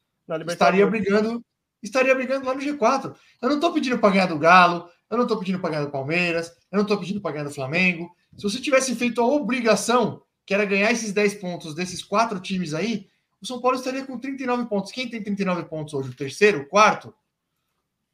[0.47, 1.43] Estaria brigando,
[1.81, 3.15] estaria brigando lá no G4.
[3.41, 5.91] Eu não estou pedindo para ganhar do Galo, eu não estou pedindo para ganhar do
[5.91, 8.09] Palmeiras, eu não estou pedindo para ganhar do Flamengo.
[8.35, 12.73] Se você tivesse feito a obrigação, que era ganhar esses 10 pontos desses quatro times
[12.73, 13.07] aí,
[13.41, 14.91] o São Paulo estaria com 39 pontos.
[14.91, 16.09] Quem tem 39 pontos hoje?
[16.09, 17.14] O terceiro, o quarto?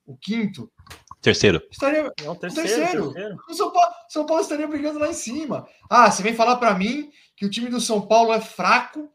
[0.05, 0.71] O quinto?
[1.21, 1.61] Terceiro.
[1.71, 2.11] Estaria.
[2.23, 3.13] Não, terceiro, terceiro.
[3.13, 3.37] terceiro.
[3.47, 5.67] O São Paulo, São Paulo estaria brigando lá em cima.
[5.89, 9.09] Ah, você vem falar para mim que o time do São Paulo é fraco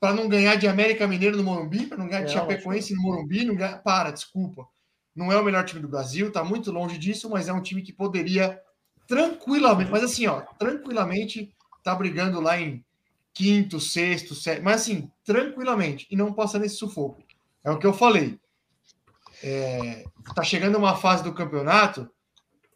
[0.00, 3.02] para não ganhar de América Mineiro no Morumbi, para não ganhar de Não, Chapecoense no
[3.02, 3.82] Morumbi, não ganhar...
[3.82, 4.66] para, desculpa.
[5.14, 7.82] Não é o melhor time do Brasil, está muito longe disso, mas é um time
[7.82, 8.58] que poderia
[9.06, 12.82] tranquilamente, mas assim, ó, tranquilamente tá brigando lá em
[13.40, 17.22] quinto, sexto, sétimo, mas assim, tranquilamente e não passando esse sufoco.
[17.64, 18.38] É o que eu falei.
[19.42, 20.04] É,
[20.34, 22.10] tá chegando uma fase do campeonato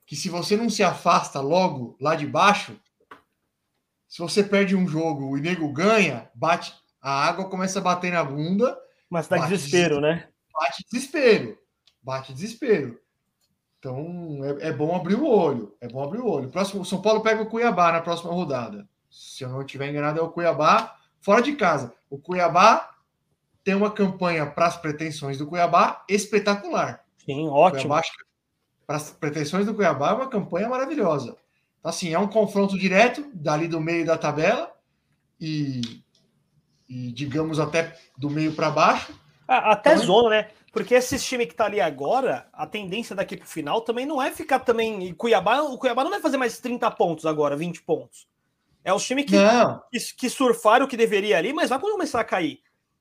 [0.07, 2.81] que se você não se afasta logo lá de baixo,
[4.09, 8.11] se você perde um jogo e o nego ganha, bate a água começa a bater
[8.11, 8.79] na bunda,
[9.11, 10.27] Mas dá Bate desespero, né?
[10.51, 11.59] bate desespero,
[12.03, 12.99] bate desespero.
[13.79, 16.49] Então é, é bom abrir o olho, é bom abrir o olho.
[16.49, 18.89] Próximo, o São Paulo pega o Cuiabá na próxima rodada.
[19.15, 21.95] Se eu não estiver enganado, é o Cuiabá fora de casa.
[22.11, 22.97] O Cuiabá
[23.63, 27.05] tem uma campanha para as pretensões do Cuiabá espetacular.
[27.25, 27.95] Sim, ótimo.
[28.85, 31.37] Para as pretensões do Cuiabá, é uma campanha maravilhosa.
[31.79, 34.73] Então, assim, é um confronto direto, dali do meio da tabela,
[35.41, 36.03] e,
[36.89, 39.15] e digamos até do meio para baixo.
[39.47, 40.51] Ah, Até Então, zona, né?
[40.73, 44.33] Porque esses times que tá ali agora, a tendência daqui pro final também não é
[44.33, 45.05] ficar também.
[45.07, 48.27] e Cuiabá, o Cuiabá não vai fazer mais 30 pontos agora, 20 pontos.
[48.85, 49.37] É os times que,
[49.91, 52.61] que, que surfaram o que deveria ali, mas vai começar a cair.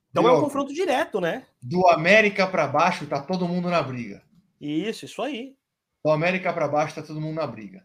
[0.10, 1.44] Então é um confronto direto, né?
[1.62, 4.22] do América para baixo tá todo mundo na briga.
[4.62, 5.56] Isso, isso aí.
[6.06, 7.84] Do América para baixo tá todo mundo na briga.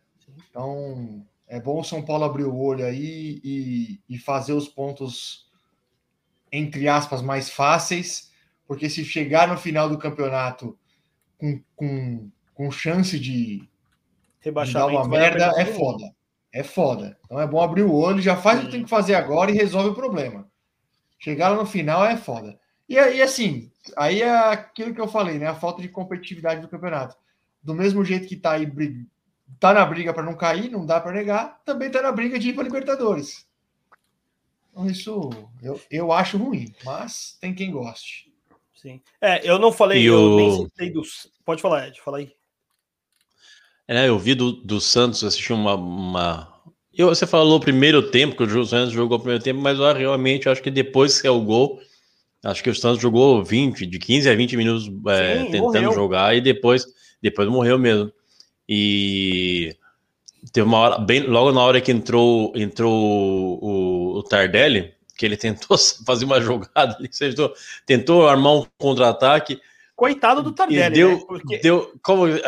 [0.51, 5.49] Então é bom o São Paulo abrir o olho aí e, e fazer os pontos
[6.53, 8.31] entre aspas mais fáceis,
[8.67, 10.79] porque se chegar no final do campeonato
[11.39, 13.67] com, com, com chance de,
[14.43, 16.05] de dar uma merda é foda.
[16.53, 17.19] É foda.
[17.25, 19.55] Então é bom abrir o olho, já faz o que tem que fazer agora e
[19.55, 20.49] resolve o problema.
[21.19, 22.59] Chegar lá no final é foda.
[22.89, 25.47] E aí, assim, aí é aquilo que eu falei, né?
[25.47, 27.17] A falta de competitividade do campeonato.
[27.63, 28.67] Do mesmo jeito que tá aí,
[29.61, 32.49] tá na briga para não cair, não dá para negar, também tá na briga de
[32.51, 33.47] ir para Libertadores.
[34.71, 35.31] Então, isso
[35.63, 38.33] eu, eu acho ruim, mas tem quem goste.
[38.75, 39.03] Sim.
[39.21, 41.31] É, eu não falei, E eu o- nem citei dos.
[41.45, 42.33] Pode falar, Ed, fala aí.
[43.89, 45.75] É, eu vi do, do Santos, assisti uma.
[45.75, 46.55] uma...
[46.93, 49.95] Eu, você falou o primeiro tempo, que o Santos jogou o primeiro tempo, mas eu
[49.95, 51.81] realmente acho que depois que é o gol,
[52.45, 55.93] acho que o Santos jogou 20, de 15 a 20 minutos é, tentando morreu.
[55.93, 56.87] jogar e depois,
[57.23, 58.13] depois morreu mesmo.
[58.69, 59.75] E
[60.53, 65.37] teve uma hora, bem, logo na hora que entrou, entrou o, o Tardelli, que ele
[65.39, 67.55] tentou fazer uma jogada, ele tentou,
[67.87, 69.59] tentou armar um contra-ataque.
[69.99, 71.25] Coitado do Tardelli, deu, né?
[71.27, 71.59] Porque...
[71.59, 72.43] deu, como, é,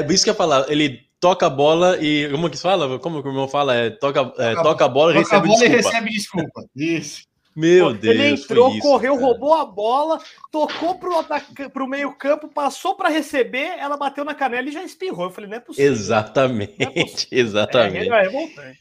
[0.00, 2.98] é, isso que eu ia falar, ele toca a bola e, como que se fala?
[2.98, 3.74] Como que o irmão fala?
[3.74, 5.74] É, toca, é, toca a bola, toca recebe, a bola desculpa.
[5.74, 6.64] e recebe desculpa.
[6.74, 7.20] Isso.
[7.54, 8.14] Meu Deus.
[8.14, 9.26] Ele entrou, isso, correu, cara.
[9.26, 10.18] roubou a bola,
[10.50, 15.26] tocou pro, ataca, pro meio-campo, passou para receber, ela bateu na canela e já espirrou.
[15.26, 15.92] Eu falei, não é possível.
[15.92, 17.28] Exatamente, é possível.
[17.30, 18.10] exatamente.
[18.10, 18.78] É, é revoltante.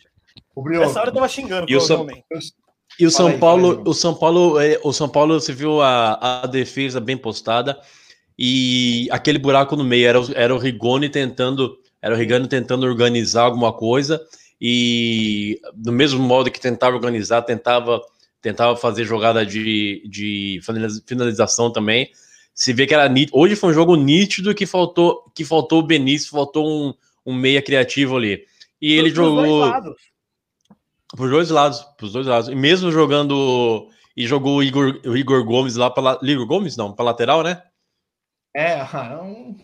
[0.83, 2.07] Essa hora eu tava xingando, e o São,
[2.97, 6.47] e o São aí, Paulo, o São Paulo, o São Paulo, você viu a, a
[6.47, 7.77] defesa bem postada
[8.37, 13.43] e aquele buraco no meio era, era o Rigoni tentando, era o Rigoni tentando organizar
[13.43, 14.21] alguma coisa
[14.59, 18.01] e do mesmo modo que tentava organizar, tentava
[18.45, 20.59] tentava fazer jogada de, de
[21.07, 22.11] finalização também.
[22.53, 23.37] Se vê que era nítido.
[23.37, 26.93] Hoje foi um jogo nítido que faltou que faltou o Benício, faltou um,
[27.25, 28.45] um meia criativo ali.
[28.79, 29.67] E ele jogou.
[29.67, 32.49] Para os dois lados, para os dois lados.
[32.49, 33.89] E mesmo jogando.
[34.15, 36.19] E jogou o Igor, o Igor Gomes lá para.
[36.21, 37.61] Igor Gomes, não, para lateral, né?
[38.55, 39.55] É, é um...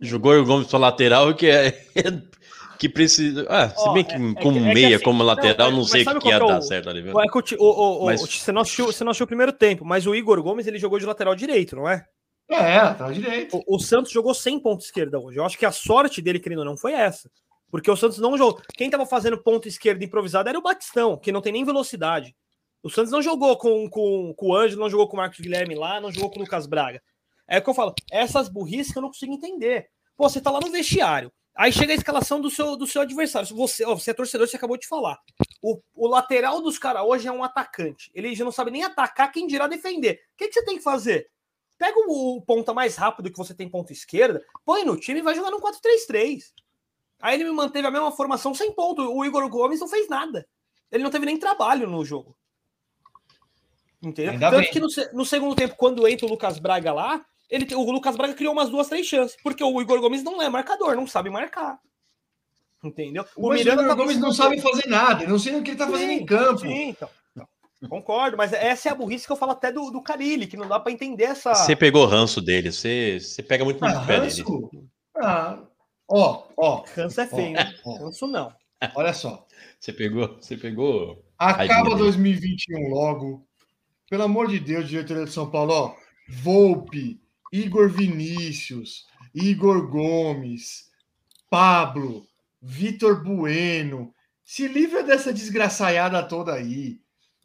[0.00, 1.72] Jogou o Igor Gomes para lateral, que é,
[2.78, 3.46] que precisa.
[3.50, 6.02] Ah, se bem que é, como é, meia, é assim, como lateral, não, não sei
[6.02, 7.00] o que ia é dar certo ali.
[7.00, 8.22] É que o, o, o, mas...
[8.22, 10.98] você, não assistiu, você não assistiu o primeiro tempo, mas o Igor Gomes ele jogou
[10.98, 12.06] de lateral direito, não é?
[12.48, 13.62] É, lateral direito.
[13.66, 15.38] O, Santos jogou sem ponto esquerda hoje.
[15.38, 17.30] Eu acho que a sorte dele, querendo ou não, foi essa.
[17.70, 18.62] Porque o Santos não jogou.
[18.74, 22.34] Quem tava fazendo ponto esquerda improvisado era o Batistão, que não tem nem velocidade.
[22.82, 25.74] O Santos não jogou com, com, com o Ângelo, não jogou com o Marcos Guilherme
[25.74, 27.02] lá, não jogou com o Lucas Braga.
[27.50, 29.90] É o que eu falo, essas burrices que eu não consigo entender.
[30.16, 31.32] Pô, você tá lá no vestiário.
[31.52, 33.48] Aí chega a escalação do seu, do seu adversário.
[33.56, 35.18] Você, ó, você é torcedor, você acabou de falar.
[35.60, 38.08] O, o lateral dos caras hoje é um atacante.
[38.14, 40.20] Ele já não sabe nem atacar, quem dirá defender.
[40.32, 41.28] O que, que você tem que fazer?
[41.76, 45.22] Pega o, o ponta mais rápido que você tem ponta esquerda, põe no time e
[45.22, 46.52] vai jogar no 4-3-3.
[47.20, 49.02] Aí ele me manteve a mesma formação sem ponto.
[49.02, 50.46] O Igor Gomes não fez nada.
[50.90, 52.36] Ele não teve nem trabalho no jogo.
[54.02, 54.32] Entendeu?
[54.32, 54.70] Ainda Tanto bem.
[54.70, 58.34] que no, no, segundo tempo, quando entra o Lucas Braga lá, ele, o Lucas Braga
[58.34, 61.78] criou umas duas, três chances, porque o Igor Gomes não é marcador, não sabe marcar.
[62.82, 63.24] Entendeu?
[63.36, 65.70] O, o Miranda o Igor tá Gomes não sabe fazer nada, não sei o que
[65.70, 66.60] ele tá sim, fazendo em campo.
[66.60, 67.08] Sim, então.
[67.88, 70.68] Concordo, mas essa é a burrice que eu falo até do, do Carilli, que não
[70.68, 71.54] dá para entender essa.
[71.54, 74.44] Você pegou ranço dele, você, você pega muito no ah, pé ranço?
[74.44, 74.84] dele.
[75.16, 75.58] Ah,
[76.06, 76.84] ó, ó.
[76.94, 77.90] Ranço é feio, ó?
[77.90, 78.04] Ó.
[78.04, 78.52] Ranço não.
[78.94, 79.46] Olha só.
[79.78, 81.24] Você pegou, você pegou.
[81.38, 83.46] Acaba 2021 logo.
[84.10, 85.94] Pelo amor de Deus, diretoria de São Paulo, ó.
[86.28, 87.18] Volpe,
[87.52, 89.04] Igor Vinícius,
[89.34, 90.90] Igor Gomes,
[91.48, 92.26] Pablo,
[92.60, 94.14] Vitor Bueno.
[94.44, 97.00] Se livra dessa desgraçaiada toda aí.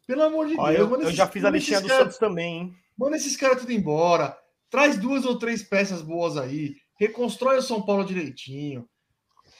[0.06, 0.68] Pelo amor de Deus.
[0.70, 2.74] Eu, eu já fiz a listinha do cara, Santos também, hein?
[2.96, 4.36] Manda esses caras tudo embora.
[4.70, 6.76] Traz duas ou três peças boas aí.
[6.98, 8.88] Reconstrói o São Paulo direitinho.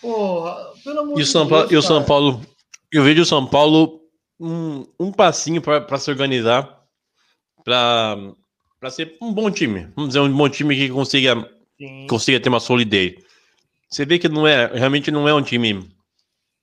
[0.00, 1.60] Porra, pelo amor e de São Deus.
[1.60, 2.46] Paulo, e o São Paulo.
[2.92, 4.00] Eu vejo o São Paulo
[4.38, 6.82] um, um passinho para se organizar.
[7.64, 8.16] Para
[8.78, 9.88] para ser um bom time.
[9.96, 11.50] Vamos dizer, um bom time que consiga,
[12.08, 13.14] consiga ter uma solidez.
[13.88, 15.88] Você vê que não é, realmente não é um time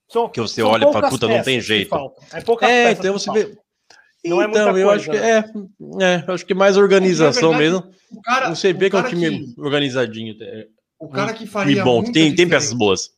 [0.08, 1.94] são, que você olha para puta, não tem jeito.
[2.62, 3.58] É, é então você vê.
[4.24, 5.30] Não é então, eu coisa, acho que né?
[6.00, 8.22] é, é, acho que mais organização verdade, mesmo.
[8.22, 10.34] Cara, você vê que é um time que, organizadinho.
[10.40, 10.68] É,
[10.98, 13.10] o cara que faria bom, tem, tem peças boas.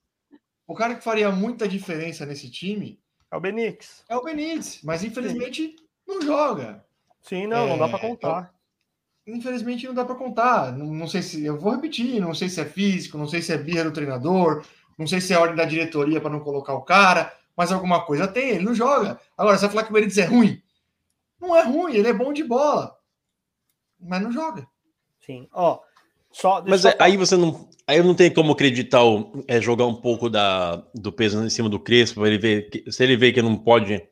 [0.67, 2.99] O cara que faria muita diferença nesse time
[3.31, 4.03] é o Benítez.
[4.09, 5.77] É o Benítez, mas infelizmente Sim.
[6.09, 6.85] não joga.
[7.23, 8.56] Sim, não, é, não dá para contar
[9.27, 10.73] infelizmente não dá para contar.
[10.73, 13.53] Não, não, sei se eu vou repetir, não sei se é físico, não sei se
[13.53, 14.65] é birra do treinador,
[14.97, 18.29] não sei se é ordem da diretoria para não colocar o cara, mas alguma coisa
[18.29, 19.19] tem, ele não joga.
[19.37, 20.63] Agora, você vai falar que o Benítez é ruim?
[21.41, 22.97] Não é ruim, ele é bom de bola,
[24.01, 24.67] mas não joga.
[25.21, 25.81] Sim, ó.
[26.31, 29.01] Só, mas é, aí você não, aí não tem como acreditar
[29.49, 33.03] é, jogar um pouco da, do peso em cima do Crespo, ele ver que, se
[33.03, 34.07] ele vê que não pode,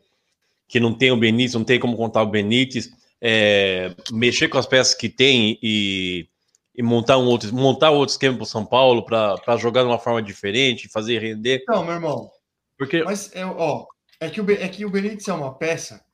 [0.67, 2.91] que não tem o Benítez, não tem como contar o Benítez,
[3.27, 6.29] é, mexer com as peças que tem e,
[6.77, 9.99] e, montar um outro, montar outro esquema para o São Paulo para jogar de uma
[9.99, 11.65] forma diferente, fazer render.
[11.67, 12.31] Não, meu irmão.
[12.77, 13.03] Porque...
[13.03, 13.87] Mas é, ó,
[14.21, 16.05] é, que o, é que o Benítez é uma peça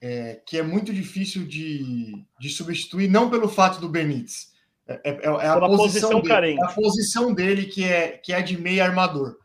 [0.00, 4.50] é, que é muito difícil de, de substituir, não pelo fato do Benítez.
[4.88, 8.42] É, é, é a, posição, posição dele, é a posição dele que é, que é
[8.42, 9.36] de meio armador.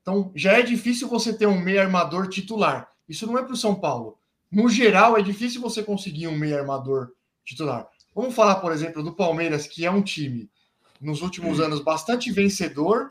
[0.00, 2.88] Então já é difícil você ter um meio armador titular.
[3.06, 4.18] Isso não é para o São Paulo
[4.54, 7.12] no geral, é difícil você conseguir um meio armador
[7.44, 7.88] titular.
[8.14, 10.48] Vamos falar, por exemplo, do Palmeiras, que é um time
[11.00, 13.10] nos últimos anos bastante vencedor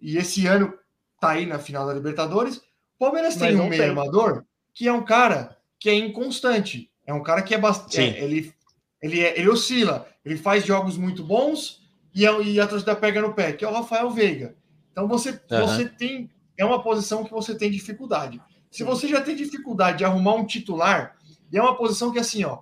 [0.00, 0.72] e esse ano
[1.20, 2.56] tá aí na final da Libertadores.
[2.56, 3.90] O Palmeiras Mas tem um meio tem.
[3.90, 4.44] armador
[4.74, 6.90] que é um cara que é inconstante.
[7.06, 7.96] É um cara que é bastante.
[7.96, 8.02] Sim.
[8.16, 8.54] ele,
[9.02, 11.82] ele, é- ele oscila, ele faz jogos muito bons
[12.14, 14.56] e, é- e a torcida pega no pé, que é o Rafael Veiga.
[14.90, 15.66] Então você, Aham.
[15.66, 16.30] você tem.
[16.56, 18.40] É uma posição que você tem dificuldade.
[18.72, 21.14] Se você já tem dificuldade de arrumar um titular,
[21.52, 22.60] e é uma posição que assim, ó.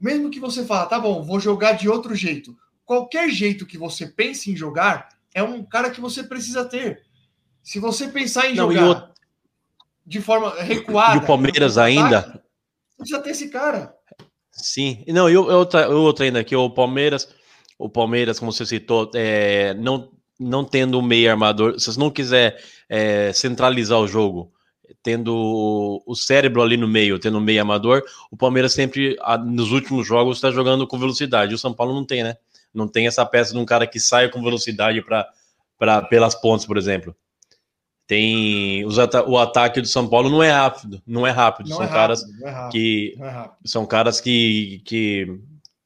[0.00, 2.56] Mesmo que você fala, tá bom, vou jogar de outro jeito.
[2.84, 7.02] Qualquer jeito que você pense em jogar, é um cara que você precisa ter.
[7.60, 9.08] Se você pensar em Não, jogar o-
[10.06, 11.16] de forma recuada.
[11.16, 12.40] E o Palmeiras ainda- ataque,
[12.96, 13.92] precisa ter esse cara.
[14.52, 17.28] Sim, não, e outra, outra ainda aqui, o Palmeiras,
[17.78, 22.10] o Palmeiras, como você citou, é, não, não tendo um meio armador, se você não
[22.10, 24.52] quiser é, centralizar o jogo,
[25.06, 29.16] tendo o- o cérebro ali no meio, tendo um meio armador, o Palmeiras sempre,
[29.46, 31.54] nos últimos jogos, está jogando com velocidade.
[31.54, 32.36] O São Paulo não tem, né?
[32.74, 36.76] Não tem essa peça de um cara que saia com velocidade para pelas pontas, por
[36.76, 37.14] exemplo.
[38.04, 41.68] Tem os ata- o ataque do São Paulo não é rápido, não é rápido.
[41.70, 45.38] Não São é caras rápido, é rápido, que é são caras que, que,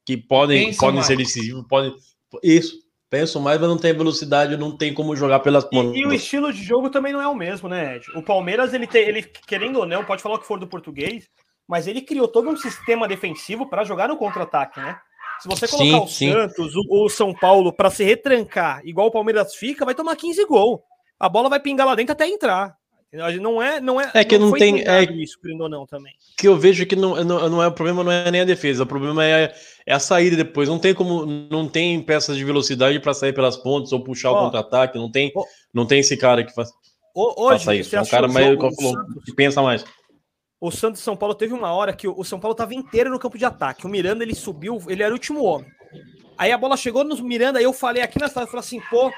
[0.04, 1.06] que podem, podem mais.
[1.06, 1.94] ser decisivos, podem.
[2.42, 2.74] Isso,
[3.10, 5.96] pensam mais, mas não tem velocidade, não tem como jogar pelas pontas.
[5.96, 8.06] E, e o estilo de jogo também não é o mesmo, né, Ed?
[8.14, 11.28] O Palmeiras, ele tem, ele, querendo ou não, pode falar o que for do português,
[11.68, 14.96] mas ele criou todo um sistema defensivo para jogar no contra-ataque, né?
[15.40, 16.32] Se você colocar Sim, o sim.
[16.32, 20.44] Santos ou o São Paulo para se retrancar, igual o Palmeiras fica, vai tomar 15
[20.44, 20.80] gols.
[21.18, 22.76] A bola vai pingar lá dentro até entrar.
[23.12, 24.08] Não é, não é.
[24.14, 26.12] É que não foi tem- é- isso, querendo ou não, também.
[26.38, 28.84] que eu vejo que não, não, não é o problema, não é nem a defesa,
[28.84, 29.52] o problema é,
[29.84, 30.68] é a saída depois.
[30.68, 34.38] Não tem como, não tem peças de velocidade para sair pelas pontas ou puxar o
[34.38, 35.44] contra-ataque, não tem, Ó.
[35.74, 36.70] não tem esse cara que faz,
[37.14, 37.96] Hoje, faça isso.
[37.96, 38.56] É um cara mais
[39.24, 39.84] que pensa mais.
[40.60, 43.10] O Santos e São Paulo teve uma hora que o o São Paulo estava inteiro
[43.10, 43.86] no campo de ataque.
[43.86, 45.68] O Miranda ele subiu, ele era o último homem.
[46.38, 48.80] Aí a bola chegou no Miranda, aí eu falei aqui na sala, eu falei assim,
[48.88, 49.10] pô,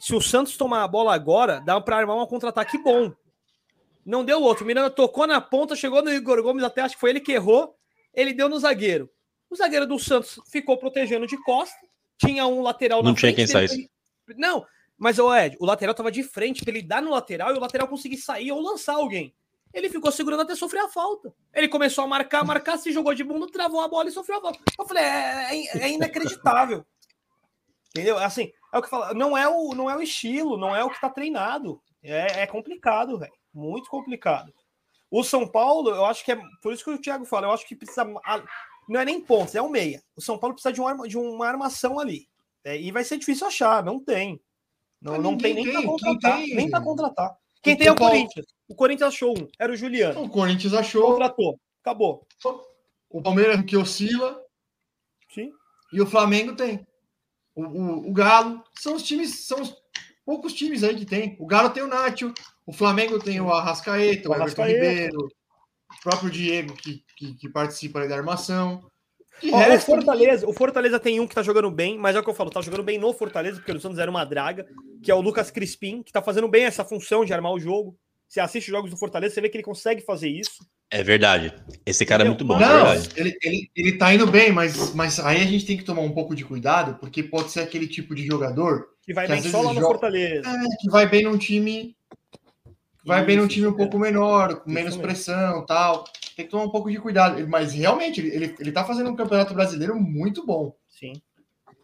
[0.00, 3.12] se o Santos tomar a bola agora, dá para armar um contra-ataque bom.
[4.06, 4.62] Não deu outro.
[4.62, 7.32] O Miranda tocou na ponta, chegou no Igor Gomes, até acho que foi ele que
[7.32, 7.76] errou.
[8.14, 9.10] Ele deu no zagueiro.
[9.50, 11.76] O zagueiro do Santos ficou protegendo de costa.
[12.16, 13.90] Tinha um lateral Não tinha quem dele saísse.
[14.24, 14.64] pra ele- Não,
[14.96, 17.60] mas o Ed, o lateral tava de frente para ele dar no lateral e o
[17.60, 19.34] lateral conseguir sair ou lançar alguém.
[19.74, 21.34] Ele ficou segurando até sofrer a falta.
[21.52, 24.40] Ele começou a marcar, marcar, se jogou de bunda, travou a bola e sofreu a
[24.40, 24.58] falta.
[24.78, 26.86] Eu falei, é, é- é inacreditável.
[27.90, 28.18] Entendeu?
[28.18, 30.90] Assim, é o que fala, não é o, não é o estilo, não é o
[30.90, 31.80] que tá treinado.
[32.02, 33.32] É, é complicado, velho.
[33.56, 34.52] Muito complicado.
[35.10, 36.38] O São Paulo, eu acho que é.
[36.62, 38.04] Por isso que o Thiago fala, eu acho que precisa.
[38.86, 40.02] Não é nem pontos, é um meia.
[40.14, 42.28] O São Paulo precisa de, um arma- de uma armação ali.
[42.62, 44.38] É, e vai ser difícil achar, não tem.
[45.00, 46.36] Não, Mas não tem nem para contratar.
[46.38, 46.54] tem?
[46.54, 47.36] Nem para contratar.
[47.62, 48.46] Quem tem é o Paulo- Corinthians.
[48.68, 50.22] O Corinthians achou um, era o Juliano.
[50.22, 51.58] O Corinthians achou, Contratou.
[51.82, 52.26] Acabou.
[53.08, 54.42] o Palmeiras que oscila
[55.32, 55.50] Sim.
[55.92, 56.86] e o Flamengo tem.
[57.54, 58.62] O, o, o Galo.
[58.78, 59.74] São os times, são os
[60.24, 61.36] poucos times aí que tem.
[61.40, 62.34] O Galo tem o Nacho,
[62.66, 64.72] o Flamengo tem o Arrascaeta, o, O Everton Arrascaeta.
[64.90, 68.82] Ribeiro, o próprio Diego que, que, que participa da armação.
[69.52, 72.22] Ó, o resto, Fortaleza, o Fortaleza tem um que tá jogando bem, mas é o
[72.24, 74.66] que eu falo, tá jogando bem no Fortaleza, porque o Santos era uma draga,
[75.02, 77.96] que é o Lucas Crispim, que tá fazendo bem essa função de armar o jogo.
[78.28, 80.66] Você assiste os jogos do Fortaleza, você vê que ele consegue fazer isso.
[80.90, 81.52] É verdade.
[81.84, 83.10] Esse cara é muito bom, é Não, verdade.
[83.16, 86.12] ele, ele, ele tá indo bem, mas, mas aí a gente tem que tomar um
[86.12, 89.60] pouco de cuidado, porque pode ser aquele tipo de jogador Que vai Que bem só
[89.60, 90.48] lá no joga- Fortaleza.
[90.48, 91.95] é, que vai bem num time.
[93.06, 95.02] Vai bem num Isso, time um isso pouco menor, com Isso menos mesmo.
[95.02, 96.04] pressão tal.
[96.34, 97.46] Tem que tomar um pouco de cuidado.
[97.48, 100.74] Mas realmente, ele, ele, tá fazendo um campeonato brasileiro muito bom.
[100.88, 101.12] Sim.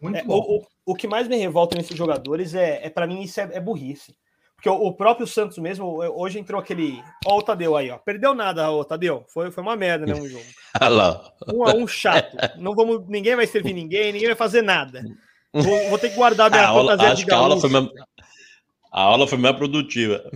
[0.00, 0.36] Muito É, bom.
[0.84, 3.60] o, o, que mais me revolta nesses jogadores é, é para mim, isso é, é
[3.60, 4.16] burrice.
[4.56, 5.86] Porque o, o próprio Santos mesmo,
[6.16, 7.00] hoje entrou aquele.
[7.24, 7.98] Ó, o Tadeu aí, ó.
[7.98, 9.24] Perdeu nada, ô Tadeu.
[9.28, 10.14] Foi, foi uma merda, né?
[10.14, 10.44] Um jogo.
[10.80, 11.32] Olha lá.
[11.52, 12.36] Um a um chato.
[12.58, 15.04] Não vamos, ninguém vai servir ninguém, ninguém vai fazer nada.
[15.52, 17.70] Vou, vou ter que guardar minha A aula, fantasia acho de que a aula, foi
[17.70, 17.88] mais,
[18.90, 20.30] a aula foi mais produtiva.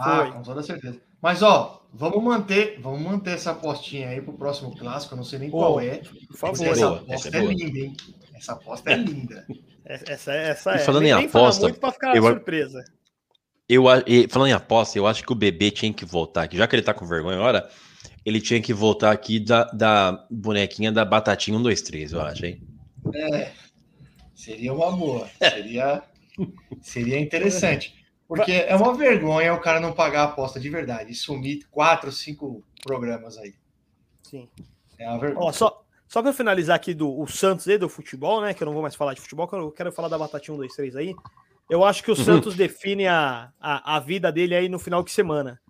[0.00, 0.32] Ah, foi.
[0.32, 1.00] com toda certeza.
[1.22, 5.14] Mas, ó, vamos manter, vamos manter essa apostinha aí pro próximo clássico.
[5.14, 5.98] Eu não sei nem Pô, qual é.
[6.28, 6.66] Por favor.
[6.66, 7.96] essa Boa, aposta essa é, é linda, hein?
[8.34, 9.46] Essa aposta é linda.
[9.84, 10.78] Essa, essa E é.
[10.78, 12.82] falando nem, em nem aposta, muito pra ficar eu- surpresa.
[13.68, 16.56] Eu, a- e falando em aposta, eu acho que o bebê tinha que voltar aqui.
[16.56, 17.68] Já que ele tá com vergonha agora,
[18.24, 22.46] ele tinha que voltar aqui da, da bonequinha da batatinha 1, 2, 3, eu acho,
[22.46, 22.62] hein?
[24.34, 25.28] Seria uma boa.
[25.38, 26.02] Seria,
[26.80, 27.94] seria interessante.
[28.30, 32.12] Porque é uma vergonha o cara não pagar a aposta de verdade e sumir quatro,
[32.12, 33.56] cinco programas aí.
[34.22, 34.48] Sim.
[34.96, 35.48] É uma vergonha.
[35.48, 38.54] Ó, só, só para finalizar aqui do o Santos e do futebol, né?
[38.54, 40.58] Que eu não vou mais falar de futebol, que eu quero falar da Batatinha 1,
[40.58, 41.12] 2, 3 aí.
[41.68, 45.10] Eu acho que o Santos define a, a, a vida dele aí no final de
[45.10, 45.60] semana.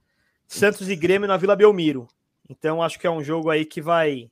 [0.47, 2.09] Santos e Grêmio na Vila Belmiro.
[2.47, 4.31] Então acho que é um jogo aí que vai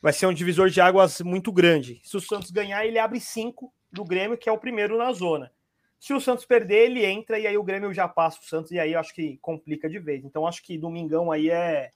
[0.00, 2.00] vai ser um divisor de águas muito grande.
[2.04, 5.52] Se o Santos ganhar, ele abre cinco do Grêmio, que é o primeiro na zona.
[6.00, 8.78] Se o Santos perder, ele entra e aí o Grêmio já passa o Santos e
[8.78, 10.24] aí eu acho que complica de vez.
[10.24, 11.90] Então acho que domingão aí é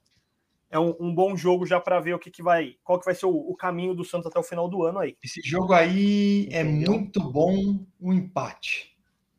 [0.69, 3.15] é um, um bom jogo já para ver o que, que vai, qual que vai
[3.15, 5.15] ser o, o, caminho do Santos até o final do ano aí.
[5.23, 6.93] Esse jogo aí é Entendeu?
[6.93, 8.95] é muito bom um empate.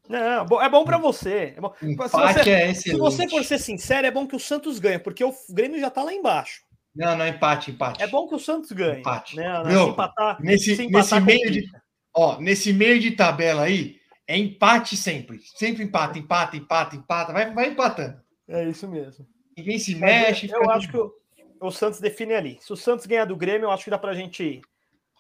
[0.08, 1.54] Não, é bom para você.
[1.56, 1.72] É bom.
[1.82, 4.98] Empate se você, é Se você for ser sincero, é bom que o Santos ganhe,
[4.98, 6.62] porque o Grêmio já tá lá embaixo.
[6.94, 8.02] Não, não, empate, empate.
[8.02, 9.00] É bom que o Santos ganhe.
[9.00, 9.36] Empate.
[9.36, 9.64] Né?
[9.64, 11.70] Meu, se empatar, nesse, se empatar, nesse meio de,
[12.14, 13.96] ó, nesse meio de tabela aí,
[14.26, 15.40] é empate sempre.
[15.42, 17.32] Sempre empate, empate, empate, empate.
[17.32, 18.20] Vai, vai empatando.
[18.48, 19.26] É isso mesmo.
[19.56, 20.50] Ninguém se mexe.
[20.50, 21.12] Eu, eu acho que o,
[21.60, 22.58] o, Santos define ali.
[22.60, 24.60] Se o Santos ganhar do Grêmio, eu acho que dá pra gente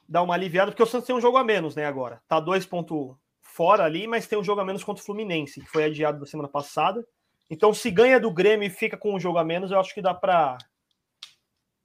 [0.08, 2.20] dar uma aliviada, porque o Santos tem um jogo a menos, né, agora.
[2.28, 5.68] Tá dois pontos fora ali, mas tem um jogo a menos contra o Fluminense, que
[5.68, 7.06] foi adiado da semana passada.
[7.48, 10.02] Então, se ganha do Grêmio e fica com um jogo a menos, eu acho que
[10.02, 10.58] dá para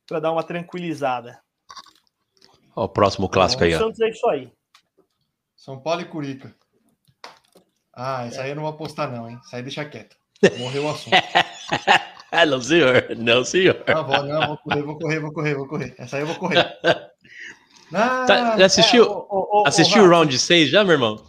[0.08, 1.42] para dar uma tranquilizada.
[2.76, 3.82] o próximo clássico então, aí.
[3.82, 4.52] O Santos é isso aí.
[5.56, 6.54] São Paulo e Curica.
[8.04, 9.40] Ah, isso aí eu não vou apostar não, hein?
[9.46, 10.16] Isso aí deixa quieto.
[10.58, 11.16] Morreu o assunto.
[12.48, 13.16] não, senhor.
[13.16, 13.84] Não, senhor.
[13.88, 15.96] Não, vou, não, vou correr, vou correr, vou correr, vou correr.
[16.00, 16.66] Essa aí eu vou correr.
[17.94, 21.26] Ah, tá, já assistiu, é, o, o, assistiu o, round 6 já, meu irmão?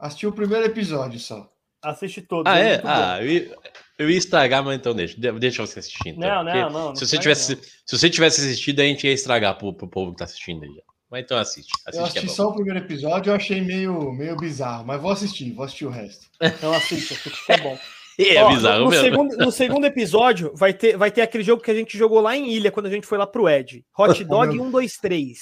[0.00, 1.48] Assisti o primeiro episódio só.
[1.80, 2.52] Assiste todos.
[2.52, 2.72] Ah, é?
[2.72, 3.58] é ah, eu ia,
[3.96, 5.16] eu ia, estragar, mas então deixa.
[5.38, 6.08] Deixa você assistir.
[6.08, 7.62] Então, não, não, não, se, você tivesse, não.
[7.62, 10.82] se você tivesse assistido, a gente ia estragar pro, pro povo que tá assistindo aí.
[11.10, 11.72] Mas então assiste.
[11.86, 15.10] assiste eu assisti é só o primeiro episódio, eu achei meio, meio bizarro, mas vou
[15.10, 16.26] assistir, vou assistir o resto.
[16.40, 17.78] Então assiste, assiste que é bom.
[18.18, 19.04] É, Ó, bizarro no, mesmo.
[19.04, 22.36] Segundo, no segundo episódio, vai ter, vai ter aquele jogo que a gente jogou lá
[22.36, 23.82] em Ilha, quando a gente foi lá pro Ed.
[23.96, 25.38] Hot Dog 1, 2, 3.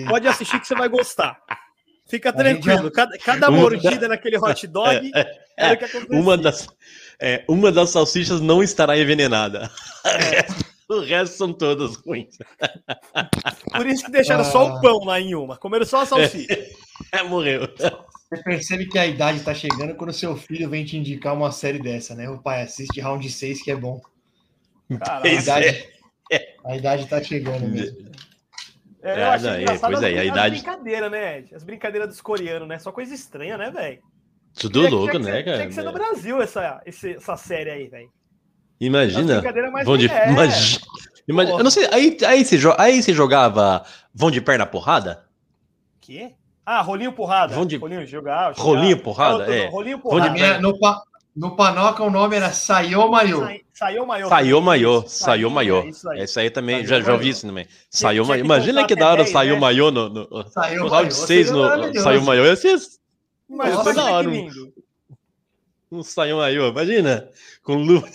[0.00, 0.04] E...
[0.08, 1.38] Pode assistir que você vai gostar.
[2.08, 2.90] Fica tranquilo.
[2.90, 5.20] Cada, cada mordida naquele hot dog é,
[5.56, 5.78] é, é
[6.10, 6.66] uma das
[7.20, 9.70] é, Uma das salsichas não estará envenenada.
[10.04, 10.69] É.
[10.90, 12.36] O resto são todas ruins.
[13.72, 14.44] Por isso que deixaram ah.
[14.44, 14.80] só o ah.
[14.80, 15.56] pão lá em uma.
[15.56, 16.58] Comeram só a salsicha.
[17.12, 17.62] É, morreu.
[17.76, 21.78] Você percebe que a idade está chegando quando seu filho vem te indicar uma série
[21.78, 22.28] dessa, né?
[22.28, 24.00] O pai assiste round 6 que é bom.
[24.98, 25.88] Caralho, a, idade,
[26.30, 26.54] é.
[26.64, 28.10] a idade tá chegando mesmo.
[29.02, 30.56] É, eu é, achei não, engraçado pois as, é, a idade...
[30.56, 31.54] brincadeiras, né, Ed?
[31.54, 32.78] As brincadeiras dos coreanos, né?
[32.78, 34.02] Só coisa estranha, né, velho?
[34.54, 35.56] Tudo louco, né, cara?
[35.56, 38.12] Tinha que ser no Brasil essa, essa série aí, velho.
[38.80, 39.42] Imagina.
[39.84, 40.30] Vão de, é.
[40.30, 40.80] imagina,
[41.28, 43.84] imagina eu não sei, aí, aí, você, aí você jogava
[44.14, 45.26] vão de perna porrada?
[46.00, 46.32] Que?
[46.64, 47.54] Ah, rolinho porrada.
[47.54, 47.76] Vão de...
[47.76, 48.54] Rolinho jogar.
[48.56, 49.68] Rolinho porrada, é.
[49.68, 50.30] Rolinho porrada.
[50.30, 51.02] Minha, no, pa,
[51.36, 53.46] no Panoca o nome era Saiô Maiô.
[53.74, 54.28] Saiô Maiô.
[54.28, 55.04] Saiô Maiô.
[55.06, 55.84] Saiô Maiô.
[56.16, 57.66] Isso aí também, já, já ouvi isso também.
[57.90, 58.44] Saiô Maiô.
[58.44, 59.60] Imagina que da hora Saiô né?
[59.60, 62.44] Maiô no, no, no round 6 no Saiô Maiô.
[62.46, 62.78] Ia ser...
[63.48, 64.30] Mas da hora.
[65.92, 67.28] Um Saiô Maiô, imagina.
[67.62, 68.08] Com luva...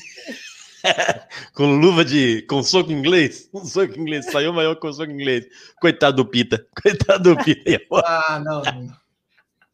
[1.54, 2.42] com luva de.
[2.44, 3.50] com soco inglês.
[3.54, 4.26] Um soco inglês.
[4.32, 5.46] Saiu maior com soco inglês.
[5.80, 6.66] Coitado do Pita.
[6.82, 7.82] Coitado do Pita.
[8.06, 8.98] ah, não, não.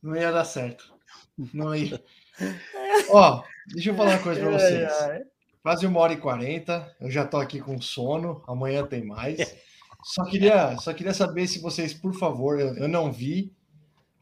[0.01, 0.93] Não ia dar certo.
[1.53, 2.01] Não ia.
[3.09, 4.91] Ó, deixa eu falar uma coisa pra vocês.
[5.61, 6.95] Quase uma hora e quarenta.
[6.99, 8.43] Eu já tô aqui com sono.
[8.47, 9.37] Amanhã tem mais.
[10.03, 13.53] Só queria, só queria saber se vocês, por favor, eu, eu não vi.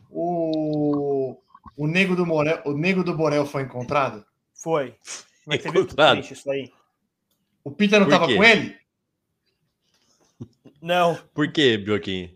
[0.10, 1.38] O,
[1.78, 4.26] o Nego do Morel, o Nego do Borel foi encontrado?
[4.54, 4.96] Foi.
[5.46, 6.72] Mas você viu que triste isso aí?
[7.64, 8.78] O Peter não estava com ele?
[10.82, 11.20] Não.
[11.34, 12.32] Por quê, Bioquinho?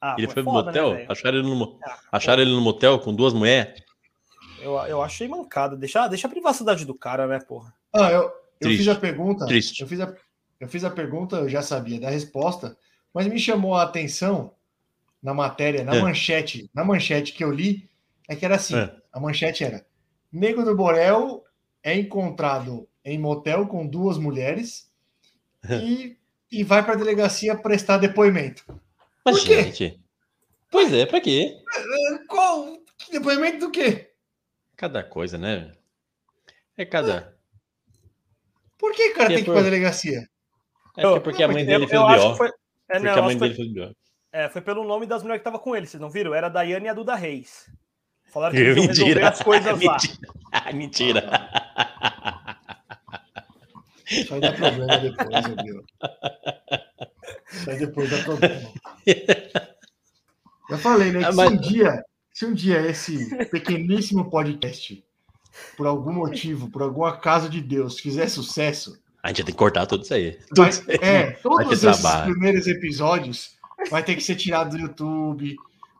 [0.00, 0.94] Ah, ele foi foda, no motel?
[0.94, 3.82] Né, acharam, ele no, ah, acharam ele no motel com duas mulheres?
[4.60, 5.76] Eu, eu achei mancada.
[5.76, 7.72] Deixa, deixa a privacidade do cara, né, porra?
[7.92, 9.46] Ah, eu, eu fiz a pergunta.
[9.46, 9.82] Triste.
[9.82, 10.14] Eu fiz a,
[10.58, 12.76] eu fiz a pergunta, eu já sabia da resposta,
[13.12, 14.54] mas me chamou a atenção
[15.22, 16.00] na matéria, na é.
[16.00, 17.88] manchete, na manchete que eu li,
[18.28, 18.94] é que era assim: é.
[19.12, 19.84] a manchete era
[20.32, 21.44] Nego do Borel
[21.82, 24.90] é encontrado em motel com duas mulheres
[25.68, 26.16] e,
[26.50, 28.64] e vai para a delegacia prestar depoimento.
[29.24, 29.62] Mas, Por quê?
[29.64, 30.00] gente.
[30.70, 31.56] Pois é, para quê?
[32.28, 32.78] Qual?
[33.10, 34.10] Depoimento do quê?
[34.76, 35.72] Cada coisa, né?
[36.76, 37.36] É cada.
[38.78, 40.28] Por que o cara tem que ir para a delegacia?
[40.96, 42.36] É porque a mãe dele fez o B.O.
[42.36, 42.48] Foi...
[42.88, 43.96] É, porque a mãe dele fez o B.O.
[44.32, 46.34] É, foi pelo nome das mulheres que tava com ele, vocês não viram?
[46.34, 47.70] Era a Daiane e a Duda Reis.
[48.32, 49.96] Falaram que iam resolver as coisas lá.
[50.72, 51.71] Mentira.
[54.12, 55.84] Isso aí dá problema depois, viu?
[57.52, 58.70] Isso aí depois dá problema.
[60.68, 61.20] Eu falei, né?
[61.20, 61.48] Que ah, mas...
[61.48, 65.04] se, um dia, se um dia esse pequeníssimo podcast,
[65.76, 69.00] por algum motivo, por algum acaso de Deus, fizer sucesso.
[69.22, 70.38] A gente tem que cortar tudo isso aí.
[70.56, 70.70] Vai,
[71.00, 72.32] é, todos esses trabalho.
[72.32, 73.56] primeiros episódios
[73.90, 75.56] vai ter que ser tirado do YouTube.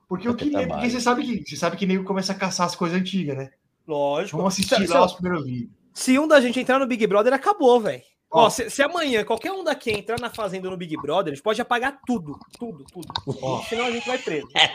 [0.08, 2.76] Porque o que porque você sabe que você sabe que nego começa a caçar as
[2.76, 3.50] coisas antigas, né?
[3.86, 4.36] Lógico.
[4.36, 5.70] Vamos assistir lá se, os primeiros vídeos.
[5.92, 8.02] Se um da gente entrar no Big Brother, acabou, velho.
[8.30, 11.44] Ó, se, se, amanhã qualquer um daqui entrar na fazenda no Big Brother, a gente
[11.44, 13.08] pode apagar tudo, tudo, tudo.
[13.42, 13.62] Ó.
[13.64, 14.48] Senão a gente vai preso.
[14.56, 14.70] É,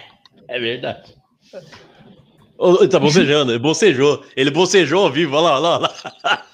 [0.55, 1.15] é verdade.
[2.59, 4.23] Oh, ele tá bocejando, ele bocejou.
[4.35, 5.77] Ele bocejou ao vivo, olha lá, olha lá.
[5.77, 6.45] Olha lá.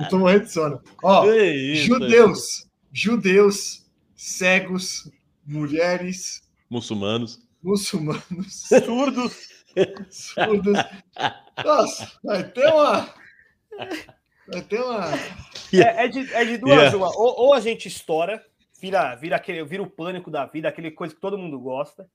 [0.00, 0.80] Eu tô morrendo de sono.
[1.02, 3.86] Ó, isso, judeus, judeus,
[4.16, 5.10] cegos,
[5.46, 7.40] mulheres, Muçulmanos.
[7.62, 8.22] muçulmanos,
[8.84, 9.32] Surdos.
[10.10, 10.78] surdos.
[11.64, 13.08] Nossa, vai ter uma.
[14.48, 15.04] Vai ter uma.
[15.70, 16.96] É, é de, é de duas Yeah.
[16.96, 17.08] uma.
[17.14, 18.42] Ou, ou a gente estoura,
[18.80, 22.08] vira, vira, aquele, vira o pânico da vida, aquele coisa que todo mundo gosta.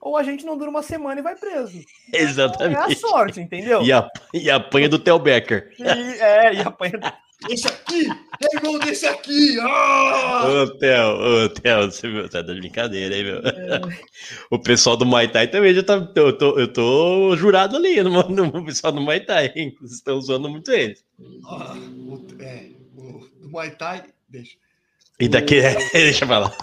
[0.00, 1.80] Ou a gente não dura uma semana e vai preso.
[2.12, 2.94] É a Exatamente.
[2.94, 3.82] sorte, entendeu?
[3.82, 5.74] E, a, e apanha do Theo Becker.
[5.78, 6.92] E, é, e apanha.
[7.48, 8.08] Esse aqui!
[8.40, 9.58] É irmão desse aqui!
[9.60, 10.44] Ah!
[10.46, 12.28] Ô, Theo, ô, Theo, você viu?
[12.28, 13.40] Tá de brincadeira aí, meu.
[14.50, 15.94] O pessoal do Muay Thai também já tá.
[16.14, 19.74] Eu tô, eu tô jurado ali no, no pessoal do Muay Thai, hein?
[19.80, 21.04] Vocês estão usando muito eles.
[21.46, 24.56] Ah, o, é, o do Muay Thai, deixa.
[25.18, 25.60] E daqui,
[25.92, 26.56] deixa eu falar.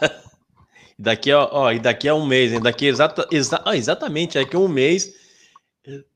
[0.98, 2.62] E daqui, ó, ó, e daqui a um mês, hein?
[2.62, 5.14] Daqui exata, exa, ah, exatamente, daqui a um mês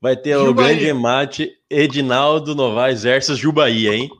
[0.00, 4.10] vai ter o grande embate Edinaldo Novaes versus Jubaí, hein?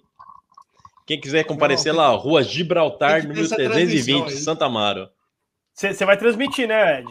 [1.07, 4.43] Quem quiser comparecer Não, lá, ó, Rua Gibraltar, número essa 320, transmissão aí.
[4.43, 5.09] Santa Amaro.
[5.75, 7.09] Você vai transmitir, né, Ed?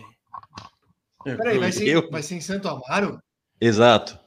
[1.23, 2.09] Peraí, vai ser, Eu?
[2.09, 3.19] vai ser em Santo Amaro?
[3.59, 4.19] Exato.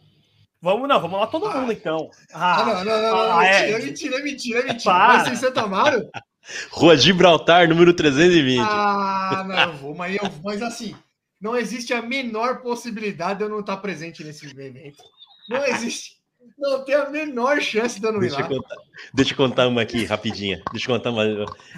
[0.60, 2.10] Vamos, não, vamos lá todo mundo então.
[2.32, 3.82] Ah, não, não, não, não, ah, mentira, é.
[3.82, 4.82] mentira, mentira, é mentira.
[4.84, 5.16] Para.
[5.16, 6.10] Vai ser em Santo Amaro?
[6.70, 8.60] Rua Gibraltar, número 320.
[8.60, 10.94] Ah, não, eu vou, mas, eu, mas assim,
[11.40, 15.02] não existe a menor possibilidade de eu não estar presente nesse evento.
[15.48, 16.15] Não existe.
[16.58, 18.48] Não tem a menor chance de eu não ir Deixa eu, lá.
[18.48, 18.76] contar,
[19.14, 20.62] deixa eu contar uma aqui, rapidinha.
[20.72, 21.24] Deixa eu contar uma.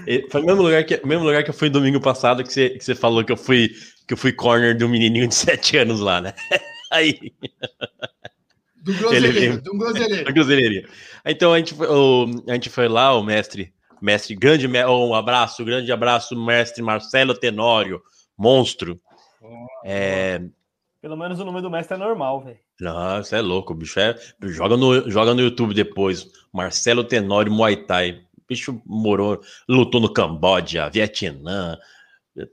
[0.06, 2.70] Eh, Foi o mesmo lugar que, mesmo lugar que eu fui domingo passado que você,
[2.70, 3.70] que você falou que eu fui
[4.06, 6.32] que eu fui corner de um menininho de 7 anos lá, né?
[6.90, 7.32] Aí,
[8.76, 10.24] Do groselheiro, do groselheiro.
[10.24, 10.88] na groselharia.
[11.26, 15.14] Então a gente, foi, o, a gente foi lá, o mestre, mestre, grande, me- um
[15.14, 18.00] abraço, grande abraço, mestre Marcelo Tenório,
[18.38, 18.98] monstro.
[19.84, 20.40] É,
[21.02, 22.58] Pelo menos o nome do mestre é normal, velho.
[22.80, 23.98] Não, você é louco, bicho.
[23.98, 26.30] É, joga, no, joga no YouTube depois.
[26.52, 28.22] Marcelo Tenório Muay Thai.
[28.48, 31.76] Bicho morou, lutou no Camboja, Vietnã,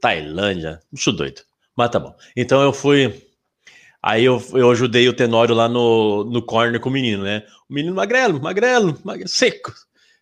[0.01, 0.81] Tailândia.
[0.91, 1.41] Bicho doido.
[1.75, 2.15] Mas tá bom.
[2.35, 3.23] Então eu fui.
[4.01, 7.45] Aí eu, eu ajudei o Tenório lá no, no corner com o menino, né?
[7.69, 9.73] O menino magrelo, magrelo, magrelo seco.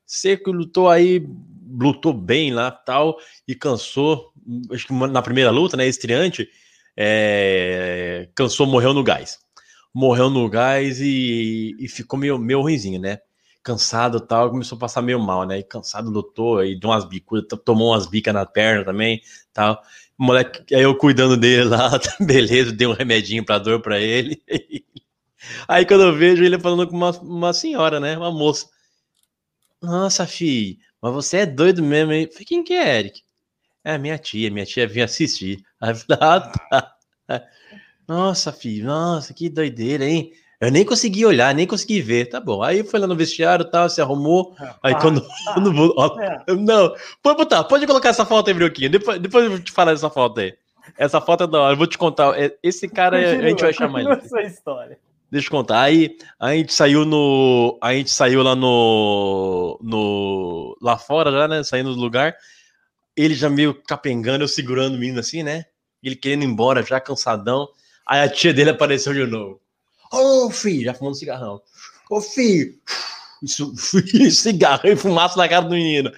[0.06, 1.26] Seco, lutou aí,
[1.70, 3.18] lutou bem lá tal,
[3.48, 4.32] e cansou.
[4.72, 5.88] Acho que na primeira luta, né?
[5.88, 6.48] Estreante,
[6.96, 9.44] é, cansou, morreu no gás
[9.94, 13.20] morreu no gás e, e ficou meio, meio ruimzinho, né?
[13.64, 15.60] Cansado tal, começou a passar meio mal, né?
[15.60, 19.22] E cansado lutou, aí deu umas bicudas, tomou umas bicas na perna também,
[19.54, 19.82] tal.
[20.18, 24.42] O moleque, aí eu cuidando dele lá, beleza, dei um remedinho pra dor pra ele.
[25.68, 28.18] Aí quando eu vejo ele falando com uma, uma senhora, né?
[28.18, 28.68] Uma moça.
[29.82, 32.28] Nossa, filho, mas você é doido mesmo, hein?
[32.32, 33.22] Falei, quem que é, Eric?
[33.84, 35.64] É minha tia, minha tia vinha assistir.
[35.82, 36.96] Aí eu falei, ah, tá.
[38.08, 40.32] Nossa, filho, nossa, que doideira, hein?
[40.60, 42.28] Eu nem consegui olhar, nem consegui ver.
[42.30, 42.64] Tá bom.
[42.64, 44.56] Aí foi lá no vestiário, tal, se arrumou.
[44.82, 45.22] Aí Ah, quando,
[45.54, 46.44] quando vou- ó, É.
[46.56, 48.90] não, pode botar, pode colocar essa foto aí, Brioquinho.
[48.90, 50.54] Depois, depois eu vou te falar dessa foto aí.
[50.98, 52.38] Essa foto é da hora, eu vou te contar.
[52.40, 54.16] É, Esse cara, a gente vai chamar ele.
[54.16, 54.98] Continua história.
[55.32, 55.82] Deixa eu contar.
[55.82, 57.78] Aí a gente saiu no.
[57.82, 59.80] A gente saiu lá no.
[59.82, 61.64] no lá fora, já, né?
[61.64, 62.36] Saindo do lugar.
[63.18, 65.66] Ele já meio capengando, eu segurando o menino assim, né?
[66.04, 67.68] Ele querendo ir embora, já cansadão.
[68.08, 69.62] Aí a tia dele apareceu de novo.
[70.12, 71.62] Ô, filho, já fumando cigarrão.
[72.10, 72.74] Ô, filho.
[73.42, 73.74] Isso,
[74.32, 76.12] cigarro e fumaça na cara do menino.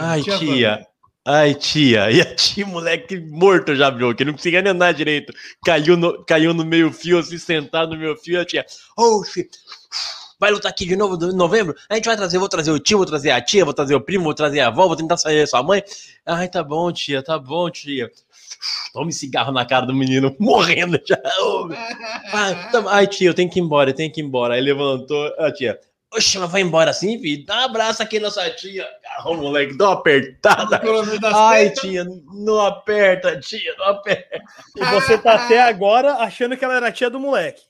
[0.00, 0.86] Ai, tia tia.
[1.24, 2.10] Ai, tia.
[2.10, 4.14] E a tia, moleque morto já, viu?
[4.14, 5.32] Que não conseguia nem andar direito.
[5.64, 8.40] Caiu no, caiu no meio fio, assim, sentado no meio fio.
[8.40, 8.64] A tia,
[8.96, 9.48] ô, filho,
[10.38, 11.74] vai lutar aqui de novo em novembro?
[11.88, 14.00] A gente vai trazer, vou trazer o tio, vou trazer a tia, vou trazer o
[14.00, 15.82] primo, vou trazer a avó, vou tentar sair da sua mãe.
[16.24, 18.10] Ai, tá bom, tia, tá bom, tia.
[18.92, 21.18] Tome cigarro na cara do menino, morrendo já.
[22.32, 24.54] Ai, tá- ai, tia, eu tenho que ir embora, eu tenho que ir embora.
[24.54, 25.78] Aí levantou, a tia,
[26.14, 27.44] oxe, mas vai embora assim, filho?
[27.44, 28.86] Dá um abraço aqui na sua tia.
[29.04, 30.80] Agarrou o moleque, dá uma apertada.
[31.36, 34.42] Ai, tia, não aperta, tia, não aperta.
[34.76, 37.62] E você tá até agora achando que ela era a tia do moleque.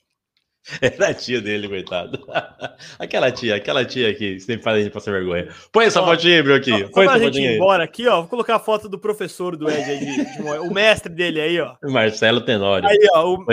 [0.81, 2.19] Era a tia dele, coitado.
[2.99, 5.47] Aquela tia, aquela tia que sempre faz a gente passar vergonha.
[5.71, 6.71] Põe essa Ó, fotinha aí, meu aqui.
[6.89, 7.55] Põe essa gente fotinha ir aí.
[7.55, 8.19] embora aqui, ó.
[8.21, 11.39] Vou colocar a foto do professor do Ed aí, de- de Moé- o mestre dele
[11.39, 11.75] aí, ó.
[11.83, 12.87] Marcelo Tenório.
[12.89, 13.33] Aí, ó.
[13.33, 13.45] O,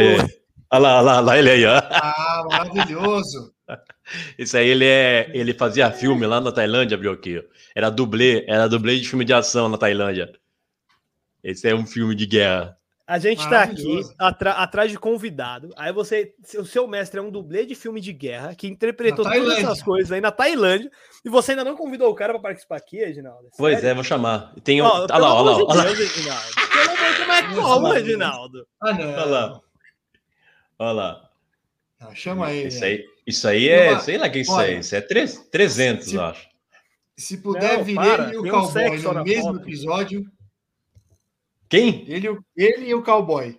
[0.73, 1.77] Olha lá, olha lá, olha lá ele aí, ó.
[1.79, 3.55] Ah, maravilhoso.
[4.37, 5.31] Isso aí, ele é.
[5.33, 7.41] Ele fazia filme lá na Tailândia, viu aqui.
[7.77, 10.33] Era dublê, era dublê de filme de ação na Tailândia.
[11.45, 12.77] Esse é um filme de guerra.
[13.07, 15.71] A gente tá aqui atrás de convidado.
[15.77, 16.35] Aí você.
[16.59, 20.11] O seu mestre é um dublê de filme de guerra que interpretou todas essas coisas
[20.13, 20.91] aí na Tailândia.
[21.25, 23.49] E você ainda não convidou o cara pra participar aqui, Edinaldo?
[23.57, 23.91] Pois Sério?
[23.91, 24.53] é, vou chamar.
[24.63, 24.87] Tem um.
[24.87, 25.85] Ó, olha lá, olha lá, amor de olha lá.
[25.85, 26.55] Deus, Edinaldo.
[26.55, 27.99] Pelo amor de Deus, como, mano.
[27.99, 28.67] Edinaldo?
[28.81, 29.05] Ah, não.
[29.13, 29.61] Olha lá.
[30.79, 31.31] Olha lá.
[32.01, 32.69] Ah, chama ele.
[32.69, 34.79] Isso aí, isso aí é, Uma- sei lá que é isso olha, aí.
[34.81, 36.49] Isso é três- 300, se- eu acho.
[37.17, 39.61] Se puder Não, vir para, ele e o um cowboy no mesmo foto.
[39.61, 40.27] episódio,
[41.69, 42.05] Quem?
[42.09, 43.59] ele, e o- ele e o cowboy.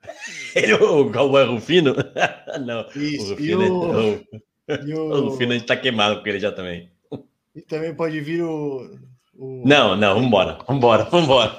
[0.54, 1.94] Ele, o Cowboy Rufino?
[2.64, 2.86] Não.
[2.94, 3.34] Isso.
[3.34, 4.24] O E Rufino, o, o,
[4.86, 6.90] e o o- Rufino a gente tá queimado com ele já também.
[7.54, 8.96] e também pode vir o.
[9.34, 9.62] o...
[9.66, 11.56] Não, não, vambora, vambora, vambora.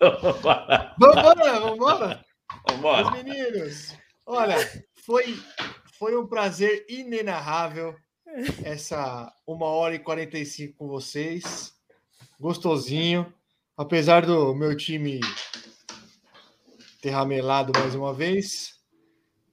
[0.00, 2.24] Vambora, Vambora, vambora!
[2.70, 3.04] vambora.
[3.06, 4.56] Os meninos, olha,
[5.04, 5.36] foi,
[5.98, 7.94] foi um prazer inenarrável
[8.64, 11.74] essa uma hora e 45 com vocês.
[12.40, 13.32] Gostosinho.
[13.84, 15.20] Apesar do meu time
[17.00, 18.74] ter ramelado mais uma vez,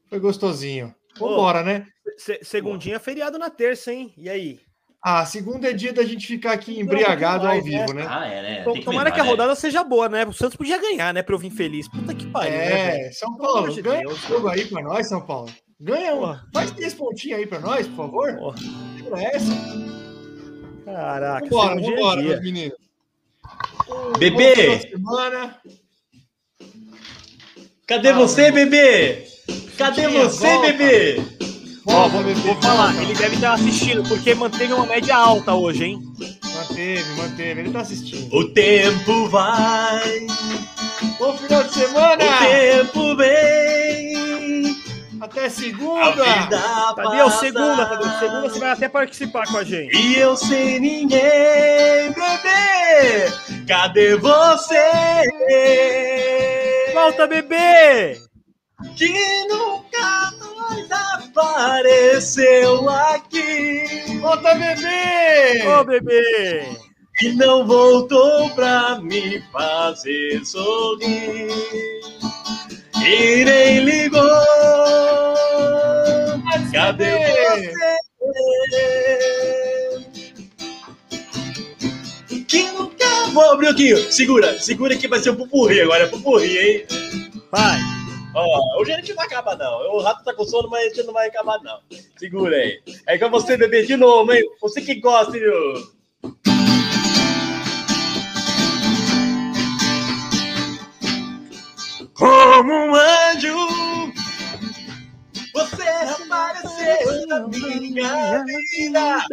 [0.09, 0.93] foi gostosinho.
[1.17, 1.87] Vambora, né?
[2.17, 4.13] Se- segundinha é feriado na terça, hein?
[4.17, 4.59] E aí?
[5.01, 7.79] Ah, segunda é dia da gente ficar aqui embriagado ao mais, né?
[7.79, 8.05] vivo, né?
[8.09, 8.63] Ah, é, né?
[8.65, 10.25] Tom- Tomara que a rodada seja boa, né?
[10.25, 11.23] O Santos podia ganhar, né?
[11.23, 11.87] Pra eu vir feliz.
[11.87, 13.07] Puta que pariu, né?
[13.07, 14.23] É, São Pelo amor Paulo, ganha Deus.
[14.25, 15.49] um jogo aí pra nós, São Paulo.
[15.79, 16.19] Ganha um.
[16.19, 16.45] Porra.
[16.53, 18.35] Faz três pontinhos aí pra nós, por favor.
[18.35, 18.57] Porra.
[19.07, 19.53] Por essa.
[20.83, 22.86] Caraca, Vambora, é vambora, meus meninos.
[23.89, 24.91] Um Bebê!
[27.87, 29.25] Cadê Ah, você, bebê?
[29.77, 30.67] Cadê você, volta.
[30.73, 31.21] bebê?
[31.85, 33.01] Ó, Volta, vou, bebê, vou falar, volta.
[33.03, 36.01] ele deve estar assistindo, porque manteve uma média alta hoje, hein?
[36.53, 37.61] Manteve, manteve.
[37.61, 38.35] Ele tá assistindo.
[38.35, 40.27] O tempo vai,
[41.17, 42.23] Bom final de semana!
[42.25, 44.06] o tempo vem,
[45.27, 46.13] Até segunda!
[46.95, 47.39] Tadeu, passa.
[47.39, 48.19] segunda, Tadeu.
[48.19, 49.93] Segunda você vai até participar com a gente.
[49.93, 53.29] E eu sem ninguém, bebê.
[53.67, 55.23] Cadê você?
[56.93, 58.21] Volta, bebê!
[58.95, 64.17] Que nunca mais apareceu aqui.
[64.21, 65.67] Volta, bebê!
[65.67, 66.67] Ô, bebê!
[67.21, 71.49] E não voltou pra me fazer sorrir.
[73.05, 74.21] E nem ligou.
[76.71, 77.73] Cadê bebê?
[78.19, 78.57] você?
[82.47, 83.95] Que nunca vou abrir aqui.
[84.11, 86.03] Segura, segura que vai ser o pupurri agora.
[86.03, 86.85] É pupurri, hein?
[87.51, 87.79] Vai!
[88.33, 89.95] Ó, hoje a gente não vai acabar, não.
[89.95, 91.79] O rato tá com sono, mas a gente não vai acabar, não.
[92.17, 92.79] Segura aí.
[93.07, 94.43] É com você, bebê, de novo, hein?
[94.61, 95.53] Você que gosta, viu?
[102.17, 104.11] Como um anjo,
[105.53, 105.83] você
[106.23, 109.23] apareceu na minha vida.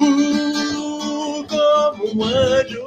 [0.00, 2.84] Uh, como um anjo,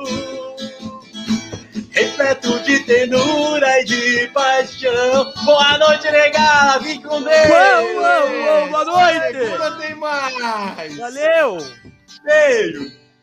[1.92, 5.32] repleto de ternura e de paixão.
[5.46, 7.50] Boa noite, nega, vim com Deus.
[7.50, 9.46] Uou, uou, uou, boa noite!
[9.46, 10.98] Segunda tem mais!
[10.98, 11.58] Valeu!
[12.24, 13.07] Beijo.